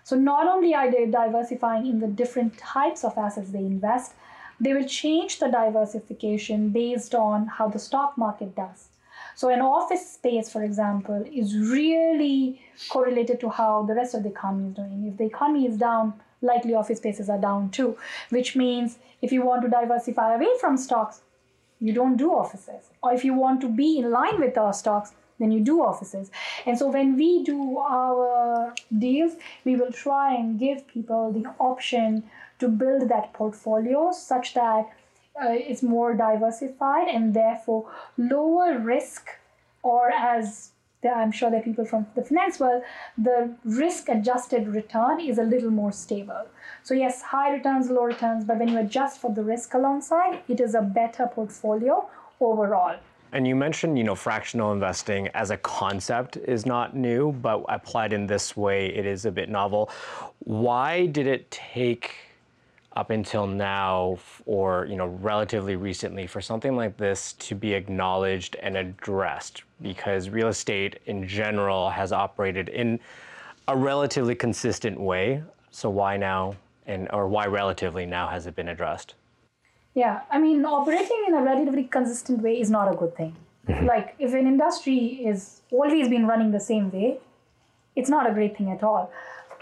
So 0.03 0.15
not 0.15 0.47
only 0.47 0.75
are 0.75 0.91
they 0.91 1.07
diversifying 1.07 1.87
in 1.87 1.99
the 1.99 2.07
different 2.07 2.57
types 2.57 3.03
of 3.03 3.17
assets 3.17 3.49
they 3.49 3.59
invest, 3.59 4.13
they 4.59 4.73
will 4.73 4.87
change 4.87 5.39
the 5.39 5.49
diversification 5.49 6.69
based 6.69 7.15
on 7.15 7.47
how 7.47 7.67
the 7.67 7.79
stock 7.79 8.17
market 8.17 8.55
does. 8.55 8.89
So 9.35 9.49
an 9.49 9.61
office 9.61 10.13
space, 10.13 10.49
for 10.49 10.63
example, 10.63 11.25
is 11.29 11.57
really 11.57 12.61
correlated 12.87 13.39
to 13.41 13.49
how 13.49 13.83
the 13.83 13.93
rest 13.93 14.13
of 14.13 14.23
the 14.23 14.29
economy 14.29 14.69
is 14.69 14.75
doing. 14.75 15.07
If 15.11 15.17
the 15.17 15.25
economy 15.25 15.67
is 15.67 15.77
down, 15.77 16.13
likely 16.45 16.73
office 16.73 16.99
spaces 16.99 17.29
are 17.29 17.37
down 17.37 17.69
too, 17.71 17.97
which 18.29 18.55
means 18.55 18.97
if 19.21 19.31
you 19.31 19.41
want 19.41 19.61
to 19.63 19.69
diversify 19.69 20.35
away 20.35 20.53
from 20.61 20.77
stocks, 20.77 21.21
you 21.79 21.93
don't 21.93 22.17
do 22.17 22.31
offices. 22.31 22.89
Or 23.03 23.13
if 23.13 23.25
you 23.25 23.33
want 23.33 23.61
to 23.61 23.69
be 23.69 23.99
in 23.99 24.11
line 24.11 24.39
with 24.39 24.57
our 24.57 24.73
stocks, 24.73 25.13
then 25.39 25.51
you 25.51 25.59
do 25.59 25.81
offices. 25.81 26.31
And 26.65 26.77
so 26.77 26.89
when 26.89 27.17
we 27.17 27.43
do 27.43 27.77
our 27.77 28.73
deals, 28.97 29.33
we 29.65 29.75
will 29.75 29.91
try 29.91 30.33
and 30.33 30.57
give 30.57 30.87
people 30.87 31.33
the 31.33 31.53
option 31.59 32.23
to 32.59 32.69
build 32.69 33.09
that 33.09 33.33
portfolio 33.33 34.11
such 34.13 34.53
that 34.53 34.87
uh, 35.41 35.49
it's 35.49 35.83
more 35.83 36.13
diversified 36.13 37.09
and 37.09 37.33
therefore 37.33 37.91
lower 38.17 38.79
risk, 38.79 39.27
or 39.83 40.09
as 40.09 40.71
I'm 41.13 41.31
sure 41.31 41.53
are 41.53 41.61
people 41.61 41.85
from 41.85 42.07
the 42.15 42.23
finance 42.23 42.59
world, 42.59 42.83
the 43.17 43.53
risk 43.63 44.09
adjusted 44.09 44.67
return 44.67 45.19
is 45.19 45.37
a 45.37 45.43
little 45.43 45.71
more 45.71 45.91
stable. 45.91 46.45
So, 46.83 46.93
yes, 46.93 47.21
high 47.21 47.51
returns, 47.53 47.89
low 47.89 48.03
returns, 48.03 48.45
but 48.45 48.57
when 48.57 48.69
you 48.69 48.79
adjust 48.79 49.19
for 49.19 49.33
the 49.33 49.43
risk 49.43 49.73
alongside, 49.73 50.41
it 50.47 50.59
is 50.59 50.75
a 50.75 50.81
better 50.81 51.27
portfolio 51.27 52.07
overall. 52.39 52.95
And 53.31 53.45
you 53.45 53.55
mentioned, 53.55 53.97
you 53.97 54.03
know, 54.03 54.15
fractional 54.15 54.71
investing 54.71 55.27
as 55.29 55.49
a 55.49 55.57
concept 55.57 56.37
is 56.37 56.65
not 56.65 56.95
new, 56.95 57.33
but 57.33 57.65
applied 57.67 58.13
in 58.13 58.27
this 58.27 58.55
way, 58.55 58.87
it 58.87 59.05
is 59.05 59.25
a 59.25 59.31
bit 59.31 59.49
novel. 59.49 59.89
Why 60.39 61.05
did 61.07 61.27
it 61.27 61.51
take 61.51 62.15
up 62.95 63.09
until 63.09 63.45
now 63.45 64.17
or 64.45 64.85
you 64.89 64.95
know 64.95 65.07
relatively 65.07 65.75
recently 65.75 66.27
for 66.27 66.41
something 66.41 66.75
like 66.75 66.97
this 66.97 67.33
to 67.33 67.55
be 67.55 67.73
acknowledged 67.73 68.55
and 68.61 68.77
addressed 68.77 69.63
because 69.81 70.29
real 70.29 70.47
estate 70.47 70.99
in 71.05 71.27
general 71.27 71.89
has 71.89 72.11
operated 72.11 72.69
in 72.69 72.99
a 73.67 73.75
relatively 73.75 74.35
consistent 74.35 74.99
way. 74.99 75.43
So 75.71 75.89
why 75.89 76.17
now 76.17 76.55
and 76.87 77.09
or 77.11 77.27
why 77.27 77.47
relatively 77.47 78.05
now 78.05 78.27
has 78.27 78.47
it 78.47 78.55
been 78.55 78.69
addressed? 78.69 79.15
Yeah 79.93 80.21
i 80.29 80.39
mean 80.39 80.65
operating 80.65 81.25
in 81.27 81.33
a 81.33 81.41
relatively 81.41 81.85
consistent 81.85 82.41
way 82.41 82.59
is 82.59 82.69
not 82.69 82.93
a 82.93 82.95
good 82.95 83.15
thing. 83.15 83.35
Mm-hmm. 83.67 83.87
like 83.87 84.13
if 84.19 84.31
an 84.35 84.45
industry 84.45 85.25
is 85.25 85.61
always 85.71 86.07
been 86.07 86.27
running 86.27 86.51
the 86.51 86.59
same 86.59 86.91
way 86.91 87.17
it's 87.95 88.09
not 88.09 88.29
a 88.29 88.33
great 88.33 88.57
thing 88.57 88.71
at 88.71 88.83
all. 88.83 89.11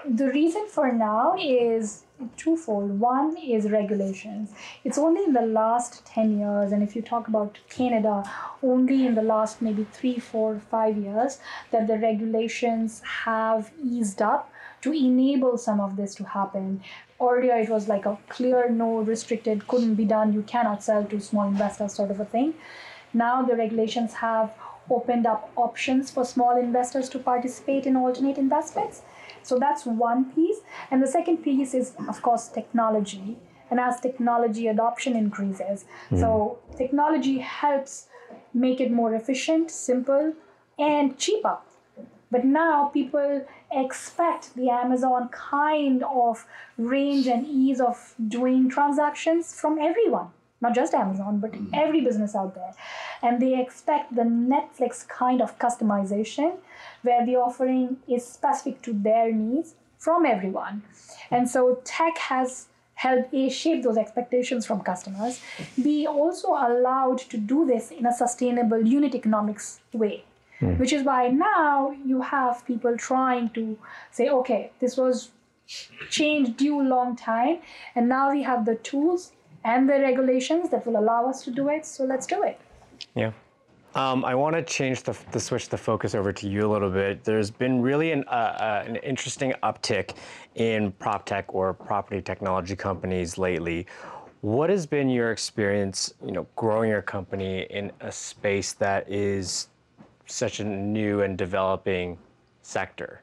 The 0.06 0.30
reason 0.30 0.68
for 0.68 0.92
now 0.92 1.36
is 1.40 2.04
twofold. 2.38 3.00
One 3.00 3.36
is 3.38 3.70
regulations. 3.70 4.52
It's 4.84 4.98
only 4.98 5.24
in 5.24 5.34
the 5.34 5.46
last 5.46 6.06
10 6.06 6.40
years, 6.40 6.72
and 6.72 6.84
if 6.84 6.96
you 6.96 7.02
talk 7.02 7.28
about 7.28 7.60
Canada, 7.70 8.24
only 8.62 9.06
in 9.06 9.16
the 9.16 9.22
last 9.22 9.62
maybe 9.62 9.86
three, 9.92 10.20
four, 10.20 10.60
five 10.60 10.98
years, 10.98 11.40
that 11.72 11.88
the 11.88 11.98
regulations 11.98 13.02
have 13.26 13.72
eased 13.84 14.22
up 14.22 14.52
to 14.82 14.92
enable 14.92 15.58
some 15.58 15.80
of 15.80 15.96
this 15.96 16.16
to 16.16 16.24
happen. 16.24 16.82
Earlier, 17.22 17.56
it 17.56 17.70
was 17.70 17.88
like 17.88 18.06
a 18.06 18.18
clear, 18.30 18.70
no 18.70 18.98
restricted, 18.98 19.68
couldn't 19.68 19.96
be 19.96 20.06
done, 20.06 20.34
you 20.34 20.44
cannot 20.44 20.84
sell 20.84 21.06
to 21.06 21.20
small 21.20 21.48
investors 21.48 21.94
sort 21.94 22.12
of 22.12 22.20
a 22.20 22.26
thing. 22.26 22.54
Now, 23.14 23.44
the 23.44 23.56
regulations 23.56 24.14
have 24.16 24.54
opened 24.90 25.26
up 25.26 25.52
options 25.56 26.12
for 26.12 26.26
small 26.26 26.58
investors 26.58 27.10
to 27.10 27.20
participate 27.20 27.86
in 27.86 27.96
alternate 27.96 28.38
investments 28.38 29.02
so 29.44 29.60
that's 29.60 29.86
one 29.86 30.32
piece. 30.34 30.58
And 30.90 31.02
the 31.02 31.08
second 31.08 31.38
piece 31.38 31.74
is, 31.74 31.94
of 32.08 32.22
course, 32.22 32.48
technology. 32.48 33.38
And 33.70 33.80
as 33.80 34.00
technology 34.00 34.68
adoption 34.68 35.16
increases, 35.16 35.86
mm-hmm. 36.06 36.20
so 36.20 36.60
technology 36.78 37.40
helps 37.40 38.08
make 38.54 38.80
it 38.80 38.92
more 38.92 39.14
efficient, 39.14 39.72
simple, 39.72 40.34
and 40.78 41.18
cheaper. 41.18 41.58
But 42.32 42.46
now 42.46 42.88
people 42.88 43.46
expect 43.72 44.56
the 44.56 44.70
Amazon 44.70 45.30
kind 45.30 46.04
of 46.04 46.46
range 46.78 47.28
and 47.28 47.46
ease 47.46 47.80
of 47.80 48.16
doing 48.28 48.70
transactions 48.70 49.54
from 49.60 49.78
everyone 49.80 50.32
not 50.64 50.74
just 50.74 50.94
Amazon, 50.94 51.40
but 51.40 51.52
mm-hmm. 51.52 51.74
every 51.84 52.02
business 52.02 52.36
out 52.36 52.56
there. 52.56 52.74
And 53.22 53.42
they 53.42 53.54
expect 53.62 54.16
the 54.16 54.24
Netflix 54.24 55.08
kind 55.08 55.42
of 55.42 55.60
customization 55.60 56.58
where 57.04 57.26
the 57.26 57.36
offering 57.36 57.98
is 58.08 58.26
specific 58.26 58.82
to 58.84 58.94
their 58.94 59.32
needs 59.32 59.76
from 60.00 60.26
everyone. 60.26 60.84
And 61.30 61.50
so 61.50 61.82
tech 61.84 62.18
has 62.18 62.68
helped 62.96 63.34
A, 63.34 63.50
shape 63.50 63.84
those 63.84 63.98
expectations 63.98 64.66
from 64.66 64.82
customers, 64.82 65.42
be 65.82 66.08
also 66.08 66.50
allowed 66.50 67.20
to 67.32 67.38
do 67.38 67.66
this 67.66 67.92
in 67.92 68.06
a 68.06 68.14
sustainable 68.14 68.86
unit 68.86 69.16
economics 69.16 69.82
way. 69.92 70.24
Mm. 70.62 70.78
Which 70.80 70.94
is 70.94 71.04
why 71.04 71.30
now 71.30 71.92
you 72.06 72.22
have 72.22 72.66
people 72.66 72.96
trying 72.98 73.50
to 73.52 73.78
say, 74.12 74.30
okay, 74.30 74.72
this 74.80 74.96
was 74.96 75.32
changed 76.10 76.58
due 76.58 76.82
long 76.82 77.16
time, 77.16 77.60
and 77.96 78.08
now 78.08 78.32
we 78.32 78.44
have 78.44 78.66
the 78.66 78.76
tools 78.76 79.32
and 79.64 79.88
the 79.90 79.94
regulations 79.94 80.70
that 80.70 80.86
will 80.86 80.98
allow 80.98 81.28
us 81.28 81.44
to 81.44 81.52
do 81.52 81.70
it. 81.70 81.86
So 81.86 82.04
let's 82.04 82.26
do 82.26 82.44
it. 82.44 82.60
Yeah. 83.16 83.32
Um, 83.96 84.26
I 84.26 84.34
want 84.34 84.56
to 84.56 84.64
change 84.64 85.04
the, 85.04 85.16
the, 85.32 85.40
switch 85.40 85.70
the 85.70 85.78
focus 85.78 86.16
over 86.16 86.34
to 86.34 86.50
you 86.50 86.66
a 86.66 86.72
little 86.72 86.90
bit. 86.90 87.24
There's 87.24 87.52
been 87.52 87.80
really 87.82 88.12
an, 88.12 88.24
uh, 88.28 88.32
uh, 88.32 88.84
an 88.88 88.96
interesting 88.98 89.54
uptick 89.62 90.16
in 90.56 90.92
prop 90.94 91.26
tech 91.26 91.54
or 91.54 91.74
property 91.74 92.20
technology 92.20 92.76
companies 92.76 93.38
lately. 93.38 93.86
What 94.42 94.72
has 94.72 94.88
been 94.88 95.10
your 95.10 95.32
experience, 95.32 96.16
you 96.26 96.32
know, 96.32 96.48
growing 96.56 96.90
your 96.90 97.04
company 97.04 97.68
in 97.70 97.92
a 98.02 98.12
space 98.12 98.74
that 98.74 99.08
is 99.10 99.70
such 100.26 100.60
a 100.60 100.64
new 100.64 101.22
and 101.22 101.38
developing 101.38 102.18
sector? 102.64 103.22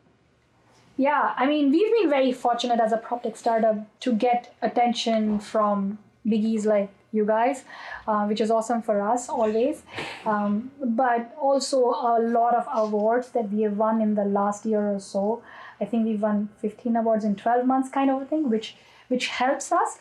Yeah, 0.96 1.34
I 1.36 1.46
mean, 1.46 1.70
we've 1.72 1.92
been 2.00 2.10
very 2.10 2.30
fortunate 2.30 2.78
as 2.78 2.92
a 2.92 2.96
prop 2.96 3.24
tech 3.24 3.36
startup 3.36 3.78
to 4.00 4.12
get 4.12 4.54
attention 4.62 5.40
from 5.40 5.98
biggies 6.30 6.64
like 6.64 6.90
you 7.12 7.24
guys, 7.26 7.64
uh, 8.06 8.24
which 8.26 8.40
is 8.40 8.50
awesome 8.50 8.82
for 8.82 9.00
us 9.00 9.28
always. 9.28 9.82
Um, 10.24 10.70
but 10.80 11.34
also 11.40 11.78
a 11.90 12.18
lot 12.20 12.54
of 12.54 12.66
awards 12.72 13.30
that 13.30 13.50
we 13.50 13.62
have 13.62 13.76
won 13.76 14.00
in 14.00 14.14
the 14.14 14.24
last 14.24 14.64
year 14.64 14.94
or 14.94 15.00
so. 15.00 15.42
I 15.80 15.84
think 15.86 16.06
we've 16.06 16.22
won 16.22 16.50
15 16.60 16.96
awards 16.96 17.24
in 17.24 17.36
12 17.36 17.66
months, 17.66 17.88
kind 17.88 18.10
of 18.10 18.22
a 18.22 18.24
thing, 18.24 18.50
which 18.50 18.76
which 19.08 19.26
helps 19.26 19.72
us. 19.72 19.98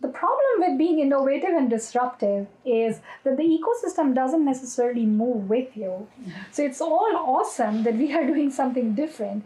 The 0.00 0.08
problem 0.08 0.54
with 0.58 0.78
being 0.78 0.98
innovative 0.98 1.50
and 1.50 1.70
disruptive 1.70 2.48
is 2.64 3.00
that 3.22 3.36
the 3.36 3.44
ecosystem 3.44 4.14
doesn't 4.14 4.44
necessarily 4.44 5.06
move 5.06 5.48
with 5.48 5.76
you. 5.76 6.08
So 6.50 6.64
it's 6.64 6.80
all 6.80 7.12
awesome 7.14 7.84
that 7.84 7.94
we 7.94 8.12
are 8.12 8.26
doing 8.32 8.50
something 8.50 8.94
different 8.94 9.44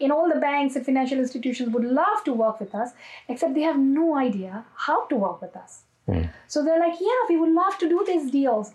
in 0.00 0.10
all 0.10 0.28
the 0.28 0.40
banks 0.40 0.76
and 0.76 0.84
financial 0.84 1.18
institutions 1.18 1.70
would 1.70 1.84
love 1.84 2.24
to 2.24 2.32
work 2.32 2.60
with 2.60 2.74
us, 2.74 2.90
except 3.28 3.54
they 3.54 3.62
have 3.62 3.78
no 3.78 4.16
idea 4.16 4.64
how 4.74 5.06
to 5.06 5.16
work 5.16 5.42
with 5.42 5.56
us. 5.56 5.82
Mm. 6.08 6.30
So 6.46 6.64
they're 6.64 6.78
like, 6.78 7.00
yeah, 7.00 7.20
we 7.28 7.36
would 7.36 7.52
love 7.52 7.78
to 7.78 7.88
do 7.88 8.04
these 8.06 8.30
deals. 8.30 8.72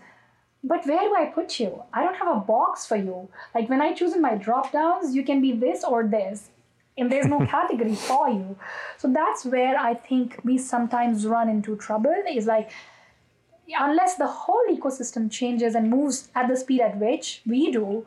But 0.63 0.85
where 0.85 0.99
do 0.99 1.15
I 1.15 1.25
put 1.25 1.59
you? 1.59 1.83
I 1.93 2.03
don't 2.03 2.15
have 2.15 2.35
a 2.35 2.39
box 2.39 2.85
for 2.85 2.95
you. 2.95 3.29
Like 3.53 3.69
when 3.69 3.81
I 3.81 3.93
choose 3.93 4.13
in 4.13 4.21
my 4.21 4.35
drop 4.35 4.71
downs, 4.71 5.15
you 5.15 5.23
can 5.23 5.41
be 5.41 5.51
this 5.51 5.83
or 5.83 6.07
this. 6.07 6.49
And 6.97 7.11
there's 7.11 7.25
no 7.25 7.45
category 7.45 7.95
for 7.95 8.29
you. 8.29 8.55
So 8.97 9.11
that's 9.11 9.45
where 9.45 9.77
I 9.77 9.93
think 9.93 10.39
we 10.43 10.57
sometimes 10.57 11.25
run 11.25 11.49
into 11.49 11.75
trouble 11.75 12.15
is 12.29 12.45
like, 12.45 12.71
unless 13.67 14.15
the 14.15 14.27
whole 14.27 14.63
ecosystem 14.69 15.29
changes 15.29 15.75
and 15.75 15.89
moves 15.89 16.29
at 16.35 16.47
the 16.47 16.55
speed 16.55 16.81
at 16.81 16.97
which 16.97 17.41
we 17.45 17.71
do, 17.71 18.05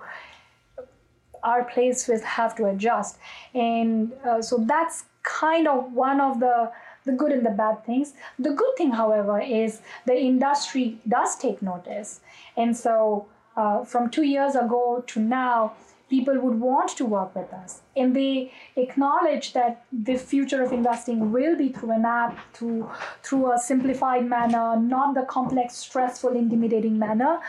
our 1.52 1.64
place 1.64 2.08
will 2.08 2.20
have 2.38 2.54
to 2.56 2.66
adjust. 2.66 3.18
And 3.54 4.12
uh, 4.28 4.42
so 4.42 4.58
that's 4.72 5.04
kind 5.22 5.66
of 5.68 5.92
one 5.92 6.20
of 6.20 6.40
the 6.40 6.70
the 7.06 7.12
good 7.12 7.32
and 7.32 7.46
the 7.46 7.50
bad 7.50 7.84
things. 7.86 8.14
The 8.36 8.50
good 8.50 8.76
thing, 8.76 8.90
however, 8.90 9.40
is 9.40 9.80
the 10.06 10.16
industry 10.18 10.98
does 11.06 11.36
take 11.36 11.62
notice. 11.62 12.20
And 12.56 12.76
so 12.76 13.26
uh, 13.56 13.84
from 13.84 14.10
two 14.10 14.24
years 14.24 14.56
ago 14.56 15.04
to 15.06 15.20
now, 15.20 15.74
people 16.08 16.38
would 16.38 16.60
want 16.60 16.90
to 16.96 17.04
work 17.04 17.34
with 17.34 17.52
us. 17.52 17.82
And 17.96 18.14
they 18.14 18.52
acknowledge 18.76 19.52
that 19.54 19.84
the 19.92 20.16
future 20.16 20.62
of 20.62 20.72
investing 20.72 21.32
will 21.32 21.56
be 21.56 21.68
through 21.70 21.92
an 21.92 22.04
app, 22.04 22.38
through, 22.52 22.88
through 23.22 23.52
a 23.52 23.58
simplified 23.58 24.26
manner, 24.26 24.76
not 24.76 25.14
the 25.14 25.22
complex, 25.22 25.76
stressful, 25.76 26.36
intimidating 26.36 26.98
manner. 26.98 27.40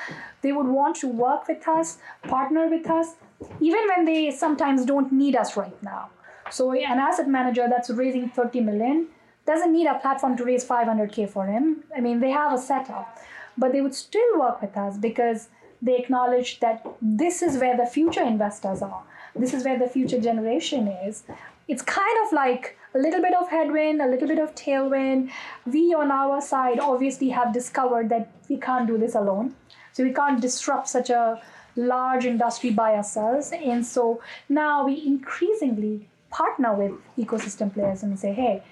They 0.41 0.51
would 0.51 0.67
want 0.67 0.95
to 0.97 1.07
work 1.07 1.47
with 1.47 1.67
us, 1.67 1.97
partner 2.23 2.67
with 2.67 2.89
us, 2.89 3.15
even 3.59 3.87
when 3.95 4.05
they 4.05 4.31
sometimes 4.31 4.85
don't 4.85 5.11
need 5.11 5.35
us 5.35 5.57
right 5.57 5.81
now. 5.83 6.09
So 6.49 6.71
an 6.71 6.99
asset 6.99 7.27
manager 7.27 7.67
that's 7.69 7.89
raising 7.89 8.29
30 8.29 8.61
million 8.61 9.07
doesn't 9.45 9.71
need 9.71 9.87
a 9.87 9.99
platform 9.99 10.35
to 10.37 10.43
raise 10.43 10.65
500k 10.65 11.29
for 11.29 11.45
him. 11.45 11.83
I 11.95 12.01
mean, 12.01 12.19
they 12.19 12.31
have 12.31 12.53
a 12.53 12.57
setup, 12.57 13.17
but 13.57 13.71
they 13.71 13.81
would 13.81 13.95
still 13.95 14.39
work 14.39 14.61
with 14.61 14.77
us 14.77 14.97
because 14.97 15.49
they 15.81 15.97
acknowledge 15.97 16.59
that 16.59 16.85
this 17.01 17.41
is 17.41 17.57
where 17.57 17.77
the 17.77 17.85
future 17.85 18.23
investors 18.23 18.81
are. 18.81 19.03
This 19.35 19.53
is 19.53 19.63
where 19.63 19.77
the 19.77 19.87
future 19.87 20.19
generation 20.19 20.87
is. 20.87 21.23
It's 21.67 21.81
kind 21.81 22.17
of 22.25 22.33
like 22.33 22.77
a 22.95 22.99
little 22.99 23.21
bit 23.21 23.33
of 23.33 23.49
headwind, 23.49 24.01
a 24.01 24.07
little 24.07 24.27
bit 24.27 24.39
of 24.39 24.55
tailwind. 24.55 25.29
We 25.65 25.93
on 25.93 26.11
our 26.11 26.41
side 26.41 26.79
obviously 26.79 27.29
have 27.29 27.53
discovered 27.53 28.09
that 28.09 28.31
we 28.49 28.57
can't 28.57 28.87
do 28.87 28.97
this 28.97 29.15
alone. 29.15 29.55
So 29.91 30.03
we 30.03 30.13
can't 30.13 30.41
disrupt 30.41 30.87
such 30.87 31.09
a 31.09 31.41
large 31.77 32.25
industry 32.25 32.71
by 32.71 32.95
ourselves. 32.95 33.51
And 33.51 33.85
so 33.85 34.21
now 34.49 34.85
we 34.85 35.05
increasingly 35.05 36.09
partner 36.29 36.73
with 36.73 36.91
ecosystem 37.17 37.73
players 37.73 38.03
and 38.03 38.19
say, 38.19 38.33
hey, 38.33 38.63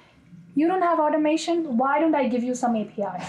you 0.55 0.67
don't 0.67 0.81
have 0.81 0.99
automation, 0.99 1.77
why 1.77 1.99
don't 1.99 2.15
I 2.15 2.27
give 2.27 2.43
you 2.43 2.55
some 2.55 2.75
API? 2.75 3.23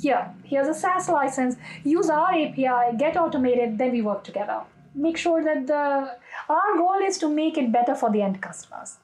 here, 0.00 0.32
here's 0.44 0.68
a 0.68 0.74
SaaS 0.74 1.08
license, 1.08 1.56
use 1.84 2.08
our 2.08 2.30
API, 2.32 2.96
get 2.96 3.16
automated, 3.16 3.78
then 3.78 3.92
we 3.92 4.02
work 4.02 4.24
together. 4.24 4.60
Make 4.94 5.16
sure 5.16 5.42
that 5.42 5.66
the 5.66 6.16
our 6.48 6.76
goal 6.76 7.00
is 7.02 7.18
to 7.18 7.28
make 7.28 7.58
it 7.58 7.72
better 7.72 7.94
for 7.94 8.10
the 8.10 8.22
end 8.22 8.40
customers. 8.40 8.96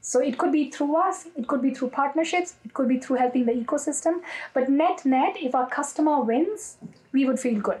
So 0.00 0.20
it 0.20 0.38
could 0.38 0.52
be 0.52 0.70
through 0.70 0.96
us, 0.96 1.26
it 1.36 1.48
could 1.48 1.62
be 1.62 1.74
through 1.74 1.88
partnerships, 1.88 2.54
it 2.64 2.74
could 2.74 2.88
be 2.88 2.98
through 2.98 3.16
helping 3.16 3.46
the 3.46 3.52
ecosystem. 3.52 4.20
But 4.54 4.68
net 4.68 5.04
net, 5.04 5.36
if 5.40 5.54
our 5.54 5.68
customer 5.68 6.20
wins, 6.20 6.76
we 7.12 7.24
would 7.24 7.40
feel 7.40 7.60
good. 7.60 7.80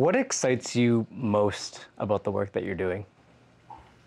What 0.00 0.16
excites 0.16 0.74
you 0.74 1.06
most 1.10 1.84
about 1.98 2.24
the 2.24 2.30
work 2.30 2.52
that 2.52 2.64
you're 2.64 2.82
doing? 2.86 3.04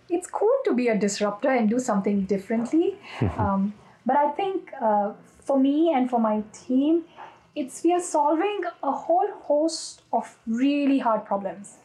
It's 0.09 0.25
cool 0.25 0.57
to 0.65 0.73
be 0.73 0.87
a 0.87 0.97
disruptor 0.97 1.51
and 1.51 1.69
do 1.69 1.77
something 1.77 2.25
differently. 2.25 2.97
um, 3.37 3.75
but 4.03 4.17
I 4.17 4.31
think 4.31 4.71
uh, 4.81 5.13
for 5.41 5.59
me 5.59 5.93
and 5.93 6.09
for 6.09 6.19
my 6.19 6.41
team, 6.51 7.03
it's 7.55 7.83
we 7.83 7.93
are 7.93 8.01
solving 8.01 8.61
a 8.81 8.91
whole 8.91 9.29
host 9.43 10.01
of 10.11 10.35
really 10.47 10.97
hard 10.97 11.25
problems. 11.25 11.75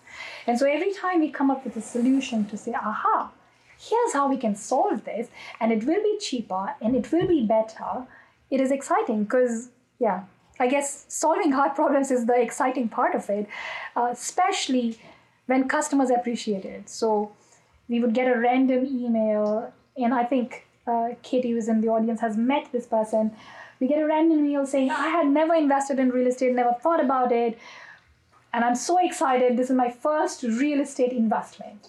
And 0.46 0.59
so 0.59 0.64
every 0.64 0.94
time 0.94 1.20
we 1.20 1.28
come 1.28 1.50
up 1.50 1.62
with 1.66 1.76
a 1.76 1.82
solution 1.82 2.46
to 2.46 2.56
say, 2.56 2.72
aha, 2.72 3.30
here's 3.78 4.14
how 4.14 4.26
we 4.30 4.38
can 4.38 4.56
solve 4.56 5.04
this, 5.04 5.28
and 5.61 5.70
it 5.70 5.84
will 5.84 6.02
be 6.02 6.16
cheaper 6.18 6.74
and 6.80 6.96
it 6.96 7.12
will 7.12 7.26
be 7.26 7.44
better, 7.44 8.06
it 8.50 8.59
is 8.59 8.70
exciting 8.70 9.24
because, 9.24 9.68
yeah, 9.98 10.22
I 10.61 10.66
guess 10.66 11.04
solving 11.09 11.52
hard 11.52 11.74
problems 11.74 12.11
is 12.11 12.26
the 12.26 12.40
exciting 12.40 12.88
part 12.88 13.14
of 13.14 13.28
it, 13.30 13.48
uh, 13.96 14.09
especially 14.12 14.98
when 15.46 15.68
customers 15.68 16.11
appreciate 16.11 16.64
it. 16.64 16.88
So 16.88 17.32
we 17.88 18.00
would 18.00 18.14
get 18.14 18.26
a 18.28 18.38
random 18.38 18.86
email, 18.86 19.72
and 19.96 20.12
I 20.12 20.24
think 20.24 20.66
uh, 20.86 21.11
Katie, 21.22 21.52
who's 21.52 21.68
in 21.68 21.80
the 21.80 21.88
audience, 21.88 22.20
has 22.20 22.36
met 22.36 22.70
this 22.72 22.86
person. 22.86 23.32
We 23.80 23.86
get 23.86 24.02
a 24.02 24.06
random 24.06 24.44
email 24.44 24.66
saying, 24.66 24.90
I 24.90 25.09
had 25.09 25.28
never 25.28 25.54
invested 25.54 25.98
in 25.98 26.11
real 26.11 26.26
estate, 26.26 26.52
never 26.54 26.74
thought 26.82 27.02
about 27.02 27.30
it, 27.30 27.59
and 28.52 28.64
I'm 28.64 28.74
so 28.74 28.98
excited. 29.04 29.56
This 29.56 29.70
is 29.70 29.76
my 29.76 29.90
first 29.90 30.42
real 30.42 30.80
estate 30.80 31.12
investment. 31.12 31.88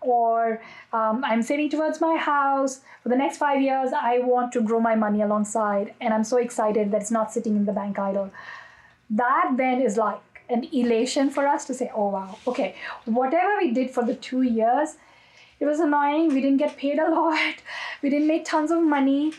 Or 0.00 0.60
um, 0.92 1.24
I'm 1.24 1.42
saving 1.42 1.70
towards 1.70 2.00
my 2.00 2.16
house. 2.16 2.80
For 3.02 3.08
the 3.08 3.16
next 3.16 3.38
five 3.38 3.60
years, 3.60 3.90
I 3.92 4.20
want 4.20 4.52
to 4.52 4.60
grow 4.60 4.80
my 4.80 4.94
money 4.94 5.22
alongside, 5.22 5.94
and 6.00 6.14
I'm 6.14 6.24
so 6.24 6.36
excited 6.36 6.90
that 6.92 7.02
it's 7.02 7.10
not 7.10 7.32
sitting 7.32 7.56
in 7.56 7.64
the 7.64 7.72
bank 7.72 7.98
idle. 7.98 8.30
That 9.10 9.54
then 9.56 9.80
is 9.80 9.96
like 9.96 10.20
an 10.48 10.64
elation 10.72 11.30
for 11.30 11.46
us 11.46 11.64
to 11.66 11.74
say, 11.74 11.90
oh 11.94 12.08
wow, 12.10 12.38
okay, 12.46 12.74
whatever 13.04 13.56
we 13.58 13.72
did 13.72 13.90
for 13.90 14.04
the 14.04 14.14
two 14.14 14.42
years, 14.42 14.96
it 15.60 15.64
was 15.66 15.80
annoying. 15.80 16.28
We 16.28 16.40
didn't 16.40 16.58
get 16.58 16.76
paid 16.76 16.98
a 16.98 17.10
lot. 17.10 17.56
We 18.02 18.10
didn't 18.10 18.28
make 18.28 18.44
tons 18.44 18.70
of 18.70 18.82
money. 18.82 19.32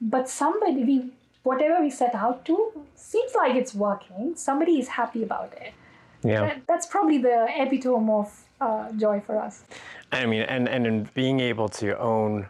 But 0.00 0.28
somebody, 0.28 0.84
we, 0.84 1.10
whatever 1.42 1.82
we 1.82 1.90
set 1.90 2.14
out 2.14 2.44
to, 2.46 2.86
seems 2.94 3.34
like 3.34 3.54
it's 3.54 3.74
working. 3.74 4.34
Somebody 4.36 4.78
is 4.78 4.88
happy 4.88 5.22
about 5.22 5.52
it. 5.60 5.74
Yeah. 6.22 6.40
That, 6.40 6.62
that's 6.66 6.86
probably 6.86 7.18
the 7.18 7.46
epitome 7.56 8.10
of 8.12 8.44
uh, 8.60 8.92
joy 8.92 9.20
for 9.20 9.38
us. 9.38 9.64
I 10.12 10.26
mean, 10.26 10.42
and, 10.42 10.68
and 10.68 10.86
in 10.86 11.08
being 11.14 11.40
able 11.40 11.68
to 11.70 11.98
own 11.98 12.46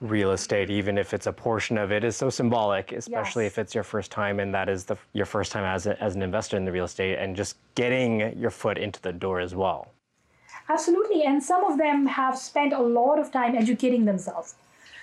real 0.00 0.32
estate, 0.32 0.68
even 0.68 0.98
if 0.98 1.14
it's 1.14 1.26
a 1.26 1.32
portion 1.32 1.78
of 1.78 1.90
it, 1.90 2.04
is 2.04 2.16
so 2.16 2.28
symbolic, 2.28 2.92
especially 2.92 3.44
Yes. 3.44 3.52
if 3.52 3.58
it's 3.58 3.74
your 3.74 3.84
first 3.84 4.10
time 4.10 4.40
and 4.40 4.52
that 4.52 4.68
is 4.68 4.84
the, 4.84 4.96
your 5.14 5.24
first 5.24 5.52
time 5.52 5.64
as, 5.64 5.86
a, 5.86 6.02
as 6.02 6.14
an 6.14 6.22
investor 6.22 6.56
in 6.56 6.64
the 6.66 6.72
real 6.72 6.84
estate 6.84 7.16
and 7.18 7.34
just 7.34 7.56
getting 7.74 8.36
your 8.38 8.50
foot 8.50 8.76
into 8.76 9.00
the 9.00 9.12
door 9.12 9.40
as 9.40 9.54
well. 9.54 9.92
Absolutely. 10.68 11.22
And 11.24 11.42
some 11.42 11.64
of 11.64 11.78
them 11.78 12.06
have 12.06 12.36
spent 12.36 12.72
a 12.72 12.80
lot 12.82 13.18
of 13.18 13.30
time 13.30 13.54
educating 13.54 14.04
themselves. 14.04 14.56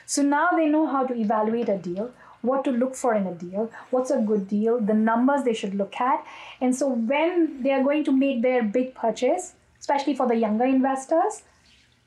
So 0.05 0.21
now 0.21 0.49
they 0.51 0.67
know 0.67 0.85
how 0.87 1.05
to 1.05 1.15
evaluate 1.15 1.69
a 1.69 1.77
deal, 1.77 2.11
what 2.41 2.63
to 2.65 2.71
look 2.71 2.95
for 2.95 3.13
in 3.13 3.27
a 3.27 3.33
deal, 3.33 3.71
what's 3.91 4.11
a 4.11 4.17
good 4.17 4.47
deal, 4.47 4.79
the 4.79 4.93
numbers 4.93 5.43
they 5.43 5.53
should 5.53 5.75
look 5.75 5.99
at. 5.99 6.25
And 6.59 6.75
so 6.75 6.89
when 6.89 7.61
they 7.61 7.71
are 7.71 7.83
going 7.83 8.03
to 8.05 8.11
make 8.11 8.41
their 8.41 8.63
big 8.63 8.95
purchase, 8.95 9.53
especially 9.79 10.15
for 10.15 10.27
the 10.27 10.35
younger 10.35 10.65
investors, 10.65 11.43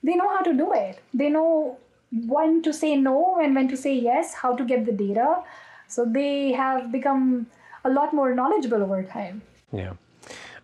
they 0.03 0.14
know 0.14 0.28
how 0.28 0.43
to 0.43 0.53
do 0.53 0.72
it. 0.72 1.01
They 1.12 1.30
know 1.30 1.78
when 2.26 2.62
to 2.62 2.72
say 2.72 2.97
no 2.97 3.39
and 3.41 3.55
when 3.55 3.68
to 3.68 3.76
say 3.76 3.95
yes, 3.95 4.35
how 4.35 4.55
to 4.57 4.64
get 4.64 4.87
the 4.87 4.93
data. 4.93 5.43
So 5.89 6.05
they 6.05 6.53
have 6.53 6.93
become 6.93 7.47
a 7.85 7.91
lot 7.91 8.14
more 8.14 8.35
knowledgeable 8.35 8.82
over 8.82 9.03
time. 9.03 9.43
Yeah. 9.72 9.95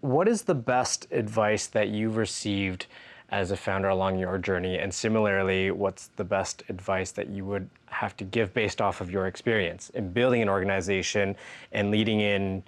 What 0.00 0.28
is 0.28 0.42
the 0.42 0.54
best 0.54 1.06
advice 1.10 1.66
that 1.66 1.88
you've 1.88 2.16
received 2.16 2.86
as 3.28 3.50
a 3.50 3.56
founder 3.56 3.88
along 3.88 4.18
your 4.18 4.38
journey? 4.38 4.78
And 4.78 4.94
similarly, 4.94 5.70
what's 5.70 6.08
the 6.16 6.24
best 6.24 6.62
advice 6.68 7.10
that 7.12 7.28
you 7.28 7.44
would 7.44 7.68
have 7.90 8.16
to 8.16 8.24
give 8.24 8.54
based 8.54 8.80
off 8.80 9.00
of 9.00 9.10
your 9.10 9.26
experience 9.26 9.90
in 9.90 10.12
building 10.12 10.42
an 10.42 10.48
organization 10.48 11.36
and 11.72 11.90
leading 11.90 12.20
in 12.20 12.62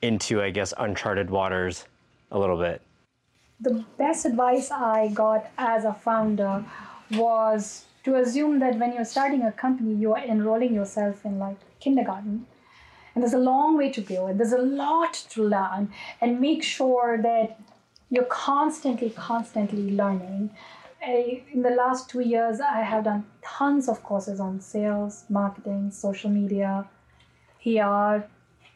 into, 0.00 0.40
I 0.40 0.50
guess, 0.50 0.72
uncharted 0.78 1.28
waters 1.28 1.84
a 2.30 2.38
little 2.38 2.58
bit? 2.58 2.80
the 3.60 3.84
best 3.96 4.24
advice 4.24 4.70
I 4.70 5.08
got 5.08 5.46
as 5.58 5.84
a 5.84 5.92
founder 5.92 6.64
was 7.12 7.86
to 8.04 8.16
assume 8.16 8.60
that 8.60 8.78
when 8.78 8.92
you're 8.92 9.04
starting 9.04 9.42
a 9.42 9.52
company, 9.52 9.94
you 9.94 10.14
are 10.14 10.22
enrolling 10.22 10.74
yourself 10.74 11.24
in 11.24 11.38
like 11.38 11.56
kindergarten. 11.80 12.46
And 13.14 13.24
there's 13.24 13.34
a 13.34 13.38
long 13.38 13.76
way 13.76 13.90
to 13.90 14.00
go, 14.00 14.26
and 14.26 14.38
there's 14.38 14.52
a 14.52 14.58
lot 14.58 15.12
to 15.30 15.42
learn, 15.42 15.92
and 16.20 16.40
make 16.40 16.62
sure 16.62 17.18
that 17.20 17.58
you're 18.10 18.24
constantly, 18.24 19.10
constantly 19.10 19.90
learning. 19.90 20.50
I, 21.02 21.42
in 21.52 21.62
the 21.62 21.70
last 21.70 22.10
two 22.10 22.20
years, 22.20 22.60
I 22.60 22.80
have 22.80 23.04
done 23.04 23.24
tons 23.42 23.88
of 23.88 24.02
courses 24.02 24.40
on 24.40 24.60
sales, 24.60 25.24
marketing, 25.28 25.90
social 25.90 26.30
media, 26.30 26.86
PR, 27.62 28.26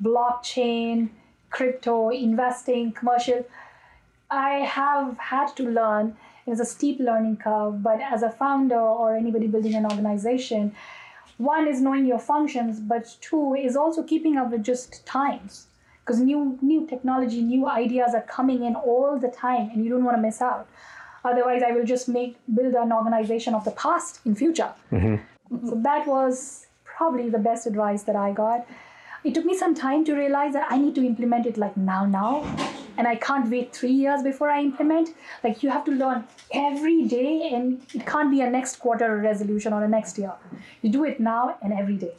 blockchain, 0.02 1.10
crypto, 1.50 2.10
investing, 2.10 2.92
commercial. 2.92 3.44
I 4.30 4.50
have 4.60 5.18
had 5.18 5.48
to 5.56 5.64
learn. 5.64 6.16
It's 6.46 6.60
a 6.60 6.64
steep 6.64 6.98
learning 7.00 7.36
curve, 7.36 7.82
but 7.82 8.00
as 8.00 8.22
a 8.22 8.30
founder 8.30 8.80
or 8.80 9.14
anybody 9.14 9.46
building 9.46 9.74
an 9.74 9.84
organization, 9.84 10.74
one 11.38 11.66
is 11.68 11.80
knowing 11.80 12.06
your 12.06 12.18
functions, 12.18 12.80
but 12.80 13.16
two 13.20 13.54
is 13.54 13.76
also 13.76 14.02
keeping 14.02 14.36
up 14.36 14.50
with 14.50 14.62
just 14.62 15.04
times. 15.06 15.66
Because 16.00 16.20
new 16.20 16.58
new 16.62 16.86
technology, 16.86 17.42
new 17.42 17.68
ideas 17.68 18.12
are 18.12 18.22
coming 18.22 18.64
in 18.64 18.74
all 18.74 19.18
the 19.20 19.28
time, 19.28 19.70
and 19.70 19.84
you 19.84 19.90
don't 19.90 20.04
want 20.04 20.16
to 20.16 20.22
miss 20.22 20.42
out. 20.42 20.68
Otherwise, 21.24 21.62
I 21.62 21.72
will 21.72 21.84
just 21.84 22.08
make 22.08 22.36
build 22.54 22.74
an 22.74 22.92
organization 22.92 23.54
of 23.54 23.64
the 23.64 23.70
past 23.72 24.20
in 24.24 24.34
future. 24.34 24.72
Mm-hmm. 24.90 25.68
So 25.68 25.74
that 25.76 26.06
was 26.06 26.66
probably 26.84 27.30
the 27.30 27.38
best 27.38 27.66
advice 27.66 28.02
that 28.04 28.16
I 28.16 28.32
got. 28.32 28.66
It 29.24 29.34
took 29.34 29.44
me 29.44 29.56
some 29.56 29.74
time 29.74 30.04
to 30.06 30.14
realize 30.14 30.52
that 30.54 30.66
I 30.68 30.78
need 30.78 30.96
to 30.96 31.06
implement 31.06 31.46
it 31.46 31.56
like 31.56 31.76
now, 31.76 32.04
now, 32.04 32.42
and 32.96 33.06
I 33.06 33.14
can't 33.14 33.48
wait 33.48 33.72
three 33.72 33.92
years 33.92 34.22
before 34.22 34.50
I 34.50 34.60
implement. 34.60 35.10
Like 35.44 35.62
you 35.62 35.70
have 35.70 35.84
to 35.84 35.92
learn 35.92 36.24
every 36.52 37.04
day, 37.04 37.50
and 37.52 37.80
it 37.94 38.04
can't 38.04 38.30
be 38.32 38.40
a 38.40 38.50
next 38.50 38.76
quarter 38.76 39.16
resolution 39.18 39.72
or 39.72 39.84
a 39.84 39.88
next 39.88 40.18
year. 40.18 40.32
You 40.82 40.90
do 40.90 41.04
it 41.04 41.20
now 41.20 41.56
and 41.62 41.72
every 41.72 41.96
day. 41.96 42.14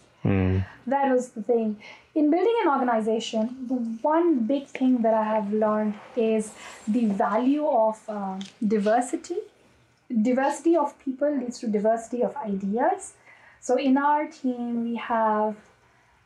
That 0.88 1.11
was 1.11 1.30
the 1.30 1.41
thing. 1.41 1.78
In 2.15 2.30
building 2.30 2.55
an 2.63 2.69
organization, 2.69 3.65
the 3.67 3.76
one 3.76 4.45
big 4.45 4.67
thing 4.67 5.01
that 5.01 5.13
I 5.13 5.24
have 5.24 5.51
learned 5.51 5.95
is 6.15 6.51
the 6.88 7.05
value 7.05 7.67
of 7.67 8.01
uh, 8.07 8.39
diversity. 8.65 9.38
Diversity 10.21 10.76
of 10.76 10.97
people 10.99 11.36
leads 11.36 11.59
to 11.59 11.67
diversity 11.67 12.24
of 12.24 12.36
ideas. 12.38 13.13
So 13.59 13.78
in 13.78 13.97
our 13.97 14.28
team, 14.28 14.84
we 14.84 14.95
have 14.97 15.55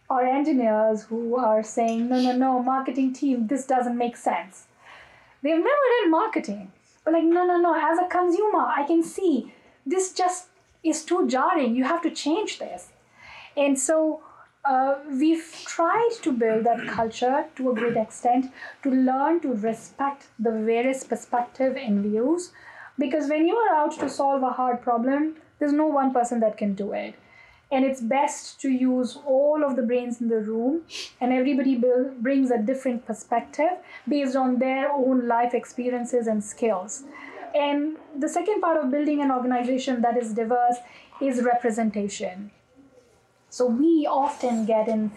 our 0.09 0.25
engineers 0.25 1.03
who 1.03 1.37
are 1.37 1.63
saying, 1.63 2.09
no, 2.09 2.19
no, 2.19 2.35
no, 2.35 2.63
marketing 2.63 3.13
team, 3.13 3.47
this 3.47 3.65
doesn't 3.65 3.97
make 3.97 4.17
sense. 4.17 4.65
They've 5.41 5.57
never 5.57 5.85
done 6.01 6.11
marketing. 6.11 6.71
But 7.03 7.13
like, 7.13 7.23
no, 7.23 7.45
no, 7.45 7.57
no, 7.57 7.73
as 7.73 7.99
a 7.99 8.07
consumer, 8.07 8.59
I 8.59 8.83
can 8.85 9.03
see 9.03 9.53
this 9.85 10.13
just 10.13 10.47
is 10.83 11.05
too 11.05 11.27
jarring. 11.27 11.75
You 11.75 11.83
have 11.85 12.01
to 12.03 12.11
change 12.11 12.59
this. 12.59 12.89
And 13.57 13.77
so 13.79 14.21
uh, 14.63 14.95
we've 15.09 15.63
tried 15.65 16.11
to 16.21 16.31
build 16.31 16.65
that 16.65 16.87
culture 16.87 17.45
to 17.55 17.71
a 17.71 17.75
great 17.75 17.97
extent 17.97 18.51
to 18.83 18.91
learn 18.91 19.39
to 19.41 19.53
respect 19.53 20.27
the 20.37 20.51
various 20.51 21.03
perspective 21.03 21.75
and 21.75 22.03
views. 22.03 22.51
Because 22.99 23.29
when 23.29 23.47
you 23.47 23.55
are 23.55 23.75
out 23.75 23.99
to 23.99 24.09
solve 24.09 24.43
a 24.43 24.51
hard 24.51 24.81
problem 24.81 25.35
there's 25.59 25.73
no 25.73 25.87
one 25.87 26.13
person 26.13 26.39
that 26.41 26.57
can 26.57 26.73
do 26.73 26.93
it. 26.93 27.15
And 27.71 27.83
it's 27.83 27.99
best 27.99 28.61
to 28.61 28.69
use 28.69 29.17
all 29.25 29.63
of 29.63 29.75
the 29.75 29.81
brains 29.81 30.21
in 30.21 30.29
the 30.29 30.39
room 30.39 30.83
and 31.19 31.33
everybody 31.33 31.75
brings 32.21 32.49
a 32.49 32.57
different 32.57 33.05
perspective 33.05 33.71
based 34.07 34.35
on 34.35 34.59
their 34.59 34.89
own 34.91 35.27
life 35.27 35.53
experiences 35.53 36.27
and 36.27 36.41
skills. 36.41 37.03
And 37.53 37.97
the 38.17 38.29
second 38.29 38.61
part 38.61 38.77
of 38.77 38.91
building 38.91 39.21
an 39.21 39.31
organization 39.31 40.01
that 40.01 40.15
is 40.15 40.33
diverse 40.33 40.77
is 41.19 41.41
representation 41.43 42.51
so 43.57 43.65
we 43.65 44.07
often 44.09 44.65
get 44.65 44.87
in 44.87 45.11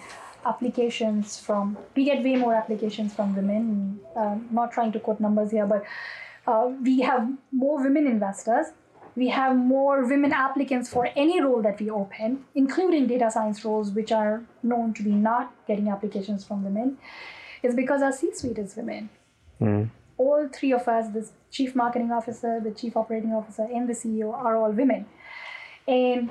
applications 0.47 1.39
from 1.39 1.77
we 1.95 2.05
get 2.05 2.23
way 2.25 2.37
more 2.37 2.55
applications 2.55 3.15
from 3.15 3.37
women. 3.37 4.01
Um, 4.17 4.49
not 4.51 4.73
trying 4.73 4.93
to 4.93 5.01
quote 5.01 5.21
numbers 5.21 5.51
here, 5.51 5.67
but 5.67 5.85
uh, 6.47 6.71
we 6.83 7.01
have 7.01 7.31
more 7.53 7.83
women 7.83 8.07
investors 8.07 8.73
we 9.17 9.29
have 9.29 9.57
more 9.57 10.07
women 10.07 10.33
applicants 10.33 10.89
for 10.89 11.09
any 11.17 11.43
role 11.43 11.63
that 11.63 11.81
we 11.81 11.91
open, 11.91 12.45
including 12.55 13.07
data 13.07 13.31
science 13.31 13.65
roles, 13.65 13.91
which 13.91 14.13
are 14.13 14.43
known 14.63 14.95
to 14.95 15.03
be 15.03 15.11
not 15.11 15.53
getting 15.67 15.89
applications 15.89 16.45
from 16.45 16.65
women, 16.65 16.99
is 17.63 17.75
because 17.75 18.03
our 18.03 18.13
C 18.13 18.33
suite 18.35 18.59
is 18.59 18.77
women. 18.77 19.11
Mm. 19.61 19.91
All 20.17 20.49
three 20.49 20.73
of 20.73 20.87
us, 20.87 21.13
the 21.13 21.29
chief 21.51 21.75
marketing 21.75 22.13
officer, 22.13 22.61
the 22.63 22.71
chief 22.71 22.97
operating 22.97 23.33
officer, 23.33 23.63
and 23.63 23.89
the 23.89 23.95
CEO, 23.95 24.33
are 24.33 24.57
all 24.57 24.71
women. 24.71 25.07
And, 25.89 26.31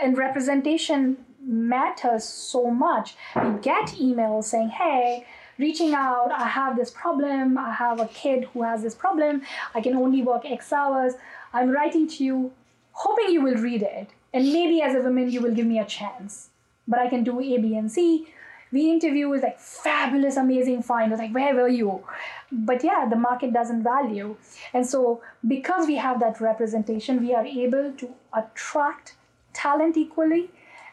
and 0.00 0.18
representation 0.18 1.18
matters 1.42 2.24
so 2.24 2.70
much. 2.70 3.16
We 3.36 3.50
get 3.60 3.88
emails 4.00 4.44
saying, 4.44 4.70
hey, 4.70 5.26
reaching 5.58 5.94
out, 5.94 6.32
I 6.32 6.48
have 6.48 6.76
this 6.76 6.90
problem, 6.90 7.58
I 7.58 7.72
have 7.72 8.00
a 8.00 8.06
kid 8.08 8.48
who 8.52 8.62
has 8.62 8.82
this 8.82 8.94
problem, 8.94 9.42
I 9.74 9.80
can 9.80 9.94
only 9.94 10.22
work 10.22 10.42
X 10.44 10.72
hours. 10.72 11.14
I'm 11.52 11.70
writing 11.70 12.08
to 12.08 12.24
you, 12.24 12.52
hoping 12.92 13.30
you 13.30 13.42
will 13.42 13.56
read 13.56 13.82
it. 13.82 14.08
And 14.32 14.52
maybe 14.52 14.80
as 14.80 14.94
a 14.94 15.00
woman, 15.00 15.30
you 15.30 15.40
will 15.40 15.54
give 15.54 15.66
me 15.66 15.78
a 15.78 15.84
chance. 15.84 16.50
But 16.86 17.00
I 17.00 17.08
can 17.08 17.24
do 17.24 17.40
A, 17.40 17.58
B, 17.58 17.76
and 17.76 17.90
C. 17.90 18.28
We 18.72 18.88
interview 18.88 19.28
with 19.28 19.42
like 19.42 19.58
fabulous, 19.58 20.36
amazing 20.36 20.82
find. 20.82 21.10
like, 21.10 21.34
where 21.34 21.54
were 21.56 21.68
you? 21.68 22.04
But 22.52 22.84
yeah, 22.84 23.08
the 23.10 23.16
market 23.16 23.52
doesn't 23.52 23.82
value. 23.82 24.36
And 24.72 24.86
so 24.86 25.20
because 25.46 25.88
we 25.88 25.96
have 25.96 26.20
that 26.20 26.40
representation, 26.40 27.20
we 27.20 27.34
are 27.34 27.44
able 27.44 27.92
to 27.98 28.14
attract 28.32 29.16
talent 29.52 29.96
equally 29.96 30.50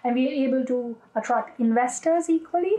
and 0.08 0.16
we 0.16 0.28
are 0.30 0.48
able 0.48 0.66
to 0.66 0.96
attract 1.16 1.60
investors 1.60 2.30
equally, 2.30 2.76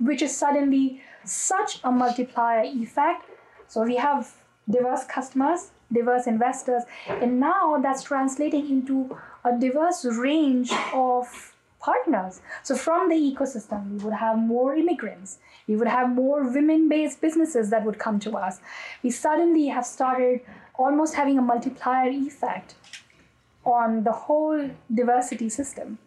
which 0.00 0.22
is 0.22 0.34
suddenly 0.34 1.02
such 1.22 1.80
a 1.84 1.92
multiplier 1.92 2.64
effect. 2.64 3.26
So 3.68 3.82
we 3.82 3.96
have 3.96 4.34
diverse 4.70 5.04
customers, 5.04 5.72
diverse 5.92 6.26
investors, 6.26 6.84
and 7.08 7.38
now 7.38 7.78
that's 7.82 8.02
translating 8.02 8.70
into 8.70 9.18
a 9.44 9.52
diverse 9.58 10.06
range 10.06 10.72
of 10.94 11.54
partners. 11.78 12.40
So 12.62 12.74
from 12.74 13.10
the 13.10 13.16
ecosystem, 13.16 13.90
we 13.90 14.04
would 14.04 14.14
have 14.14 14.38
more 14.38 14.74
immigrants. 14.74 15.38
We 15.66 15.76
would 15.76 15.88
have 15.88 16.08
more 16.08 16.42
women-based 16.42 17.20
businesses 17.20 17.68
that 17.68 17.84
would 17.84 17.98
come 17.98 18.18
to 18.20 18.36
us. 18.38 18.60
We 19.02 19.10
suddenly 19.10 19.66
have 19.66 19.84
started 19.84 20.40
almost 20.76 21.16
having 21.16 21.38
a 21.38 21.42
multiplier 21.42 22.08
effect 22.08 22.76
on 23.64 24.04
the 24.04 24.12
whole 24.12 24.70
diversity 24.92 25.48
system, 25.48 25.98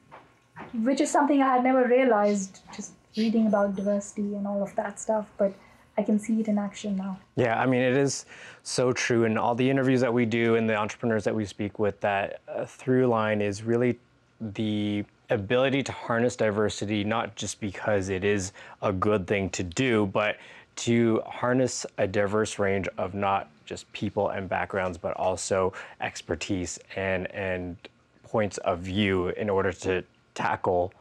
which 0.84 1.02
is 1.02 1.12
something 1.12 1.42
I 1.42 1.56
had 1.56 1.64
never 1.64 1.88
realized 1.88 2.62
just 2.76 2.94
reading 3.18 3.48
about 3.48 3.76
diversity 3.76 4.36
and 4.36 4.46
all 4.48 4.62
of 4.62 4.76
that 4.76 5.00
stuff, 5.00 5.30
but 5.38 5.54
I 5.98 6.04
can 6.04 6.20
see 6.20 6.42
it 6.42 6.48
in 6.48 6.58
action 6.58 6.98
now. 6.98 7.18
Yeah, 7.36 7.60
I 7.60 7.66
mean, 7.66 7.82
it 7.82 7.96
is 7.96 8.26
so 8.64 8.92
true. 8.92 9.24
And 9.24 9.40
all 9.40 9.56
the 9.56 9.70
interviews 9.70 10.02
that 10.02 10.14
we 10.14 10.26
do 10.26 10.56
and 10.56 10.70
the 10.70 10.76
entrepreneurs 10.76 11.24
that 11.24 11.34
we 11.34 11.46
speak 11.46 11.80
with, 11.80 12.00
that 12.02 12.42
uh, 12.48 12.66
through 12.66 13.08
line 13.08 13.42
is 13.42 13.64
really 13.64 13.98
the 14.42 15.06
ability 15.30 15.84
to 15.84 15.92
harness 15.92 16.36
diversity, 16.36 17.04
not 17.04 17.36
just 17.36 17.60
because 17.62 18.10
it 18.10 18.24
is 18.24 18.52
a 18.82 18.92
good 18.92 19.26
thing 19.26 19.50
to 19.52 19.64
do, 19.64 20.06
but 20.08 20.38
to 20.76 21.22
harness 21.26 21.86
a 21.98 22.06
diverse 22.06 22.60
range 22.60 22.88
of 22.98 23.14
not 23.14 23.48
just 23.66 23.92
people 23.94 24.30
and 24.30 24.50
backgrounds, 24.50 24.98
but 24.98 25.16
also 25.16 25.74
expertise 26.02 26.78
and, 26.98 27.32
and 27.32 27.78
points 28.24 28.58
of 28.60 28.80
view 28.80 29.30
in 29.30 29.50
order 29.50 29.72
to 29.72 30.04
tackle 30.36 30.94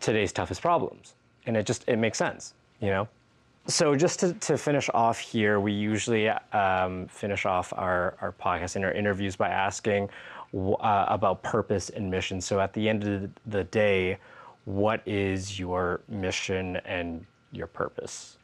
today's 0.00 0.32
toughest 0.32 0.62
problems 0.62 1.14
and 1.46 1.56
it 1.56 1.66
just 1.66 1.84
it 1.88 1.96
makes 1.96 2.18
sense, 2.18 2.54
you 2.80 2.88
know. 2.88 3.08
So 3.66 3.94
just 3.94 4.18
to, 4.20 4.32
to 4.34 4.58
finish 4.58 4.90
off 4.92 5.18
here, 5.20 5.60
we 5.60 5.72
usually 5.72 6.28
um, 6.28 7.06
finish 7.06 7.46
off 7.46 7.72
our, 7.76 8.16
our 8.20 8.32
podcast 8.32 8.74
and 8.74 8.84
our 8.84 8.92
interviews 8.92 9.36
by 9.36 9.50
asking 9.50 10.10
uh, 10.52 11.06
about 11.08 11.42
purpose 11.44 11.88
and 11.90 12.10
mission. 12.10 12.40
So 12.40 12.58
at 12.58 12.72
the 12.72 12.88
end 12.88 13.04
of 13.04 13.30
the 13.46 13.64
day, 13.64 14.18
what 14.64 15.00
is 15.06 15.60
your 15.60 16.00
mission 16.08 16.76
and 16.78 17.24
your 17.52 17.68
purpose? 17.68 18.36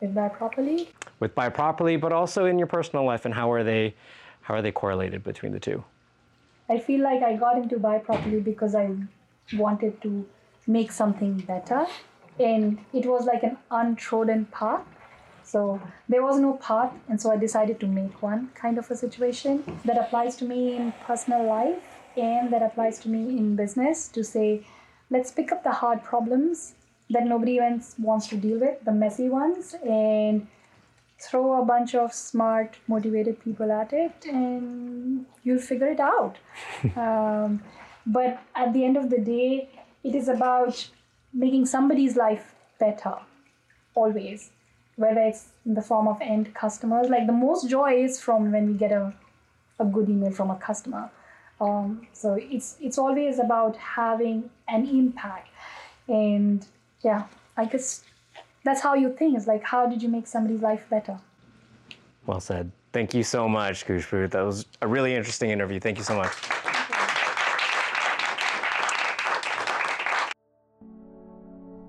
With 0.00 0.14
Buy 0.14 0.28
Properly. 0.28 0.90
With 1.20 1.36
Buy 1.36 1.48
Properly, 1.50 1.96
but 1.96 2.12
also 2.12 2.46
in 2.46 2.58
your 2.58 2.66
personal 2.68 3.04
life, 3.04 3.24
and 3.24 3.34
how 3.34 3.52
are 3.52 3.62
they, 3.62 3.94
how 4.42 4.54
are 4.54 4.62
they 4.62 4.72
correlated 4.72 5.22
between 5.22 5.52
the 5.52 5.60
two? 5.60 5.84
I 6.68 6.78
feel 6.78 7.02
like 7.02 7.22
I 7.22 7.36
got 7.36 7.58
into 7.58 7.78
Buy 7.78 7.98
Properly 7.98 8.40
because 8.40 8.74
I 8.74 8.90
wanted 9.54 10.00
to 10.02 10.26
make 10.66 10.92
something 10.92 11.38
better 11.38 11.86
and 12.38 12.78
it 12.92 13.06
was 13.06 13.26
like 13.26 13.42
an 13.42 13.56
untrodden 13.70 14.46
path. 14.46 14.84
So 15.42 15.80
there 16.08 16.22
was 16.22 16.38
no 16.38 16.54
path, 16.54 16.92
and 17.08 17.20
so 17.20 17.32
I 17.32 17.36
decided 17.36 17.80
to 17.80 17.86
make 17.86 18.20
one 18.22 18.50
kind 18.54 18.78
of 18.78 18.90
a 18.90 18.96
situation 18.96 19.64
that 19.86 19.96
applies 19.96 20.36
to 20.36 20.44
me 20.44 20.76
in 20.76 20.92
personal 21.06 21.46
life 21.46 21.82
and 22.16 22.52
that 22.52 22.62
applies 22.62 22.98
to 23.00 23.08
me 23.08 23.38
in 23.38 23.56
business 23.56 24.08
to 24.08 24.22
say, 24.22 24.66
let's 25.10 25.30
pick 25.30 25.50
up 25.50 25.64
the 25.64 25.72
hard 25.72 26.04
problems 26.04 26.74
that 27.10 27.24
nobody 27.24 27.58
wants 27.98 28.28
to 28.28 28.36
deal 28.36 28.58
with, 28.58 28.84
the 28.84 28.92
messy 28.92 29.30
ones, 29.30 29.74
and 29.86 30.46
throw 31.18 31.62
a 31.62 31.64
bunch 31.64 31.94
of 31.94 32.12
smart, 32.12 32.76
motivated 32.86 33.42
people 33.42 33.72
at 33.72 33.92
it, 33.92 34.26
and 34.26 35.24
you'll 35.42 35.58
figure 35.58 35.88
it 35.88 36.00
out. 36.00 36.36
um, 36.96 37.62
but 38.08 38.40
at 38.56 38.72
the 38.72 38.84
end 38.84 38.96
of 38.96 39.10
the 39.10 39.18
day, 39.18 39.68
it 40.02 40.14
is 40.14 40.28
about 40.28 40.88
making 41.32 41.66
somebody's 41.66 42.16
life 42.16 42.54
better 42.80 43.14
always. 43.94 44.50
Whether 44.96 45.20
it's 45.20 45.50
in 45.64 45.74
the 45.74 45.82
form 45.82 46.08
of 46.08 46.20
end 46.20 46.54
customers 46.54 47.08
like 47.08 47.26
the 47.26 47.32
most 47.32 47.68
joy 47.68 48.02
is 48.02 48.20
from 48.20 48.50
when 48.50 48.66
we 48.66 48.74
get 48.74 48.90
a, 48.90 49.12
a 49.78 49.84
good 49.84 50.08
email 50.08 50.32
from 50.32 50.50
a 50.50 50.56
customer. 50.56 51.10
Um, 51.60 52.06
so 52.12 52.34
it's 52.40 52.76
it's 52.80 52.98
always 52.98 53.38
about 53.38 53.76
having 53.76 54.50
an 54.66 54.88
impact. 54.88 55.48
And 56.08 56.66
yeah 57.04 57.24
i 57.56 57.64
guess 57.64 58.02
that's 58.64 58.80
how 58.80 58.94
you 58.94 59.12
think. 59.12 59.36
It's 59.36 59.46
like 59.46 59.62
how 59.62 59.86
did 59.86 60.02
you 60.02 60.08
make 60.08 60.26
somebody's 60.26 60.62
life 60.62 60.84
better? 60.90 61.18
Well 62.26 62.40
said. 62.40 62.72
Thank 62.92 63.14
you 63.14 63.22
so 63.22 63.48
much 63.48 63.86
Khushbu. 63.86 64.30
that 64.30 64.40
was 64.40 64.64
a 64.80 64.88
really 64.88 65.14
interesting 65.14 65.50
interview. 65.50 65.78
Thank 65.78 65.98
you 65.98 66.04
so 66.04 66.16
much 66.16 66.32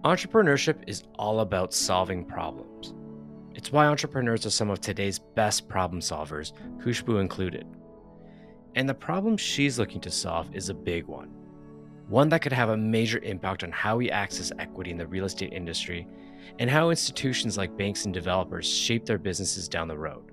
Entrepreneurship 0.10 0.78
is 0.88 1.04
all 1.20 1.42
about 1.42 1.72
solving 1.72 2.26
problems. 2.26 2.96
It's 3.54 3.72
why 3.72 3.86
entrepreneurs 3.86 4.44
are 4.44 4.50
some 4.50 4.72
of 4.72 4.82
today's 4.82 5.20
best 5.20 5.70
problem 5.70 6.02
solvers, 6.02 6.52
Khushbu 6.80 7.22
included. 7.22 7.68
And 8.74 8.90
the 8.90 8.96
problem 8.96 9.38
she's 9.38 9.78
looking 9.78 10.02
to 10.02 10.10
solve 10.10 10.50
is 10.56 10.70
a 10.70 10.74
big 10.74 11.06
one. 11.06 11.28
One 12.08 12.28
that 12.30 12.42
could 12.42 12.54
have 12.54 12.70
a 12.70 12.76
major 12.76 13.20
impact 13.20 13.64
on 13.64 13.72
how 13.72 13.98
we 13.98 14.10
access 14.10 14.52
equity 14.58 14.90
in 14.90 14.98
the 14.98 15.06
real 15.06 15.26
estate 15.26 15.54
industry 15.54 16.08
and 16.58 16.72
how 16.72 16.90
institutions 16.90 17.56
like 17.56 17.78
banks 17.78 18.06
and 18.06 18.14
developers 18.14 18.68
shape 18.68 19.06
their 19.06 19.20
businesses 19.20 19.70
down 19.70 19.88
the 19.88 19.96
road. 19.96 20.32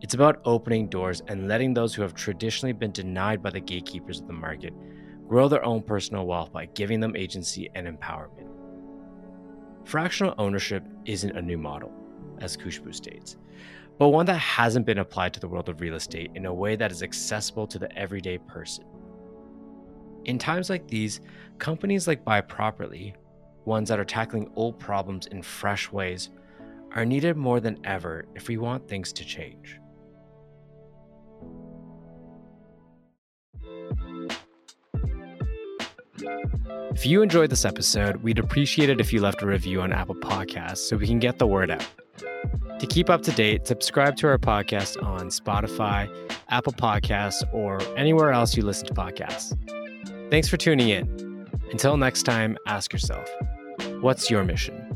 It's 0.00 0.14
about 0.14 0.40
opening 0.46 0.88
doors 0.88 1.20
and 1.28 1.48
letting 1.48 1.74
those 1.74 1.94
who 1.94 2.00
have 2.00 2.14
traditionally 2.14 2.72
been 2.72 2.92
denied 2.92 3.42
by 3.42 3.50
the 3.50 3.60
gatekeepers 3.60 4.22
of 4.22 4.26
the 4.26 4.32
market 4.32 4.72
grow 5.28 5.48
their 5.48 5.66
own 5.66 5.82
personal 5.82 6.26
wealth 6.26 6.50
by 6.50 6.64
giving 6.64 6.98
them 6.98 7.14
agency 7.14 7.68
and 7.74 7.86
empowerment. 7.86 8.50
Fractional 9.84 10.34
ownership 10.38 10.84
isn't 11.04 11.36
a 11.36 11.42
new 11.42 11.58
model, 11.58 11.92
as 12.40 12.56
Khushbu 12.56 12.94
states, 12.94 13.36
but 13.98 14.08
one 14.08 14.26
that 14.26 14.38
hasn't 14.38 14.86
been 14.86 14.98
applied 14.98 15.32
to 15.34 15.40
the 15.40 15.48
world 15.48 15.68
of 15.68 15.80
real 15.80 15.94
estate 15.94 16.30
in 16.34 16.46
a 16.46 16.54
way 16.54 16.76
that 16.76 16.92
is 16.92 17.02
accessible 17.02 17.66
to 17.66 17.78
the 17.78 17.98
everyday 17.98 18.38
person. 18.38 18.84
In 20.26 20.38
times 20.38 20.70
like 20.70 20.86
these, 20.86 21.20
companies 21.58 22.06
like 22.06 22.24
Buy 22.24 22.40
Properly, 22.40 23.14
ones 23.64 23.88
that 23.88 23.98
are 23.98 24.04
tackling 24.04 24.50
old 24.54 24.78
problems 24.78 25.26
in 25.26 25.42
fresh 25.42 25.90
ways, 25.90 26.30
are 26.92 27.04
needed 27.04 27.36
more 27.36 27.60
than 27.60 27.78
ever 27.84 28.26
if 28.34 28.48
we 28.48 28.58
want 28.58 28.86
things 28.86 29.12
to 29.14 29.24
change. 29.24 29.79
If 36.92 37.06
you 37.06 37.22
enjoyed 37.22 37.50
this 37.50 37.64
episode, 37.64 38.16
we'd 38.16 38.38
appreciate 38.38 38.90
it 38.90 39.00
if 39.00 39.12
you 39.12 39.20
left 39.20 39.42
a 39.42 39.46
review 39.46 39.80
on 39.80 39.92
Apple 39.92 40.16
Podcasts 40.16 40.78
so 40.78 40.96
we 40.96 41.06
can 41.06 41.18
get 41.18 41.38
the 41.38 41.46
word 41.46 41.70
out. 41.70 41.86
To 42.80 42.86
keep 42.86 43.08
up 43.08 43.22
to 43.22 43.32
date, 43.32 43.66
subscribe 43.66 44.16
to 44.16 44.26
our 44.26 44.38
podcast 44.38 45.02
on 45.02 45.28
Spotify, 45.28 46.10
Apple 46.48 46.72
Podcasts, 46.72 47.42
or 47.54 47.80
anywhere 47.96 48.32
else 48.32 48.56
you 48.56 48.64
listen 48.64 48.86
to 48.88 48.94
podcasts. 48.94 49.56
Thanks 50.30 50.48
for 50.48 50.56
tuning 50.56 50.88
in. 50.88 51.46
Until 51.70 51.96
next 51.96 52.24
time, 52.24 52.58
ask 52.66 52.92
yourself 52.92 53.28
what's 54.00 54.30
your 54.30 54.44
mission? 54.44 54.89